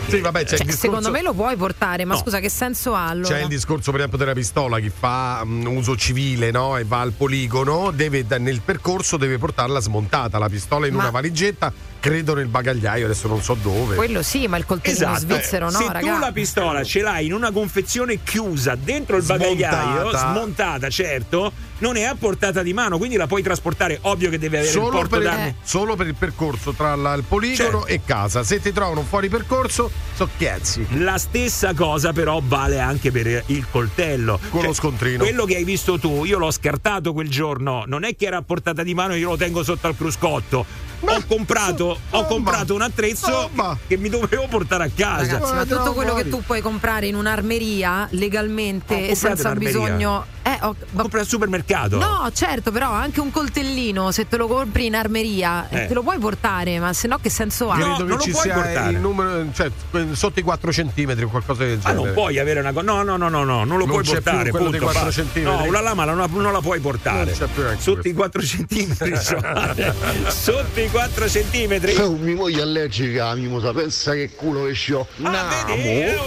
[0.08, 0.80] Sì, vabbè, c'è Cioè, il discorso.
[0.82, 2.20] secondo me lo puoi portare, ma No.
[2.20, 3.28] scusa, che senso ha allora?
[3.36, 4.80] C'è il discorso, per esempio, della pistola.
[4.80, 6.78] Chi fa mm, uso civile no?
[6.78, 10.38] e va al poligono, deve, nel percorso deve portarla smontata.
[10.40, 11.72] La pistola in Ma- una valigetta,
[12.04, 13.96] credo nel bagagliaio, adesso non so dove.
[13.96, 15.20] Quello sì, ma il coltellino Esatto.
[15.22, 16.20] svizzero no, Se tu ragazzi.
[16.20, 19.50] la pistola ce l'hai in una confezione chiusa dentro il Smontata.
[19.56, 24.00] bagagliaio, smontata, certo, non è a portata di mano, quindi la puoi trasportare.
[24.02, 25.48] Ovvio che deve avere il Solo porto per, d'armi.
[25.48, 27.86] il, solo per il percorso tra la- il poligono Certo.
[27.88, 28.44] e casa.
[28.44, 30.86] Se ti trovano fuori percorso, so chiazzi.
[31.02, 34.40] La stessa cosa però vale anche per il coltello.
[34.50, 35.24] Con Cioè, lo scontrino.
[35.24, 38.42] Quello che hai visto tu, io l'ho scartato quel giorno, non è che era a
[38.42, 40.92] portata di mano, io lo tengo sotto al cruscotto.
[41.06, 43.50] Ho comprato, ho comprato un attrezzo
[43.88, 45.34] che mi dovevo portare a casa.
[45.34, 50.33] Ragazzi, ma tutto quello che tu puoi comprare in un'armeria legalmente e comprato senza bisogno.
[50.46, 51.98] Eh, ho, Compri al supermercato.
[51.98, 55.88] No, certo, però anche un coltellino, se te lo compri in armeria, eh, Eh.
[55.88, 57.76] te lo puoi portare, ma se no che senso ha?
[57.78, 59.72] Credo che ci sia il numero, cioè
[60.12, 62.04] sotto i 4 centimetri o qualcosa del Ah, genere.
[62.06, 62.86] non puoi avere una cosa.
[62.86, 64.50] No, no, no, no, no, non lo Non puoi portare.
[64.52, 65.22] punto, dei 4 basta.
[65.22, 65.58] centimetri?
[65.58, 67.24] No, una lama non la, non la puoi portare.
[67.26, 69.14] Non c'è più neanche Sotto i 4 centimetri.
[69.24, 69.94] cioè,
[70.28, 71.96] Sotto i 4 centimetri.
[71.96, 75.08] Oh, mi voglio allergica alla mimosa, pensa che culo che c'ho.
[75.24, 75.74] Ah, Namo.
[75.74, 76.18] Eh,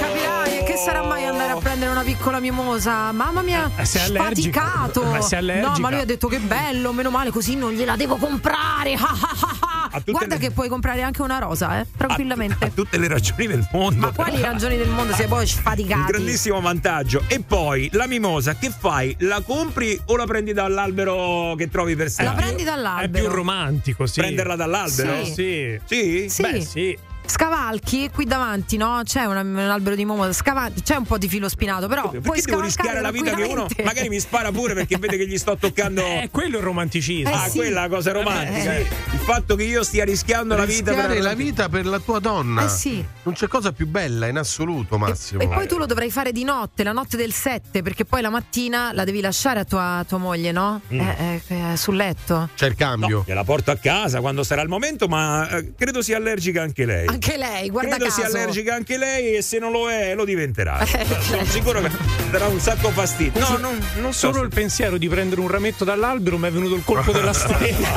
[0.00, 3.12] capirai, che sarà mai andare a prendere una piccola mimosa?
[3.12, 4.10] Mamma mia, Eh, sei.
[4.12, 5.68] Ma sei allergica.
[5.68, 8.96] No, ma lui ha detto che bello, meno male, così non gliela devo comprare.
[10.06, 12.64] Guarda che puoi comprare anche una rosa, eh, tranquillamente.
[12.64, 14.00] Ha tutte le ragioni del mondo.
[14.06, 16.12] Ma quali ragioni del mondo è poi Un sfaticati?
[16.12, 17.24] grandissimo vantaggio.
[17.26, 19.14] E poi la mimosa, che fai?
[19.20, 22.30] La compri o la prendi dall'albero che trovi per strada?
[22.30, 23.24] La prendi dall'albero.
[23.24, 24.20] È più romantico, sì.
[24.20, 25.24] Prenderla dall'albero?
[25.24, 25.32] Sì.
[25.32, 25.80] Sì.
[25.84, 26.28] Sì?
[26.28, 26.42] Sì.
[26.42, 26.98] Beh, sì.
[27.30, 29.02] Scavalchi qui davanti, no?
[29.04, 32.20] C'è una- un albero di mimosa, scavalchi, c'è un po' di filo spinato, però puoi
[32.20, 35.26] Perché devo scavalcare rischiare la vita che uno magari mi spara pure perché vede che
[35.26, 36.02] gli sto toccando.
[36.10, 37.32] Eh, quello è il romanticismo.
[37.32, 37.58] ah, sì.
[37.58, 38.74] quella è la cosa romantica.
[38.76, 38.80] Eh,
[39.12, 42.64] Il fatto che io stia rischiando la vita per la vita per la tua donna.
[42.64, 43.04] Eh sì.
[43.22, 45.40] Non c'è cosa più bella in assoluto, Massimo.
[45.40, 48.30] E poi tu lo dovrai fare di notte, la notte del 7, perché poi la
[48.30, 50.80] mattina la devi lasciare a tua, tua moglie, no?
[50.92, 51.00] Mm.
[51.00, 52.48] Eh, eh, eh, sul letto.
[52.56, 53.22] C'è il cambio.
[53.26, 57.06] Gliela porto a casa quando sarà il momento, ma eh, credo sia allergica anche lei.
[57.06, 58.36] Anche lei, guarda credo sia caso.
[58.36, 60.78] allergica anche lei e se non lo è lo diventerà.
[61.00, 61.90] Eh, Sono sicuro che
[62.30, 63.40] darà un sacco fastidio.
[63.40, 64.26] No, non, non so.
[64.28, 67.32] Solo se- il pensiero di prendere un rametto dall'albero mi è venuto il colpo della
[67.32, 67.88] strega.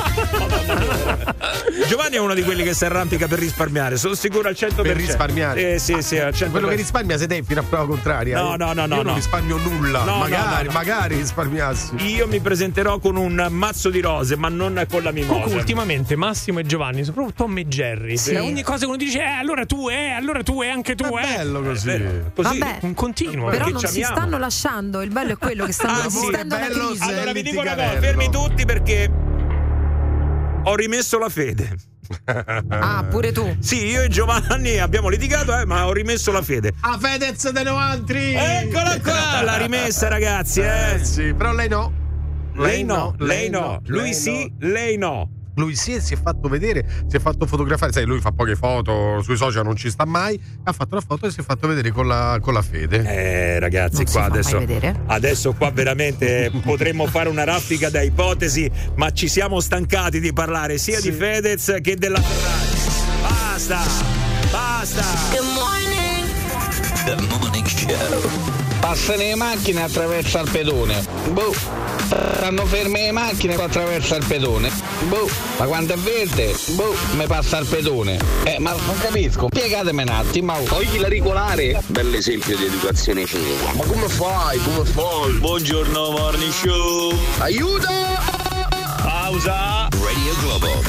[1.88, 4.82] Giovanni è uno di quelli che si arrampica per risparmiare, sono sicuro al 100%.
[4.82, 5.74] Per risparmiare.
[5.74, 6.52] Eh, sì, sì, al 100%.
[6.52, 8.42] Quello che risparmia sei te fino a prova contraria.
[8.42, 8.58] No, eh.
[8.58, 9.16] no, no, no, Io non no.
[9.16, 10.04] risparmio nulla.
[10.04, 10.78] No, magari, no, no.
[10.78, 11.96] magari risparmiassi.
[12.08, 15.34] Io mi presenterò con un mazzo di rose, ma non con la mimosa.
[15.34, 18.32] Comunque, ultimamente Massimo e Giovanni, soprattutto Tom e Jerry, Sì.
[18.34, 21.06] cioè, ogni cosa che uno dice, eh, allora tu, eh, allora tu, eh, anche tu,
[21.06, 21.38] È eh.
[21.38, 21.86] bello così.
[21.88, 22.58] Vero, Così.
[22.60, 22.78] Vabbè.
[22.82, 23.50] Un continuo.
[23.50, 24.16] Però non si amiamo.
[24.16, 26.96] stanno lasciando, il bello è quello che stanno Ah, sì, resistendo è alla crisi.
[27.04, 27.10] sì.
[27.10, 29.10] Allora vi dico una cosa, fermi tutti perché
[30.66, 31.76] ho rimesso la fede.
[32.68, 33.56] Ah, pure tu.
[33.60, 36.74] Sì, io e Giovanni abbiamo litigato, eh, ma ho rimesso la fede.
[36.82, 38.34] A Fedez de Novantri!
[38.36, 40.94] Eccola qua, l'ha rimessa, ragazzi, eh.
[40.96, 41.92] Eh sì, però lei no.
[42.56, 44.68] Lei no, lei no, lui lei sì, no.
[44.70, 45.30] lei no.
[45.56, 48.56] Lui sì e si è fatto vedere, si è fatto fotografare, sai, lui fa poche
[48.56, 51.68] foto, sui social non ci sta mai, ha fatto la foto e si è fatto
[51.68, 53.04] vedere con la, con la fede.
[53.04, 55.02] Eh, ragazzi, Non si qua fa mai adesso, vedere.
[55.08, 60.78] adesso qua veramente potremmo fare una raffica da ipotesi, ma ci siamo stancati di parlare
[60.78, 62.72] sia di Fedez che della Ferrari.
[63.22, 63.80] Basta,
[64.52, 65.04] basta.
[67.06, 68.63] The Morning Show.
[68.84, 71.02] Passano le macchine attraverso il pedone.
[71.30, 71.56] Boh.
[72.36, 74.70] Stanno ferme le macchine attraverso il pedone.
[75.08, 75.30] Boh.
[75.58, 76.54] Ma quando è verde?
[76.72, 76.94] Boh.
[77.14, 78.20] Mi passa il pedone.
[78.44, 79.48] Eh, ma non capisco.
[79.50, 80.62] Spiegatemi un attimo.
[80.64, 81.82] Togli la regolare.
[81.86, 83.72] Bell'esempio di educazione civica.
[83.74, 84.60] Ma come fai?
[84.62, 85.32] Come fai?
[85.32, 87.18] Buongiorno Morning Show.
[87.38, 87.88] Aiuto!
[89.02, 89.88] Pausa.
[89.92, 90.84] Radio Globo.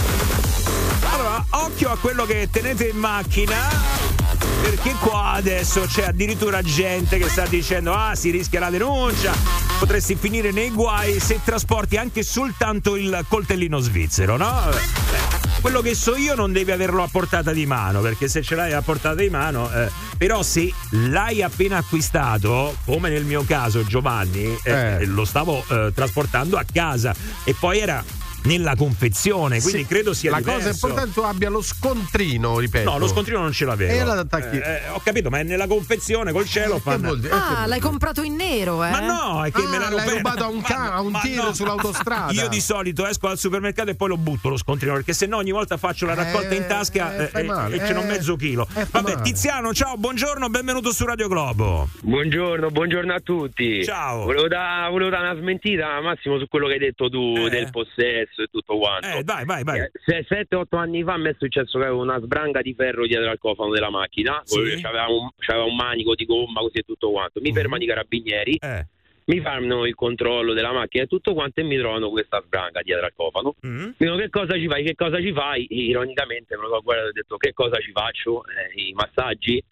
[1.12, 4.13] Allora, occhio a quello che tenete in macchina.
[4.62, 9.32] Perché qua adesso c'è addirittura gente che sta dicendo ah si rischia la denuncia,
[9.78, 14.68] potresti finire nei guai se trasporti anche soltanto il coltellino svizzero, no?
[14.70, 18.54] Beh, quello che so io non devi averlo a portata di mano, perché se ce
[18.54, 23.84] l'hai a portata di mano, eh, però se l'hai appena acquistato, come nel mio caso
[23.84, 25.04] Giovanni, eh, Eh.
[25.06, 28.02] lo stavo eh, trasportando a casa e poi era
[28.44, 30.58] nella confezione, quindi Sì, credo sia La diverso.
[30.58, 32.90] cosa importante tu abbia lo scontrino, ripeto.
[32.90, 33.92] No, lo scontrino non ce l'avevo.
[33.92, 36.80] E allora attacchi- Eh, eh, ho capito, ma è nella confezione col cielo.
[36.84, 38.90] Ah, l'hai comprato in nero, eh?
[38.90, 41.20] Ma no, è che Ah, me l'hanno l'hai rubato a un, ca- a un ma
[41.20, 41.54] tir no.
[41.54, 42.32] sull'autostrada.
[42.32, 45.38] Io di solito esco al supermercato e poi lo butto lo scontrino perché se no
[45.38, 48.36] ogni volta faccio la raccolta in tasca eh, eh, fai e- ce n'ho eh, mezzo
[48.36, 48.66] chilo.
[48.74, 49.22] eh, Vabbè.
[49.22, 51.88] Tiziano, ciao, buongiorno, benvenuto su Radio Globo.
[52.02, 53.82] Buongiorno, buongiorno a tutti.
[53.84, 54.24] Ciao.
[54.24, 58.33] Volevo, da- volevo dare una smentita, Massimo, su quello che hai detto tu del possesso
[58.42, 59.06] e tutto quanto.
[59.06, 59.80] Eh, vai, vai, vai.
[60.06, 63.38] 7-8 anni fa a me è successo che avevo una sbranga di ferro dietro al
[63.38, 64.40] cofano della macchina.
[64.44, 64.80] Sì.
[64.80, 67.40] C'aveva un, c'aveva un manico di gomma così e tutto quanto.
[67.40, 68.56] Mi fermano i carabinieri.
[68.60, 68.86] Eh.
[69.26, 73.06] Mi fanno il controllo della macchina e tutto quanto e mi trovano questa sbranga dietro
[73.06, 73.54] al cofano.
[73.66, 73.78] Mm.
[73.78, 75.66] Mi dicono che cosa ci fai, che cosa ci fai?
[75.70, 78.42] Ironicamente me lo so guardato e ho detto che cosa ci faccio?
[78.44, 79.64] Eh, I massaggi?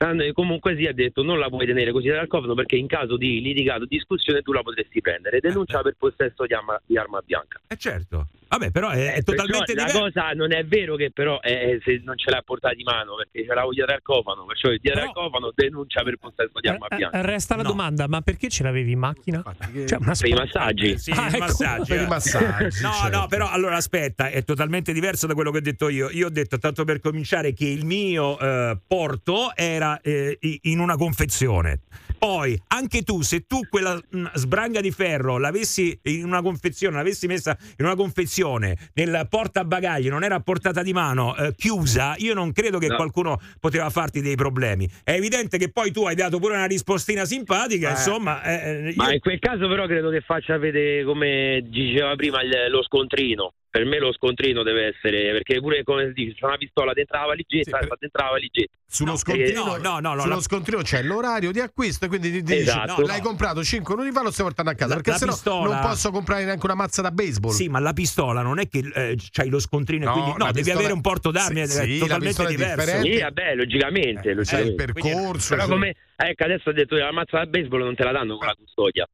[0.00, 3.16] Eh, Comunque sì, ha detto non la puoi tenere così dal cofano perché in caso
[3.16, 5.40] di litigato, discussione tu la potresti prendere.
[5.40, 7.60] Denuncia per possesso di arma, di arma bianca.
[7.66, 8.28] Eh certo.
[8.48, 9.98] Vabbè, però è, è totalmente diverso.
[9.98, 13.16] La cosa non è vero che però eh, se non ce l'ha portata di mano
[13.16, 16.68] perché ce l'avevo dietro al cofano, perciò il dietro al cofano denuncia per possesso di
[16.68, 17.20] arma Eh, bianca.
[17.20, 19.42] Resta la domanda, ma perché ce l'avevi in macchina?
[19.84, 20.96] Cioè, una Per i massaggi.
[20.98, 21.38] Sì, Ah, i ecco.
[21.40, 21.88] massaggi.
[21.90, 22.06] Per i eh.
[22.06, 23.18] massaggi, No, certo.
[23.18, 26.08] no, però allora aspetta, è totalmente diverso da quello che ho detto io.
[26.10, 30.96] Io ho detto, tanto per cominciare, che il mio eh, porto era eh, in una
[30.96, 31.80] confezione.
[32.18, 37.28] Poi, anche tu, se tu quella mh, sbranga di ferro l'avessi in una confezione, l'avessi
[37.28, 42.34] messa in una confezione nel portabagagli, non era a portata di mano, eh, chiusa, io
[42.34, 42.96] non credo che No.
[42.96, 44.88] qualcuno poteva farti dei problemi.
[45.04, 47.92] È evidente che poi tu hai dato pure una rispostina simpatica, Eh.
[47.92, 48.42] insomma.
[48.42, 52.42] eh, eh, Ma io- in quel caso però credo che faccia vedere come diceva prima
[52.42, 53.52] il- lo scontrino.
[53.70, 57.18] Per me lo scontrino deve essere perché pure come si dice c'è una pistola dentro
[57.18, 58.76] la valigetta, sta dentro la valigetta.
[58.90, 62.08] Sullo No, scontrino, eh, no, no, no, sullo la- scontrino c'è l'orario di acquisto e
[62.08, 63.02] quindi ti dici Esatto.
[63.02, 65.32] no, l'hai comprato 5 minuti fa lo stai portando a casa La- perché la sennò
[65.32, 67.52] pistola- non posso comprare neanche una mazza da baseball.
[67.52, 70.52] Sì, ma la pistola non è che eh, c'hai lo scontrino No, quindi no, devi
[70.54, 73.00] pistola- avere un porto d'armi, Sì, sì, totalmente diverso.
[73.02, 74.82] Sì, vabbè, logicamente, logicamente.
[74.82, 78.02] il percorso, Però cioè- come ecco, adesso ho detto la mazza da baseball non te
[78.04, 79.06] la danno con la custodia.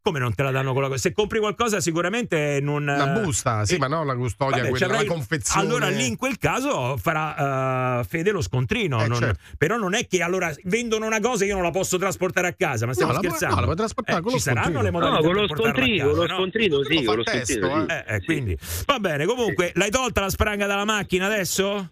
[0.00, 1.00] Come non te la danno con la cosa?
[1.00, 2.84] Se compri qualcosa sicuramente non...
[2.84, 5.66] La busta, sì, eh, ma no la custodia, vabbè, quella, la confezione.
[5.66, 9.02] Allora lì in quel caso farà eh, fede lo scontrino.
[9.02, 9.40] Eh, non- certo.
[9.58, 12.52] Però non è che allora vendono una cosa e io non la posso trasportare a
[12.54, 13.54] casa, ma stiamo No, la scherzando.
[13.54, 14.82] no, la puoi trasportare Eh, con ci lo saranno scontrino.
[14.82, 16.36] le modalità No, con lo scontrino, casa, con lo no?
[16.38, 17.80] scontrino, sì, fa con lo scontrino.
[17.80, 17.86] sì.
[17.92, 19.26] Eh, eh, quindi va bene.
[19.26, 21.90] Comunque, l'hai tolta la spranga dalla macchina adesso?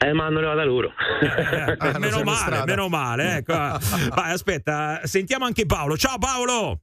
[0.00, 0.92] Eh, ma hanno levata loro.
[1.20, 3.36] Eh, Ah, meno male, meno male.
[3.38, 3.52] Ecco.
[4.14, 5.96] Vai, aspetta, sentiamo anche Paolo.
[5.96, 6.82] Ciao Paolo.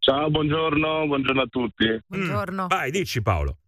[0.00, 2.00] Ciao, buongiorno, buongiorno a tutti.
[2.06, 2.64] Buongiorno.
[2.64, 3.58] Mm, Vai, dici Paolo.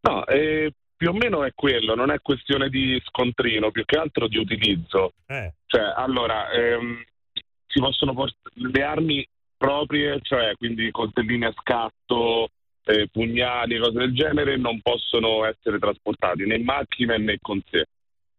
[0.00, 4.26] No, eh, più o meno è quello, non è questione di scontrino, più che altro
[4.26, 5.12] di utilizzo.
[5.26, 5.54] Eh.
[5.64, 7.04] Cioè, allora, ehm,
[7.68, 12.48] si possono portare le armi proprie, cioè quindi coltellini a scatto,
[12.84, 17.84] eh, pugnali, cose del genere, non possono essere trasportati né in macchina né con sé.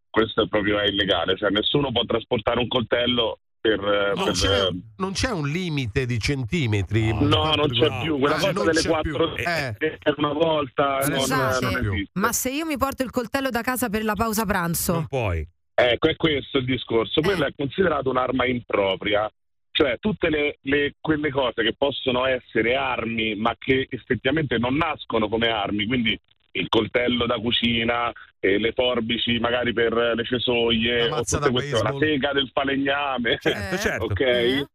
[0.09, 3.79] Questo è proprio è illegale, cioè nessuno può trasportare un coltello per...
[3.83, 7.11] eh, Non per, c'è, eh, non c'è un limite di centimetri.
[7.13, 8.01] No, non c'è No.
[8.01, 8.19] più.
[8.19, 9.35] Quella Eh, cosa non delle quattro.
[9.35, 9.75] Eh.
[9.77, 12.11] per una volta non, Scusate, non esiste.
[12.19, 15.05] ma se io mi porto il coltello da casa per la pausa pranzo?
[15.09, 15.47] Puoi.
[15.73, 17.21] Ecco, è questo il discorso.
[17.21, 19.31] Quello è considerato un'arma impropria.
[19.71, 25.29] Cioè, tutte le, le- quelle cose che possono essere armi, ma che effettivamente non nascono
[25.29, 26.19] come armi, quindi
[26.51, 31.49] il coltello da cucina, eh, le forbici magari per le cesoie, La o mazza tutte
[31.51, 33.37] da queste, la sega del falegname.
[33.39, 34.03] Certo, certo.
[34.05, 34.19] ok?
[34.19, 34.65] Eh?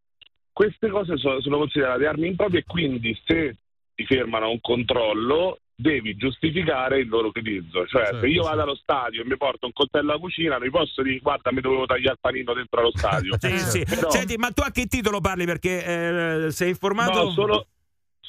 [0.52, 3.56] Queste cose sono, sono considerate armi improprie e quindi se
[3.94, 7.84] ti fermano a un controllo devi giustificare il loro utilizzo.
[7.86, 8.48] Cioè, Certo, se io sì.
[8.48, 11.50] vado allo stadio e mi porto un coltello alla cucina, non mi posso dire guarda,
[11.52, 13.34] mi dovevo tagliare il panino dentro allo stadio.
[13.40, 13.84] Sì, sì.
[13.84, 15.44] Però- Senti, ma tu a che titolo parli?
[15.44, 17.24] Perché eh, sei informato?
[17.24, 17.66] No, solo-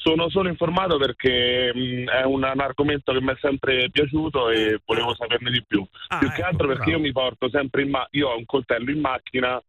[0.06, 4.80] sono solo informato perché mh, è un, un argomento che mi è sempre piaciuto e
[4.86, 5.84] volevo saperne di più.
[6.10, 6.98] Ah, più che ecco, altro perché bravo.
[6.98, 9.60] io mi porto sempre in macchina, io ho un coltello in macchina,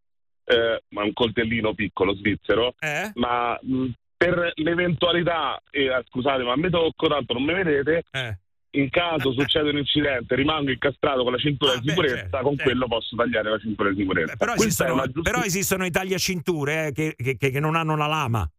[0.45, 3.13] eh, ma un coltellino piccolo svizzero, Eh?
[3.15, 3.87] ma mh,
[4.17, 8.39] per l'eventualità, eh, scusate ma mi tocco, tanto non mi vedete, Eh.
[8.73, 12.39] in caso succede un incidente rimango incastrato con la cintura Ah, di beh, sicurezza, certo,
[12.43, 12.63] con certo.
[12.63, 14.37] quello posso tagliare la cintura di sicurezza.
[14.37, 17.75] Però Questa è esistono, giusti- però esistono i tagliacinture eh, che, che- che- che non
[17.75, 18.51] hanno la lama.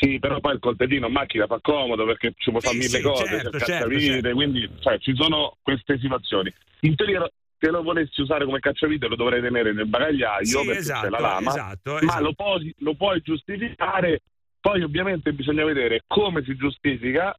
[0.00, 2.98] Sì, però poi il coltellino in macchina fa comodo perché ci può Sì, fare mille
[2.98, 4.30] sì, cose, certo, certo, cacciavite, certo.
[4.34, 6.54] quindi cioè, ci sono queste situazioni.
[6.80, 10.78] In teoria se lo volessi usare come cacciavite lo dovrei tenere nel bagagliaio Sì, perché
[10.78, 12.22] esatto, c'è la lama, esatto, ma esatto.
[12.22, 14.20] Lo, puoi, lo puoi giustificare.
[14.60, 17.36] Poi ovviamente bisogna vedere come si giustifica,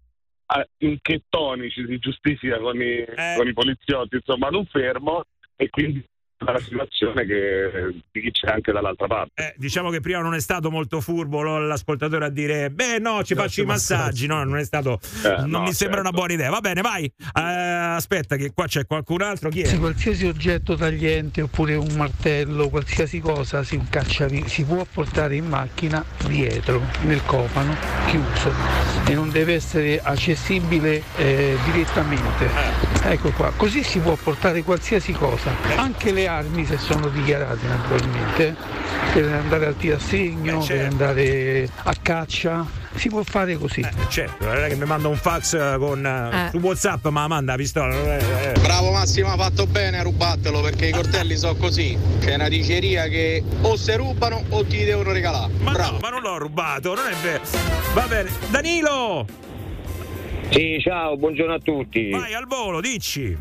[0.80, 3.34] in che toni ci si giustifica con i, Eh.
[3.38, 5.24] con i poliziotti, insomma, ad un fermo
[5.56, 6.04] e quindi
[6.44, 8.02] dalla situazione che,
[8.32, 9.32] c'è anche dall'altra parte.
[9.36, 13.36] Eh, diciamo che prima non è stato molto furbo l'ascoltatore a dire beh no ci
[13.36, 14.26] faccio i massaggi.
[14.26, 16.10] No non è stato non no, mi sembra certo.
[16.10, 16.50] una buona idea.
[16.50, 17.06] Va bene vai.
[17.06, 19.50] Eh, aspetta che qua c'è qualcun altro?
[19.50, 19.66] Chi è?
[19.66, 25.36] Sì, qualsiasi oggetto tagliente oppure un martello, qualsiasi cosa, sì, un cacciavite, si può portare
[25.36, 27.76] in macchina dietro, nel cofano,
[28.08, 28.54] chiuso.
[29.06, 32.48] E non deve essere accessibile eh, direttamente.
[33.04, 38.56] Ecco qua, così si può portare qualsiasi cosa, anche le armi se sono dichiarate naturalmente,
[39.14, 42.66] per andare al tirassegno, per andare a caccia,
[42.96, 43.86] si può fare così.
[44.10, 46.50] certo non è che mi manda un fax eh, con eh, Eh.
[46.52, 48.60] su whatsapp ma manda la pistola è- eh.
[48.60, 51.98] Bravo Massimo, ha fatto bene a rubartelo perché i coltelli sono così.
[52.20, 55.52] C'è una diceria che o se rubano o ti devono regalare.
[55.62, 57.42] ma no ma non l'ho rubato non è vero
[57.94, 59.26] va bene Danilo
[60.50, 62.10] Sì, ciao, buongiorno a tutti.
[62.10, 63.38] vai al volo dici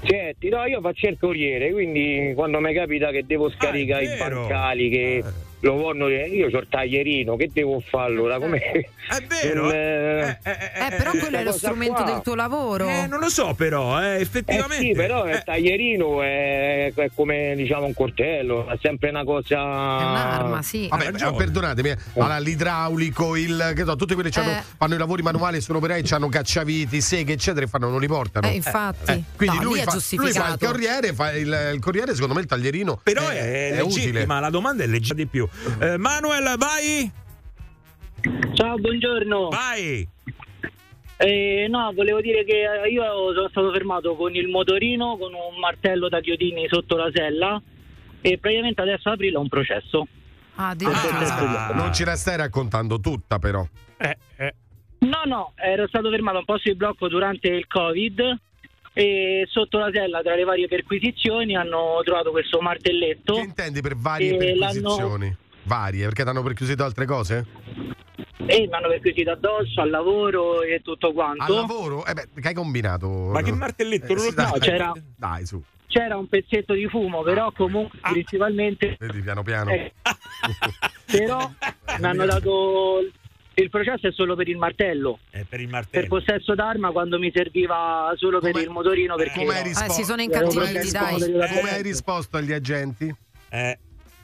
[0.00, 4.24] Senti, no, io faccio il corriere, quindi quando mi capita che devo scaricare i Ah,
[4.24, 4.40] vero.
[4.40, 5.24] bancali, che
[5.60, 8.38] lo vogliono, io ho il taglierino, che devo fare allora?
[8.38, 8.58] Come...
[8.60, 12.04] È vero, eh, Eh, però quello è lo strumento qua.
[12.12, 12.86] del tuo lavoro.
[12.88, 17.54] Eh, non lo so però eh, Eh effettivamente sì, però il taglierino è, è come
[17.56, 19.56] diciamo un coltello, è sempre una cosa.
[19.56, 20.88] È un'arma, sì.
[20.88, 21.96] Vabbè, eh, perdonatemi, eh.
[22.16, 24.62] allora, l'idraulico, il che so, tutti quelli che hanno- Eh.
[24.76, 28.46] fanno i lavori manuali, sono operai, hanno cacciaviti, seghe, eccetera, e fanno, non li portano.
[28.46, 29.24] Eh, infatti.
[29.36, 32.40] Quindi No, lui, è fa, lui fa il corriere, fa il, il corriere, secondo me
[32.40, 34.04] il taglierino però è, è utile.
[34.12, 35.47] legittima la domanda è legittima di più
[35.80, 37.10] Eh, Manuel vai
[38.54, 39.48] Ciao, buongiorno.
[39.48, 40.08] Vai.
[41.16, 43.02] Eh, no, volevo dire che eh, io
[43.34, 47.60] sono stato fermato con il motorino, con un martello da chiodini sotto la sella
[48.20, 50.06] e praticamente adesso ad aprile ho un processo.
[50.56, 53.64] Ah, Ah, non ci la stai raccontando tutta, però.
[55.00, 58.20] No, no, ero stato fermato a un posto di blocco durante il Covid
[58.98, 63.34] e sotto la sella, tra le varie perquisizioni, hanno trovato questo martelletto.
[63.34, 65.36] Che intendi per varie perquisizioni?
[65.62, 67.46] Varie, perché ti hanno perquisito altre cose?
[68.44, 71.44] E mi hanno perquisito addosso, al lavoro e tutto quanto.
[71.44, 72.04] Al lavoro?
[72.06, 73.08] Eh beh, che hai combinato?
[73.08, 74.12] Ma che martelletto?
[74.14, 74.42] non lo so.
[74.42, 75.62] No, c'era- Dai, su.
[75.86, 78.96] C'era un pezzetto di fumo, però comunque principalmente...
[78.98, 79.70] Vedi, piano piano.
[79.70, 79.92] Eh,
[81.06, 81.48] però
[82.00, 83.02] mi hanno dato...
[83.58, 85.18] Il processo è solo per il martello.
[85.30, 86.06] per il Per martello.
[86.06, 89.92] possesso d'arma quando mi serviva solo per il motorino perché Come hai risposto?
[89.94, 91.18] si sono incattiviti, dai.
[91.18, 93.12] per- Come hai risposto agli agenti?
[93.50, 93.78] Eh.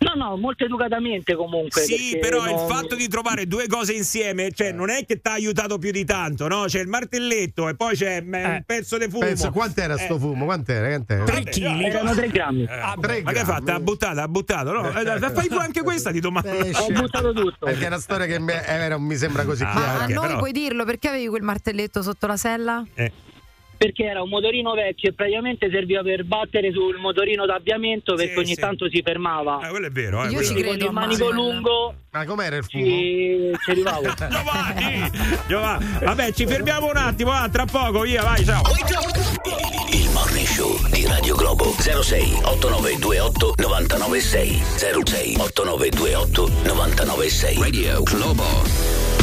[0.05, 1.81] No, no, molto educatamente comunque.
[1.82, 5.28] Sì, però il non- fatto di trovare due cose insieme, cioè non è che ti
[5.28, 6.64] ha aiutato più di tanto, no?
[6.66, 9.24] C'è il martelletto e poi c'è mm, un pezzo di fumo.
[9.24, 10.44] Pensa, quant'era sto fumo?
[10.44, 10.89] Quant'era?
[10.89, 11.24] Quant'era?
[11.24, 11.85] Tre chili.
[11.85, 12.62] Erano 3 grammi.
[12.64, 13.72] Eh, tre ma che ha fatto?
[13.72, 14.89] Ha buttato, ha buttato, no?
[14.98, 16.51] Eh, dai, fai tu anche questa di domanda.
[16.81, 17.64] Ho buttato tutto.
[17.66, 19.93] Perché è una storia che me- era- mi sembra così Ah, chiara.
[19.98, 22.85] Ma a noi però- puoi dirlo perché avevi quel martelletto sotto la sella?
[23.77, 28.55] Perché era un motorino vecchio e praticamente serviva per battere sul motorino d'avviamento perché ogni
[28.55, 29.59] tanto si fermava.
[29.61, 30.27] Ah, quello è vero, eh.
[30.29, 32.85] Io quello- ci credo, con il manico lungo Ma com'era il fumo?
[32.85, 34.15] ci, ci arrivavo.
[35.49, 38.63] Giovanni, Vabbè, ci fermiamo un attimo, va, tra poco, via, vai, ciao.
[39.93, 44.63] Il Morning Show di Radio Globo 06 8928 996
[45.05, 49.14] 06 8928 996 Radio Globo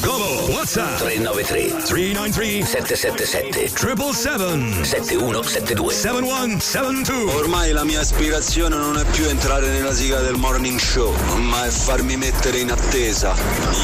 [0.00, 0.96] Globo, what's up?
[0.98, 9.92] 393 393 777 777 7172 7172 Ormai la mia aspirazione non è più entrare nella
[9.92, 13.34] sigla del morning show, ma è farmi mettere in attesa.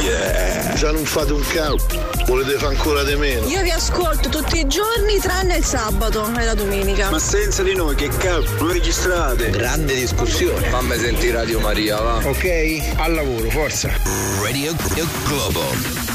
[0.02, 0.72] Yeah.
[0.74, 1.86] Già non fate un cazzo,
[2.26, 3.46] volete fare ancora di meno.
[3.48, 7.10] Io vi ascolto tutti i giorni tranne il sabato e la domenica.
[7.10, 9.50] Ma senza di noi che cazzo non registrate?
[9.50, 10.68] Grande discussione.
[10.68, 12.16] Fammi sentire Radio Maria, va.
[12.24, 13.90] Ok, al lavoro, forza.
[14.42, 14.74] Radio
[15.24, 16.05] Globo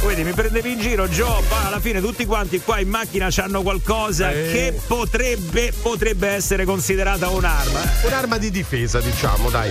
[0.00, 3.62] Quindi mi prendevi in giro, Gio, ma alla fine tutti quanti qua in macchina hanno
[3.62, 4.50] qualcosa Eh.
[4.52, 7.82] che potrebbe, potrebbe essere considerata un'arma.
[8.02, 8.06] eh.
[8.06, 9.70] Un'arma di difesa, diciamo, dai.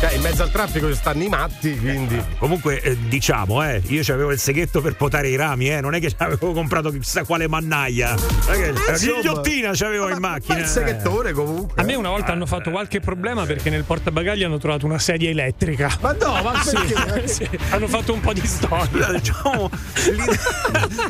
[0.00, 2.22] Cioè, in mezzo al traffico ci stanno i matti, quindi.
[2.38, 6.00] Comunque, eh, diciamo, eh, io avevo il seghetto per potare i rami, eh, non è
[6.00, 8.14] che avevo comprato chissà quale mannaia.
[8.14, 10.58] È che- la ghigliottina c'avevo in macchina.
[10.58, 11.82] il seghettore comunque.
[11.82, 15.30] A me una volta hanno fatto qualche problema perché nel portabagagli hanno trovato una sedia
[15.30, 15.90] elettrica.
[16.00, 17.26] Ma no, ma Sì, perché?
[17.28, 18.83] sì, hanno fatto un po' di storie.
[18.90, 19.70] Scusate, c'ho
[20.10, 20.36] l'idea,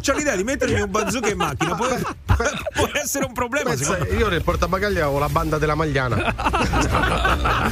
[0.01, 1.75] c'ho l'idea di mettermi un bazooka in macchina.
[1.75, 1.87] Può,
[2.75, 3.71] può essere un problema.
[3.71, 6.35] Pensa, io nel portabagaglia ho la banda della Magliana.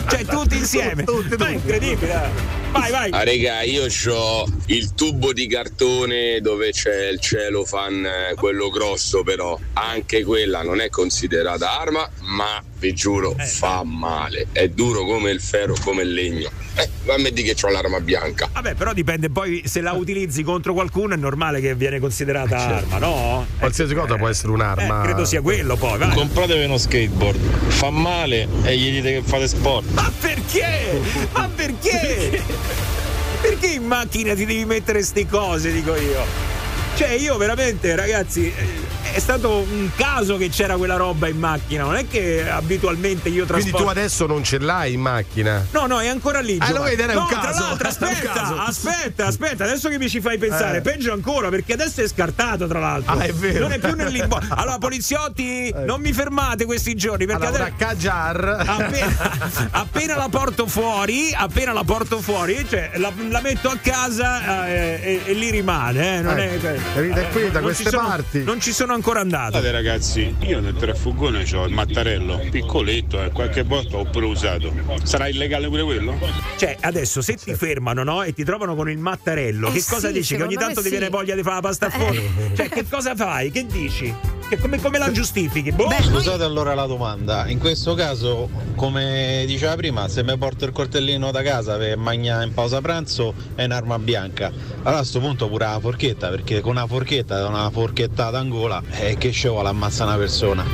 [0.08, 1.04] Cioè, tutti insieme.
[1.38, 2.12] Ma è incredibile.
[2.24, 2.60] eh.
[2.72, 3.10] Vai, vai.
[3.10, 9.22] Ah, regà, io ho il tubo di cartone dove c'è il celofan, eh, quello grosso,
[9.22, 14.48] però anche quella non è considerata arma, ma vi giuro fa male.
[14.50, 16.50] È duro come il ferro, come il legno.
[16.74, 18.48] Eh, fammi dire che ho l'arma bianca.
[18.52, 22.98] Vabbè, però dipende poi se la utilizzi contro qualcuno è normale che viene considerata arma,
[22.98, 23.46] no?
[23.56, 25.00] Qualsiasi cosa può essere un'arma.
[25.00, 26.12] Eh, credo sia quello poi, vai.
[26.12, 27.38] Compratevi uno skateboard,
[27.68, 29.88] fa male e gli dite che fate sport.
[29.92, 31.00] Ma perché?
[31.32, 32.42] Ma perché?
[33.40, 36.24] Perché in macchina ti devi mettere ste cose, dico io?
[36.96, 41.84] Cioè, io veramente, ragazzi, eh, è stato un caso che c'era quella roba in macchina,
[41.84, 43.84] non è che abitualmente io Quindi trasporto.
[43.84, 45.64] tu adesso non ce l'hai in macchina.
[45.70, 46.56] No, no, è ancora lì.
[46.60, 47.40] Ah, lo vedi, era un no, caso.
[47.40, 50.80] Tra l'altro, un aspetta, aspetta, aspetta, adesso che mi ci fai pensare, Eh.
[50.80, 53.12] peggio ancora, perché adesso è scartato, tra l'altro.
[53.18, 53.60] Ah, è vero.
[53.60, 54.40] Non è più nel limbo.
[54.62, 57.76] Allora, poliziotti, non mi fermate questi giorni, perché Allora, adesso.
[57.78, 58.64] Cagiar.
[58.66, 59.16] Appena,
[59.72, 65.00] appena la porto fuori, appena la porto fuori, cioè la, la metto a casa eh,
[65.02, 66.18] e, e lì rimane.
[66.18, 68.42] Eh, non Eh, è, capite, qui, da non queste sono- parti.
[68.44, 69.50] Non ci sono ancora andato.
[69.50, 74.72] Guardate ragazzi, io nel trafugone ho il mattarello, piccoletto, eh, qualche volta ho pure usato.
[75.02, 76.18] Sarà illegale pure quello?
[76.56, 80.08] Cioè, adesso se ti fermano no, e ti trovano con il mattarello, Eh che cosa
[80.08, 80.36] sì, dici?
[80.36, 82.22] Che ogni tanto ti viene voglia di fare la pasta a forno?
[82.54, 83.50] Cioè, che cosa fai?
[83.50, 84.41] Che dici?
[84.48, 85.72] Che come, come la giustifichi?
[85.72, 85.88] Boh.
[86.02, 91.30] Scusate allora la domanda, in questo caso, come diceva prima, se mi porto il coltellino
[91.30, 94.52] da casa per mangiare in pausa pranzo è un'arma bianca.
[94.82, 98.82] Allora a questo punto pure la forchetta, perché con una forchetta, una forchettata in gola,
[98.90, 100.64] è che ci vuole ammazza una persona.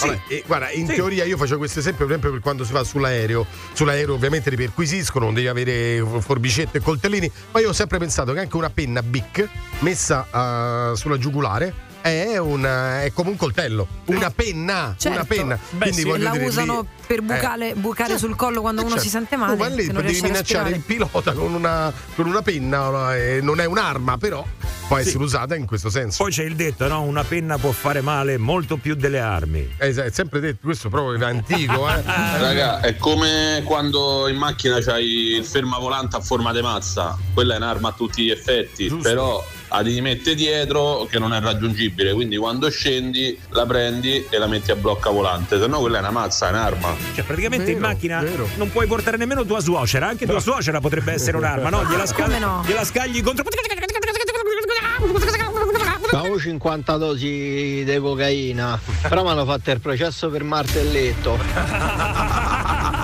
[0.00, 0.94] Vabbè, e guarda, in Sì.
[0.94, 3.44] teoria io facevo questo esempio per esempio per quando si va sull'aereo.
[3.72, 8.32] Sull'aereo ovviamente li perquisiscono, non devi avere forbicette e coltellini, ma io ho sempre pensato
[8.32, 9.46] che anche una penna Bic
[9.80, 15.16] messa eh, sulla giugulare è, una- è come un coltello, una penna, Certo.
[15.18, 15.58] una penna.
[15.70, 16.18] Beh, Quindi sì.
[16.22, 17.22] la dire, usano lì- per eh.
[17.22, 19.04] bucare, bucare sul collo quando uno Certo.
[19.04, 19.56] si sente Tu male.
[19.56, 23.12] vai lì, devi minacciare il pilota con una, con una penna, no?
[23.12, 24.44] E non è un'arma, però
[24.86, 26.22] può essere usata in questo senso.
[26.22, 27.02] Poi c'è il detto, no?
[27.02, 29.74] Una penna può fare male molto più delle armi.
[29.76, 32.02] Eh, è sempre detto, questo proprio è antico, eh.
[32.06, 37.56] Raga, è come quando in macchina c'hai il fermavolante a forma di mazza, quella è
[37.58, 42.36] un'arma a tutti gli effetti, però la devi mettere dietro che non è raggiungibile, quindi
[42.36, 46.10] quando scendi la prendi e la metti a blocca volante, se no quella è una
[46.10, 46.96] mazza, è un'arma.
[47.14, 48.24] Cioè, praticamente in Vero, macchina
[48.56, 51.84] non puoi portare nemmeno tua suocera, anche tua suocera potrebbe essere un'arma, no?
[51.88, 52.62] Gliela, sca- no?
[52.66, 53.44] gliela scagli contro.
[56.06, 61.38] Stavo 50 dosi di cocaina, però mi hanno fatto il processo per martelletto.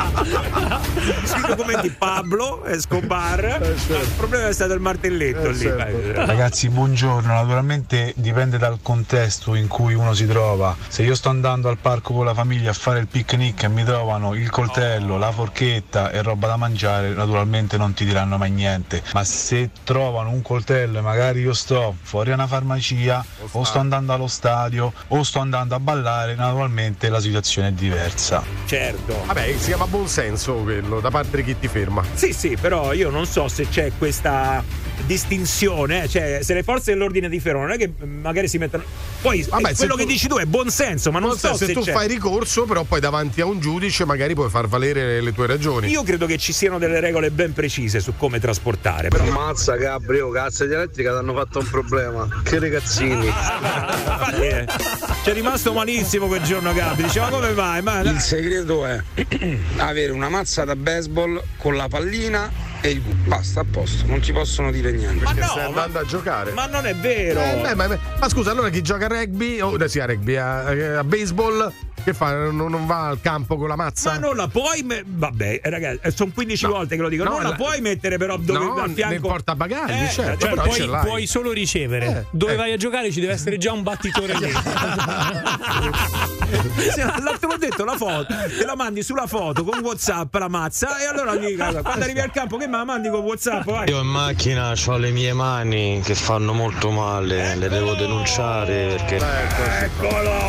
[1.25, 3.61] Sui documenti Pablo Escobar.
[3.63, 5.69] Il problema è stato il martelletto lì.
[6.13, 7.33] Ragazzi, buongiorno.
[7.33, 10.77] Naturalmente dipende dal contesto in cui uno si trova.
[10.89, 13.85] Se io sto andando al parco con la famiglia a fare il picnic e mi
[13.85, 19.03] trovano il coltello, la forchetta e roba da mangiare, naturalmente non ti diranno mai niente.
[19.13, 23.79] Ma se trovano un coltello e magari io sto fuori a una farmacia o sto
[23.79, 28.43] andando allo stadio o sto andando a ballare, naturalmente la situazione è diversa.
[28.67, 29.23] Certo.
[29.27, 32.03] Vabbè, si chiama buon senso quello, da parte di chi ti ferma.
[32.15, 34.61] Sì, sì, però io non so se c'è questa
[35.07, 38.83] distinzione, eh, cioè se le forze dell'ordine ti fermano, non è che magari si mettono.
[39.21, 41.47] Poi eh, Vabbè, se quello tu- che dici tu è buon senso, ma non Forse
[41.49, 41.93] so se, se tu c'è.
[41.93, 45.89] fai ricorso, però poi davanti a un giudice magari puoi far valere le tue ragioni.
[45.91, 49.09] Io credo che ci siano delle regole ben precise su come trasportare.
[49.11, 52.29] Però Ammazza Gabriele, cazzo di elettrica ti hanno fatto un problema.
[52.43, 53.31] Che ragazzini.
[55.25, 57.05] Infatti, eh, ci è rimasto malissimo quel giorno Gabri.
[57.05, 57.83] Diceva come mai?
[57.83, 59.03] Ma Il segreto è
[59.79, 64.33] avere una mazza da baseball con la pallina e il basta a posto, non ci
[64.33, 65.25] possono dire niente.
[65.25, 66.53] Perché stai andando a giocare.
[66.53, 67.41] Ma non è vero.
[67.41, 70.37] Eh, beh, ma, ma scusa, allora chi gioca a rugby, o eh, sì, a rugby,
[70.37, 71.73] a, a baseball,
[72.05, 72.51] che fa?
[72.51, 74.13] Non, non va al campo con la mazza?
[74.13, 74.83] Ma non la puoi.
[74.83, 77.25] me- Vabbè, ragazzi, sono 15 volte che lo dico.
[77.25, 79.13] No, non la, la- puoi mettere però dove No, a fianco.
[79.13, 80.41] nel portabagagli, Eh, certo.
[80.47, 81.05] Cioè, però ce puoi, l'hai.
[81.07, 82.27] puoi solo ricevere.
[82.31, 82.57] Dove eh.
[82.57, 84.53] vai a giocare ci deve essere già un battitore lì.
[87.23, 91.07] L'altro ho detto la foto, te la mandi sulla foto con WhatsApp la mazza e
[91.07, 93.65] allora gli dico, quando arrivi al campo che me la mandi con WhatsApp?
[93.65, 93.89] Vai.
[93.89, 100.43] Io in macchina ho le mie mani che fanno molto male, le devo denunciare perché.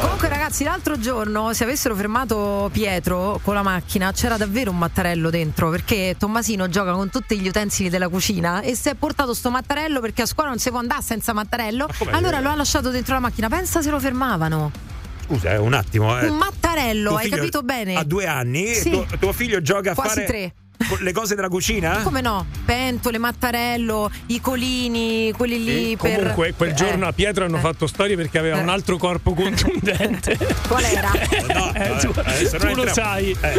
[0.00, 5.30] Comunque, ragazzi, l'altro giorno, se avessero fermato Pietro con la macchina, c'era davvero un mattarello
[5.30, 5.70] dentro.
[5.70, 10.00] Perché Tommasino gioca con tutti gli utensili della cucina e si è portato sto mattarello
[10.00, 11.88] perché a scuola non si può andare senza mattarello.
[12.10, 13.48] Allora lo ha lasciato dentro la macchina.
[13.48, 14.97] Pensa se lo fermavano.
[15.28, 16.18] Scusa, eh, un attimo.
[16.18, 16.26] Eh.
[16.28, 17.96] Un mattarello, Tuo hai capito bene?
[17.96, 18.88] Ha due anni, Sì.
[18.90, 20.26] tuo, tuo figlio gioca a Quasi fare.
[20.26, 20.54] tre.
[21.00, 22.02] Le cose della cucina?
[22.02, 22.46] Come no?
[22.64, 26.18] Pentole, mattarello, i colini, quelli lì per.
[26.18, 30.36] Comunque, quel eh, giorno a Pietro hanno fatto storie perché aveva un altro corpo contundente.
[30.68, 31.10] Qual era?
[31.54, 32.92] No, Eh, tu, tu lo entriamo.
[32.92, 33.36] sai.
[33.40, 33.56] Eh,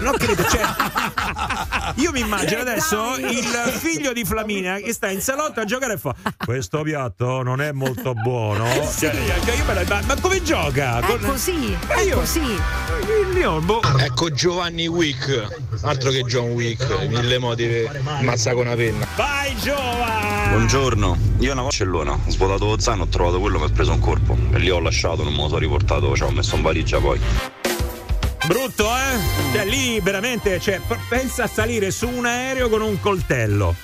[0.00, 0.60] non credo, cioè,
[1.96, 3.44] io mi immagino adesso il
[3.78, 7.72] figlio di Flaminia che sta in salotto a giocare e fa questo piatto non è
[7.72, 8.66] molto buono.
[8.98, 10.98] Cioè, io me la- ma, ma come gioca?
[10.98, 12.40] È Con- così, Eh, è io- così.
[12.40, 13.80] il mio, boh.
[13.98, 15.48] Ecco Giovanni Wick,
[15.82, 19.06] altro che John Wick, mille modi per mazza con una penna.
[19.16, 20.46] Vai Giova!
[20.50, 23.98] Buongiorno, io una Barcellona, ho svuotato lo zaino, ho trovato quello, mi ha preso un
[24.00, 26.98] colpo e lì ho lasciato, non me lo sono riportato, ci ho messo in valigia
[26.98, 27.20] poi.
[28.46, 29.52] Brutto, eh?
[29.52, 33.74] Cioè, lì veramente, cioè, pensa a salire su un aereo con un coltello.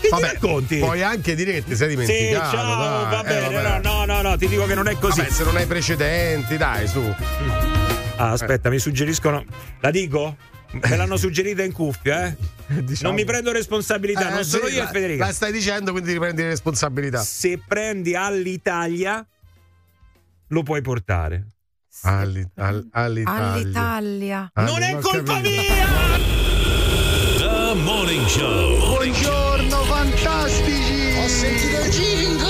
[0.00, 0.78] Che ti racconti?
[0.78, 2.56] Puoi anche dire che ti sei Sì, dimenticato.
[2.56, 3.10] ciao, dai.
[3.10, 3.80] va Eh, bene, vabbè.
[3.82, 5.20] no, no, no, no, ti dico che non è così.
[5.20, 7.00] Vabbè, se non hai precedenti, dai, su.
[8.16, 9.44] Ah, aspetta, mi suggeriscono.
[9.80, 10.36] La dico?
[10.70, 12.36] Me l'hanno suggerita in cuffia, eh?
[13.00, 15.26] Non mi prendo responsabilità, Eh, non sono sì, io e Federica.
[15.26, 17.20] La stai dicendo, quindi ti prendi le responsabilità.
[17.22, 19.26] Se prendi all'Italia,
[20.48, 21.46] lo puoi portare.
[22.02, 23.52] Alli- al- all'Italia.
[23.52, 24.50] All'Italia.
[24.52, 25.48] Ah, non è colpa capito.
[25.60, 25.86] mia!
[27.38, 28.78] The Morning Show.
[28.94, 31.16] Buongiorno fantastici!
[31.18, 32.47] Ho sentito il jingle!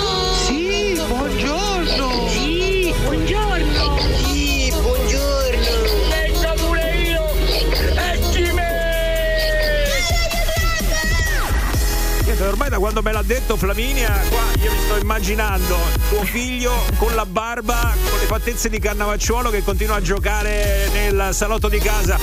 [12.58, 15.76] Ormai da quando me l'ha detto Flaminia, qua io mi sto immaginando
[16.08, 21.28] tuo figlio con la barba, con le fattezze di cannavacciuolo che continua a giocare nel
[21.32, 22.18] salotto di casa.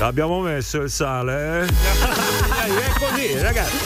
[0.00, 1.66] Abbiamo messo il sale, eh?
[2.68, 3.76] È così, ragazzi.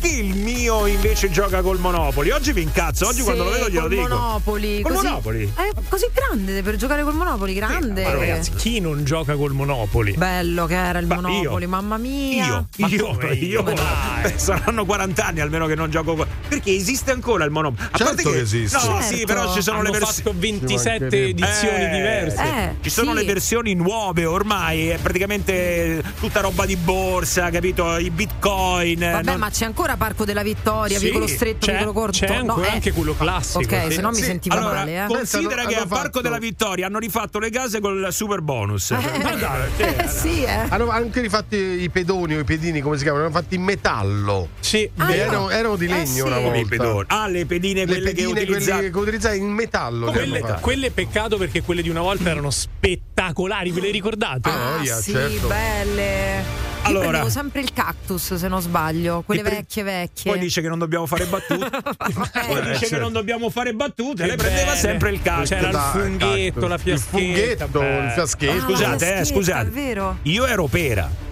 [0.00, 2.30] Perché il mio invece gioca col Monopoli?
[2.30, 4.08] Oggi mi incazzo, oggi Sì, quando lo vedo glielo col dico.
[4.08, 4.80] Monopoli.
[4.80, 5.52] Col così, Monopoli?
[5.54, 8.02] È così grande per giocare col Monopoli, grande.
[8.04, 10.12] Ma ragazzi, chi non gioca col Monopoli?
[10.16, 11.68] Bello che era il Ma Monopoli, io?
[11.68, 12.46] mamma mia.
[12.46, 13.62] Io, Ma io, come io, io?
[13.62, 16.26] Beh, saranno 40 anni almeno che non gioco.
[16.48, 17.86] Perché esiste ancora il Monopoli?
[17.90, 18.76] A Certo parte che, esiste.
[18.78, 19.14] No, Certo.
[19.14, 20.22] sì, però ci sono Hanno le versioni.
[20.22, 21.28] fatto 27 mancherebbe.
[21.28, 22.42] edizioni Eh, diverse.
[22.42, 23.16] Eh, Ci sono sì.
[23.18, 27.98] le versioni nuove ormai, è praticamente tutta roba di borsa, capito?
[27.98, 28.98] I bitcoin.
[29.00, 32.18] Vabbè, non- ma c'è ancora Parco della Vittoria, Sì, vicolo stretto, c'è- vicolo corto.
[32.26, 32.70] c'è ancora eh.
[32.70, 33.92] anche quello classico, Ok, sì.
[33.94, 35.06] se no mi Sì, sentiva allora, male, eh.
[35.06, 38.90] considera che hanno al Parco della Vittoria hanno rifatto le case col super bonus.
[38.90, 40.66] Ma dai, sì, Eh, sì, eh.
[40.68, 43.24] Hanno anche rifatti i pedoni o i pedini, come si chiamano?
[43.24, 44.48] Erano fatti in metallo.
[44.60, 45.12] Sì, Ah, no.
[45.12, 46.20] erano, erano di Eh, legno sì.
[46.20, 46.76] una come i volta.
[46.76, 47.04] pedoni.
[47.08, 48.90] Ah, le pedine, Le quelle pedine, che quelli utilizzavi.
[48.90, 50.06] che utilizzai in metallo.
[50.08, 54.48] hanno Quelle, quelle peccato perché quelle di una volta erano spettacolari, ve le ricordate?
[54.48, 55.46] Ah, Ah, sì, certo.
[55.48, 56.69] belle.
[56.82, 57.08] Io Allora.
[57.08, 60.30] prendevo sempre il cactus, se non sbaglio, quelle E per- vecchie vecchie.
[60.30, 61.68] Poi dice che non dobbiamo fare battute.
[61.70, 64.22] Poi Eh, dice che non dobbiamo fare battute.
[64.22, 64.76] Che Lei prendeva bene.
[64.78, 65.48] sempre il cactus.
[65.50, 66.68] C'era il funghetto, cactus.
[66.68, 67.16] la fiaschetta.
[67.18, 68.04] Il funghetto, beh.
[68.04, 68.52] il fiaschetto.
[68.52, 69.68] Ah, Scusate, eh, fiaschetta, scusate.
[69.68, 70.18] È vero.
[70.22, 71.28] Io ero pera.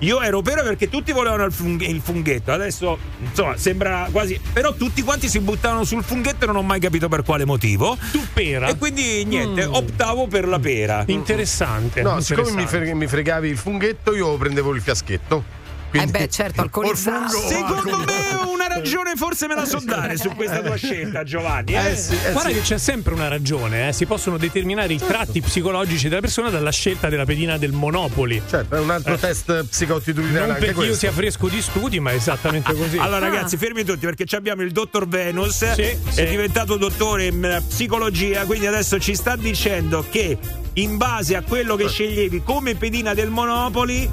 [0.00, 2.52] Io ero pera perché tutti volevano il, fungh- il funghetto.
[2.52, 4.38] Adesso, insomma, sembra quasi.
[4.52, 7.96] Però tutti quanti si buttavano sul funghetto e non ho mai capito per quale motivo.
[8.12, 8.68] Tu pera?
[8.68, 9.74] E quindi niente, Mm.
[9.74, 11.04] optavo per la pera.
[11.06, 12.02] Interessante.
[12.02, 12.84] No, siccome mi, interessante.
[12.86, 15.44] fre- mi fregavi il funghetto, io prendevo il fiaschetto.
[15.92, 17.38] Eh beh, certo, alcolizzato.
[17.38, 18.04] Secondo me
[18.52, 21.72] una ragione forse me la so dare su questa tua scelta, Giovanni.
[21.74, 22.54] Eh, Eh sì, eh Guarda sì.
[22.56, 23.92] che c'è sempre una ragione, eh.
[23.92, 28.42] si possono determinare i tratti psicologici della persona dalla scelta della pedina del Monopoli.
[28.46, 30.94] Certo, è un altro test psicoattitudinale Non perché io questo.
[30.96, 32.98] sia fresco di studi, ma è esattamente così.
[32.98, 33.30] Allora, Ah.
[33.30, 35.72] ragazzi, fermi tutti perché ci abbiamo il dottor Venus.
[35.72, 36.26] Sì, è sì.
[36.26, 38.44] diventato dottore in eh, psicologia.
[38.44, 40.36] Quindi adesso ci sta dicendo che
[40.74, 44.10] in base a quello che sceglievi come pedina del Monopoli,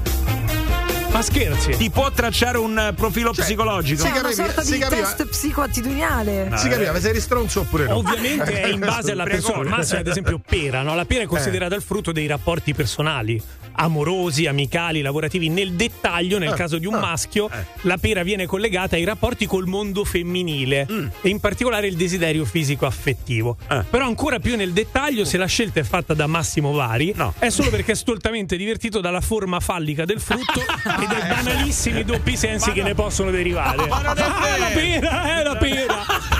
[1.14, 1.76] ma scherzi.
[1.76, 4.02] ti può tracciare un eh, profilo Cioè, psicologico.
[4.02, 6.50] C'è una sorta si di capiva- test psicoattitudinale.
[6.56, 7.96] Si capiva, se eri stronzo oppure no.
[7.98, 9.58] Ovviamente è in base alla persona.
[9.60, 10.82] Al massimo, ad esempio, pera.
[10.82, 10.94] no?
[10.96, 13.40] La pera è considerata il frutto dei rapporti personali,
[13.76, 15.48] amorosi, amicali, lavorativi.
[15.48, 17.48] Nel dettaglio, nel Ah, caso di un ah, maschio,
[17.82, 20.86] la pera viene collegata ai rapporti col mondo femminile
[21.20, 23.56] e in particolare il desiderio fisico-affettivo.
[23.68, 23.84] Ah.
[23.88, 27.34] Però ancora più nel dettaglio, se la scelta è fatta da Massimo Vari, No.
[27.38, 30.60] è solo perché è stoltamente divertito dalla forma fallica del frutto
[31.04, 33.86] e dai banalissimi doppi sensi che ne possono derivare.
[33.86, 34.80] Ma non è Ah, la vero.
[35.00, 35.94] pera, è la pera.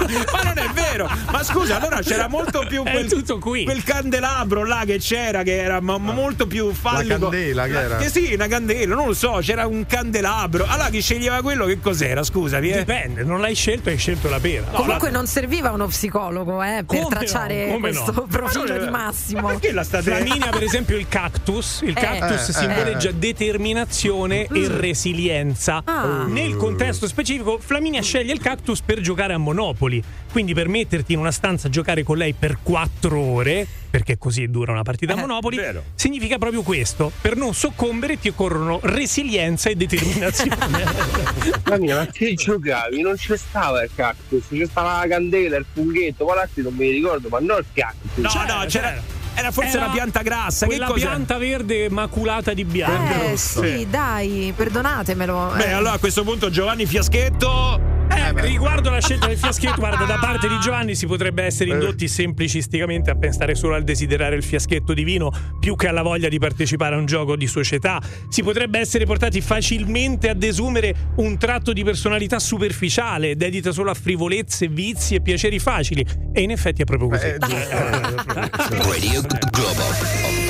[0.33, 1.11] Ma non è vero!
[1.31, 3.65] Ma scusa, allora c'era molto più È quel, tutto qui.
[3.65, 7.19] quel candelabro là che c'era, che era mo- molto più fallico.
[7.29, 7.97] candela che era?
[7.97, 10.67] Che sì, una candela, non lo so, c'era un candelabro.
[10.69, 12.23] Allora chi sceglieva quello che cos'era?
[12.23, 12.79] Scusami, eh.
[12.79, 14.67] Dipende, non l'hai scelto, hai scelto la pera.
[14.73, 17.09] Comunque non serviva uno psicologo eh, per Come no?
[17.09, 18.23] tracciare Come questo no?
[18.29, 19.41] profilo Ma di Massimo.
[19.41, 21.81] Ma perché la state Flaminia, per esempio, il cactus.
[21.83, 21.93] Il Eh.
[21.95, 23.15] cactus Eh, simboleggia eh.
[23.15, 25.83] determinazione e resilienza.
[25.85, 26.25] Ah.
[26.29, 30.03] Nel contesto specifico, Flaminia sceglie il cactus per giocare a Monopoli.
[30.31, 34.49] Quindi per metterti in una stanza a giocare con lei per quattro ore, perché così
[34.51, 35.85] dura una partita a Eh, Monopoli, vero.
[35.95, 37.13] significa proprio questo.
[37.21, 40.57] per non soccombere ti occorrono resilienza e determinazione.
[41.67, 43.01] Ma mia, ma che giocavi?
[43.01, 47.29] Non c'è stava il cactus, c'è stava la candela, il funghetto, altri non mi ricordo,
[47.29, 48.11] ma non il cactus.
[48.17, 48.89] No, C'era, no, c'era.
[48.91, 49.03] c'era.
[49.35, 50.67] Era forse Era una pianta grassa.
[50.67, 51.07] Che Quella cos'è?
[51.07, 53.33] pianta verde maculata di bianco.
[53.33, 55.53] Eh sì, dai, perdonatemelo.
[55.57, 55.73] Beh, eh.
[55.73, 58.04] allora a questo punto Giovanni Fiaschetto.
[58.17, 62.09] Eh, riguardo la scelta del fiaschetto, guarda, da parte di Giovanni si potrebbe essere indotti
[62.09, 66.39] semplicisticamente a pensare solo al desiderare il fiaschetto di vino più che alla voglia di
[66.39, 68.01] partecipare a un gioco di società.
[68.29, 73.95] Si potrebbe essere portati facilmente a desumere un tratto di personalità superficiale, dedita solo a
[73.95, 76.05] frivolezze, vizi e piaceri facili.
[76.33, 77.35] E in effetti è proprio così.
[77.39, 80.44] Radio Globo.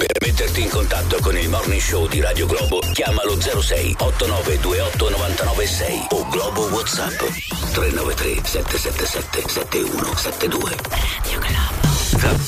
[0.00, 6.06] Per metterti in contatto con il morning show di Radio Globo, chiamalo 06 8928 996
[6.08, 7.18] o Globo WhatsApp
[7.74, 10.76] 393 777 7172.
[10.88, 11.88] Radio Globo.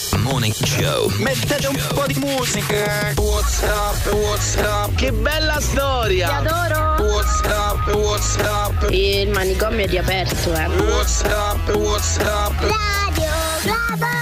[0.08, 1.10] The Morning Show.
[1.18, 3.12] Mettete un po' di musica.
[3.16, 4.94] Whatsapp, Whatsapp.
[4.94, 6.28] Che bella storia.
[6.28, 7.04] Ti adoro.
[7.04, 8.90] Whatsapp, Whatsapp.
[8.90, 10.66] Il manicomio è riaperto, eh.
[10.68, 12.60] Whatsapp, Whatsapp.
[12.62, 13.30] Radio
[13.60, 14.21] Globo.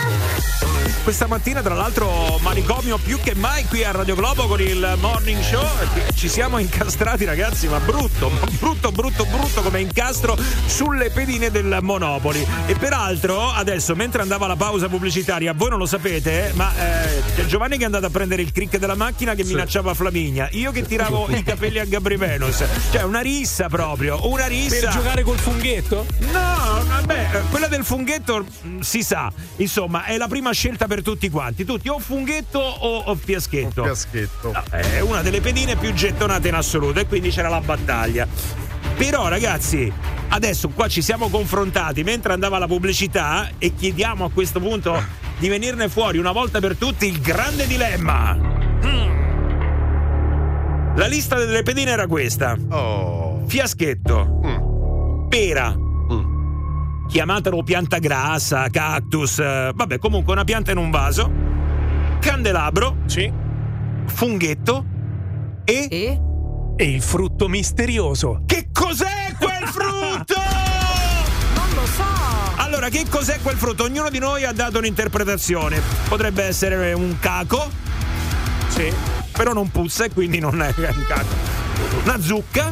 [1.11, 5.43] Questa mattina, tra l'altro, manicomio più che mai qui a Radio Globo con il morning
[5.43, 5.67] show.
[6.15, 8.31] Ci siamo incastrati, ragazzi, ma brutto,
[8.61, 12.47] brutto, brutto, brutto come incastro sulle pedine del Monopoli.
[12.67, 17.77] E peraltro, adesso, mentre andava la pausa pubblicitaria, voi non lo sapete, ma eh, Giovanni
[17.77, 20.49] che è andato a prendere il crick della macchina che minacciava Flaminia.
[20.53, 22.63] Io che tiravo i capelli a Gabri Venus.
[22.93, 24.79] Cioè, una rissa proprio, una rissa.
[24.79, 26.07] Per giocare col funghetto?
[26.31, 29.33] No, vabbè, eh, quella del funghetto mh, si sa.
[29.57, 31.65] Insomma, è la prima scelta per tutti quanti.
[31.65, 33.83] Tutti o funghetto o, o fiaschetto.
[33.85, 34.53] Fiaschetto.
[34.53, 38.27] No, è una delle pedine più gettonate in assoluto e quindi c'era la battaglia.
[38.97, 39.93] Però ragazzi,
[40.29, 45.03] adesso qua ci siamo confrontati mentre andava la pubblicità e chiediamo a questo punto
[45.39, 48.35] di venirne fuori una volta per tutti il grande dilemma.
[48.35, 49.11] Mm.
[50.97, 52.57] La lista delle pedine era questa.
[53.47, 55.27] Fiaschetto.
[55.29, 55.89] Pera.
[57.11, 61.29] Chiamatelo pianta grassa, cactus, eh, vabbè, comunque una pianta in un vaso.
[62.21, 62.99] Candelabro.
[63.07, 63.29] Sì.
[64.07, 64.85] Funghetto.
[65.65, 66.21] E.
[66.77, 68.43] E il frutto misterioso.
[68.47, 70.35] Che cos'è quel frutto?
[71.57, 72.05] Non lo so.
[72.59, 73.83] Allora, che cos'è quel frutto?
[73.83, 75.83] Ognuno di noi ha dato un'interpretazione.
[76.09, 77.69] Potrebbe essere un caco.
[78.69, 78.89] Sì.
[79.33, 81.35] Però non puzza e quindi non è un caco.
[82.05, 82.71] Una zucca.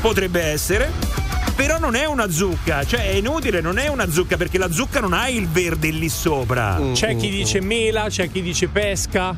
[0.00, 1.25] Potrebbe essere.
[1.56, 5.00] Però non è una zucca, cioè è inutile, non è una zucca perché la zucca
[5.00, 6.78] non ha il verde lì sopra.
[6.92, 9.34] C'è chi dice mela, c'è chi dice pesca.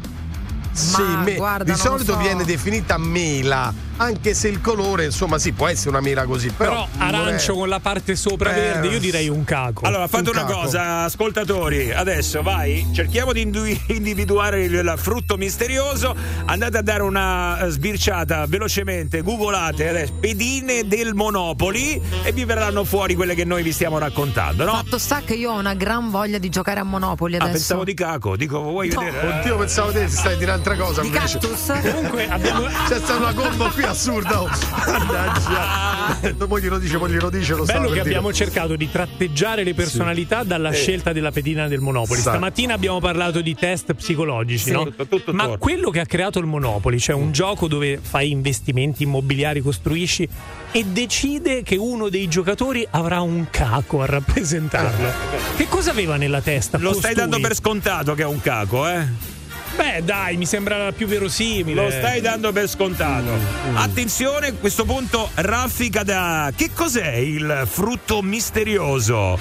[0.72, 2.18] Sì, me- guarda, di solito so.
[2.18, 6.50] viene definita mela, anche se il colore, insomma, sì, può essere una mela così.
[6.50, 9.84] Però, Però è- arancio con la parte sopra Eh, verde, io direi un caco.
[9.86, 10.60] Allora, fate Un una caco.
[10.60, 11.92] cosa, ascoltatori.
[11.92, 16.14] Adesso vai, cerchiamo di indu- individuare il, il frutto misterioso.
[16.46, 22.84] Andate a dare una eh, sbirciata velocemente, googolate adesso, pedine del Monopoli e vi verranno
[22.84, 24.72] fuori quelle che noi vi stiamo raccontando, no?
[24.72, 27.52] Fatto sta che io ho una gran voglia di giocare a Monopoli Ah, adesso.
[27.52, 29.00] pensavo di caco, dico, vuoi No.
[29.00, 29.38] vedere?
[29.40, 31.38] Oddio, pensavo te stai di un'altra cosa Di invece.
[31.38, 31.72] cactus?
[31.92, 32.62] Comunque abbiamo.
[32.88, 34.40] C'è stata una combo qui assurda.
[34.42, 34.48] oh.
[34.86, 36.36] Mannaggia.
[36.48, 38.00] Poi glielo dice, poi glielo dice, lo Bello che dire.
[38.00, 42.20] abbiamo cercato di tratteggiare le personalità dalla scelta della pedina del Monopoli.
[42.20, 42.30] Sa.
[42.30, 44.84] Stamattina abbiamo parlato di test psicologici, Sì, no?
[44.84, 45.58] tutto- tutto Ma torna.
[45.58, 50.26] quello che ha creato il Monopoli, cioè un gioco dove fai investimenti immobiliari, costruisci
[50.72, 55.12] e decide che uno dei giocatori avrà un caco a rappresentarlo.
[55.56, 56.78] Che cosa aveva nella testa?
[56.78, 57.14] Lo stai costui?
[57.14, 59.36] dando per scontato che è un caco, eh?
[59.78, 61.84] Beh, dai, mi sembra più verosimile.
[61.84, 63.30] Lo stai dando per scontato.
[63.74, 66.50] Attenzione, a questo punto raffica da.
[66.54, 69.38] Che cos'è il frutto misterioso?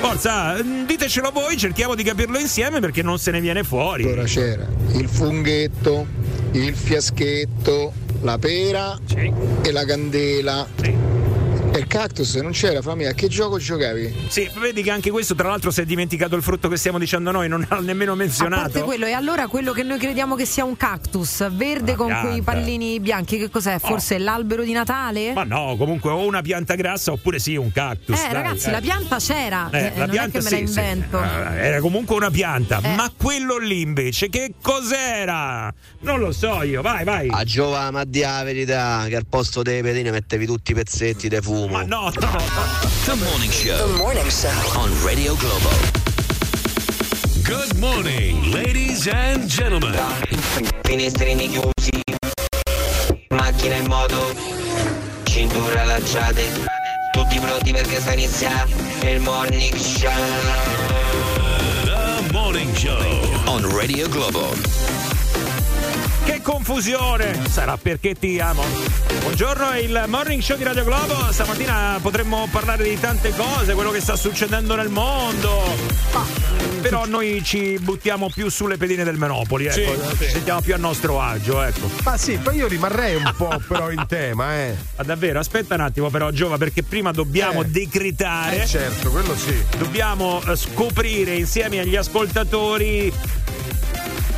[0.00, 4.04] Forza, mm, ditecelo voi, cerchiamo di capirlo insieme perché non se ne viene fuori.
[4.04, 6.06] Allora c'era il funghetto,
[6.52, 8.96] il fiaschetto, la pera
[9.62, 10.64] e la candela.
[10.80, 11.19] E
[11.80, 13.10] il cactus non c'era, famiglia.
[13.10, 14.14] A che gioco giocavi?
[14.28, 17.30] Sì, vedi che anche questo, tra l'altro, si è dimenticato il frutto che stiamo dicendo
[17.30, 18.84] noi, non l'ha nemmeno A parte menzionato.
[18.84, 22.28] quello, e allora quello che noi crediamo che sia un cactus verde Una con pianta.
[22.28, 23.78] quei pallini bianchi, che cos'è?
[23.78, 25.32] Forse l'albero di Natale?
[25.32, 28.18] Ma no, comunque o una pianta grassa oppure sì, un cactus.
[28.18, 28.72] eh, dai, ragazzi, eh.
[28.72, 29.68] la pianta c'era.
[29.72, 30.78] Eh, eh, la non pianta è che me sì, la sì.
[30.80, 31.22] invento.
[31.22, 32.94] Eh, Era comunque una pianta, Eh.
[32.94, 35.72] ma quello lì invece che cos'era?
[36.00, 37.28] Non lo so io, vai, vai.
[37.30, 41.28] A Giova, ma di la verità, che al posto delle pedine mettevi tutti i pezzetti
[41.28, 41.69] di fumo.
[41.70, 42.10] Ma no, no.
[43.04, 43.86] The Morning Show.
[43.86, 44.50] The Morning Show.
[44.76, 45.70] On Radio Globo.
[47.44, 49.94] Good morning, ladies and gentlemen.
[50.82, 52.02] Finestrini chiusi,
[53.28, 54.34] macchina in moto,
[55.22, 56.42] cintura allacciate,
[57.12, 58.74] tutti pronti perché sta iniziando
[59.04, 60.10] il morning show.
[61.84, 63.00] The Morning Show.
[63.46, 65.19] On Radio Globo.
[66.30, 67.40] Che confusione!
[67.48, 68.62] Sarà perché ti amo.
[69.22, 71.32] Buongiorno, è il morning show di Radio Globo.
[71.32, 75.74] Stamattina potremmo parlare di tante cose, quello che sta succedendo nel mondo.
[76.12, 76.24] Ma,
[76.80, 79.92] però noi ci buttiamo più sulle pedine del Menopoli, ecco.
[79.92, 80.30] Sì, ci sì.
[80.30, 81.90] sentiamo più a nostro agio, ecco.
[82.04, 84.76] Ma sì, poi io rimarrei un po' però in tema, eh.
[84.98, 87.66] Ma davvero, aspetta un attimo però Giova, perché prima dobbiamo Eh.
[87.66, 88.62] decretare.
[88.62, 89.64] Eh, certo, quello sì.
[89.76, 93.12] Dobbiamo eh, scoprire insieme agli ascoltatori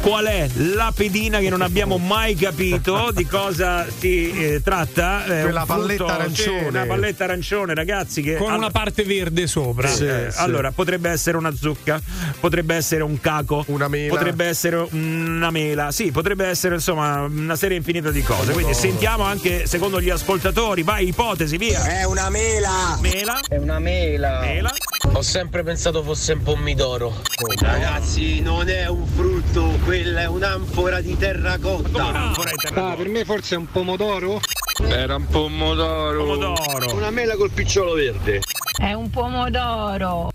[0.02, 5.24] qual è la pedina che non abbiamo mai capito di cosa si eh, tratta.
[5.24, 6.66] È Quella palletta sì, arancione.
[6.68, 8.20] una palletta arancione, ragazzi.
[8.20, 9.86] Che Con al- una parte verde sopra.
[9.86, 10.38] Sì, eh, sì.
[10.40, 12.00] Allora, potrebbe essere una zucca,
[12.40, 14.12] potrebbe essere un caco, Una mela.
[14.12, 18.52] potrebbe essere una mela, sì, potrebbe essere insomma una serie infinita di cose.
[18.52, 21.84] Quindi sentiamo anche secondo gli ascoltatori, vai, ipotesi, via.
[21.84, 22.98] È una mela!
[23.00, 24.40] Mela, È una mela!
[24.40, 24.72] mela.
[25.14, 27.14] Ho sempre pensato fosse un pomidoro.
[27.60, 32.32] Ragazzi, non è un frutto, quella è un'anfora di terracotta.
[32.74, 34.40] Ah, per me forse è un pomodoro?
[34.88, 36.24] Era un pomodoro.
[36.24, 36.94] Pomodoro.
[36.94, 38.40] Una mela col picciolo verde.
[38.74, 40.30] È un pomodoro.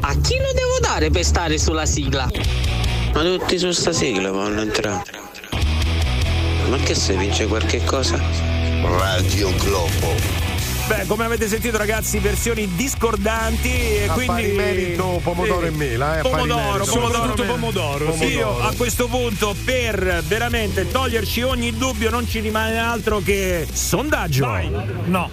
[0.00, 2.30] A chi lo devo dare per stare sulla sigla?
[3.12, 5.02] Ma tutti su sta sigla vanno entrare.
[6.68, 8.20] Ma che se vince qualche cosa?
[8.82, 10.45] Radio Globo.
[10.86, 13.68] Beh, come avete sentito, ragazzi, versioni discordanti.
[13.68, 14.26] E A quindi.
[14.26, 18.24] pari merito pomodoro e mela, eh, Pomodoro, pomodoro, Soprattutto pomodoro, sì.
[18.26, 24.46] Io a questo punto, per veramente toglierci ogni dubbio, non ci rimane altro che sondaggio.
[25.06, 25.28] No.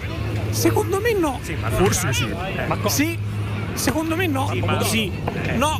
[0.50, 1.40] Secondo me no.
[1.78, 2.28] Forse sì.
[2.68, 3.18] Ma co- sì.
[3.76, 4.52] Secondo me no.
[4.64, 5.12] Ma sì.
[5.56, 5.80] No.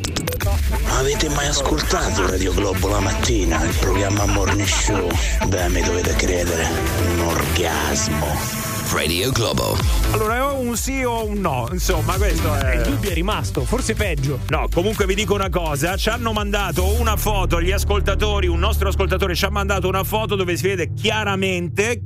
[0.98, 5.08] Avete mai ascoltato Radio Globo la mattina, il programma Morning Show?
[5.48, 6.68] Beh, mi dovete credere,
[7.14, 8.72] un orgasmo.
[8.92, 9.76] Radio Globo.
[10.12, 11.68] Allora, o un sì o un no.
[11.72, 12.76] Insomma, questo è.
[12.76, 14.40] Il dubbio è rimasto, forse peggio.
[14.48, 18.88] No, comunque vi dico una cosa, ci hanno mandato una foto, gli ascoltatori, un nostro
[18.88, 22.00] ascoltatore ci ha mandato una foto dove si vede chiaramente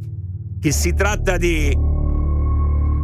[0.60, 1.88] che si tratta di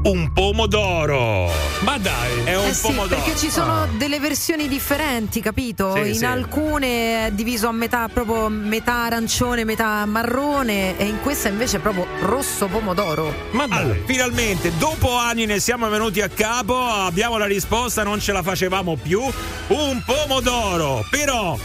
[0.05, 1.51] un pomodoro.
[1.81, 2.45] Ma dai.
[2.45, 3.21] È un Eh sì, pomodoro.
[3.21, 5.95] perché ci sono delle versioni differenti, capito?
[5.95, 6.25] Sì, in sì.
[6.25, 11.81] alcune è diviso a metà, proprio metà arancione, metà marrone, e in questa invece è
[11.81, 13.33] proprio rosso pomodoro.
[13.53, 13.79] Ma dai.
[13.79, 18.43] Allora, finalmente, dopo anni ne siamo venuti a capo, abbiamo la risposta, non ce la
[18.43, 19.21] facevamo più.
[19.69, 21.57] Un pomodoro, però.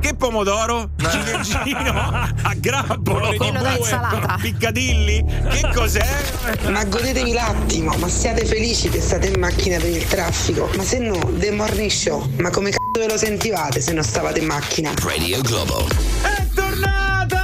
[0.00, 0.90] Che pomodoro?
[0.96, 3.34] Ciliegino a grappolo?
[3.36, 4.38] Quello da insalata.
[4.40, 5.24] Piccadilli?
[5.48, 6.06] Che cos'è?
[6.70, 10.70] Ma godetevi l'attimo, ma siate felici che state in macchina per il traffico.
[10.76, 14.40] Ma se no, The Morning Show, ma come c***o ve lo sentivate se non stavate
[14.40, 14.92] in macchina?
[15.02, 15.86] Radio Globo.
[16.22, 17.37] È tornata!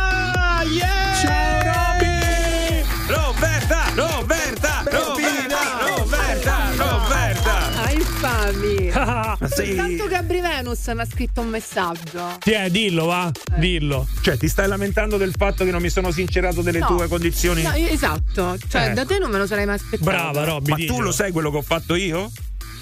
[9.55, 12.37] Sei- Soltanto Gabri Venus mi ha scritto un messaggio.
[12.41, 13.31] Ti è, dillo, va.
[13.57, 14.07] Dillo.
[14.23, 16.87] Cioè, ti stai lamentando del fatto che non mi sono sincerato delle No.
[16.87, 17.63] tue condizioni?
[17.63, 18.57] No, io- esatto.
[18.69, 18.95] Cioè, Eh.
[18.95, 20.03] da te non me lo sarei mai aspettato.
[20.05, 20.71] Brava, Robby.
[20.71, 21.03] Ma tu diglielo.
[21.05, 22.31] lo sai quello che ho fatto io?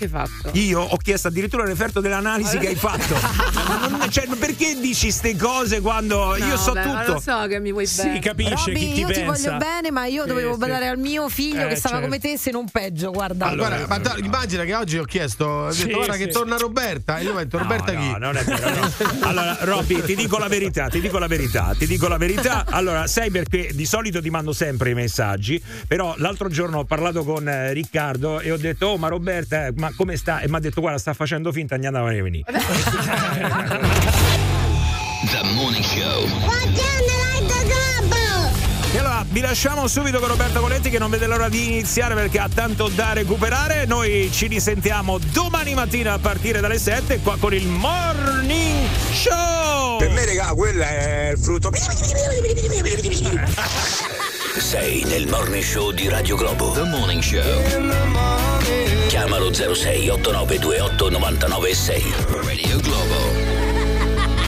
[0.03, 0.51] Che hai fatto?
[0.59, 3.15] Io ho chiesto addirittura il referto dell'analisi che hai fatto.
[3.69, 7.13] Ma non- cioè, perché dici ste cose quando io No, so beh, ma tutto?
[7.13, 8.19] Lo so che mi vuoi Sì, bene.
[8.19, 9.33] capisce chi Robby, ti io ti pensa.
[9.51, 10.59] voglio bene, ma io Sì, dovevo sì.
[10.59, 12.11] badare al mio figlio Eh, che stava certo.
[12.11, 13.13] come te, se non peggio.
[13.13, 13.47] Guarda.
[13.47, 16.19] Allora, Guarda, ma da- immagina che oggi ho chiesto, ho detto, Sì, guarda sì.
[16.19, 17.19] che torna Roberta.
[17.19, 18.19] E io ho detto, No, Roberta no, chi?
[18.19, 18.91] non è vero, no.
[19.29, 22.65] Allora, Robby, ti dico la verità, ti dico la verità, ti dico la verità.
[22.69, 27.23] Allora, sai perché di solito ti mando sempre i messaggi, però l'altro giorno ho parlato
[27.23, 30.41] con eh, Riccardo e ho detto, oh ma Roberta, eh, ma come sta?
[30.41, 32.45] E mi ha detto, guarda, sta facendo finta, andiamo a venire.
[35.23, 36.25] The Morning Show.
[36.25, 37.12] Allora
[39.33, 42.89] vi lasciamo subito con Roberto Coletti che non vede l'ora di iniziare perché ha tanto
[42.89, 43.87] da recuperare.
[43.87, 49.97] Noi ci risentiamo domani mattina a partire dalle 7 qua con il Morning Show.
[49.97, 51.71] Per me, raga, quello è il frutto.
[54.59, 56.73] Sei nel Morning Show di Radio Globo.
[56.73, 57.41] The Morning Show.
[59.09, 62.15] Chiamalo 06 89 28 99 6.
[62.29, 63.62] Radio Globo.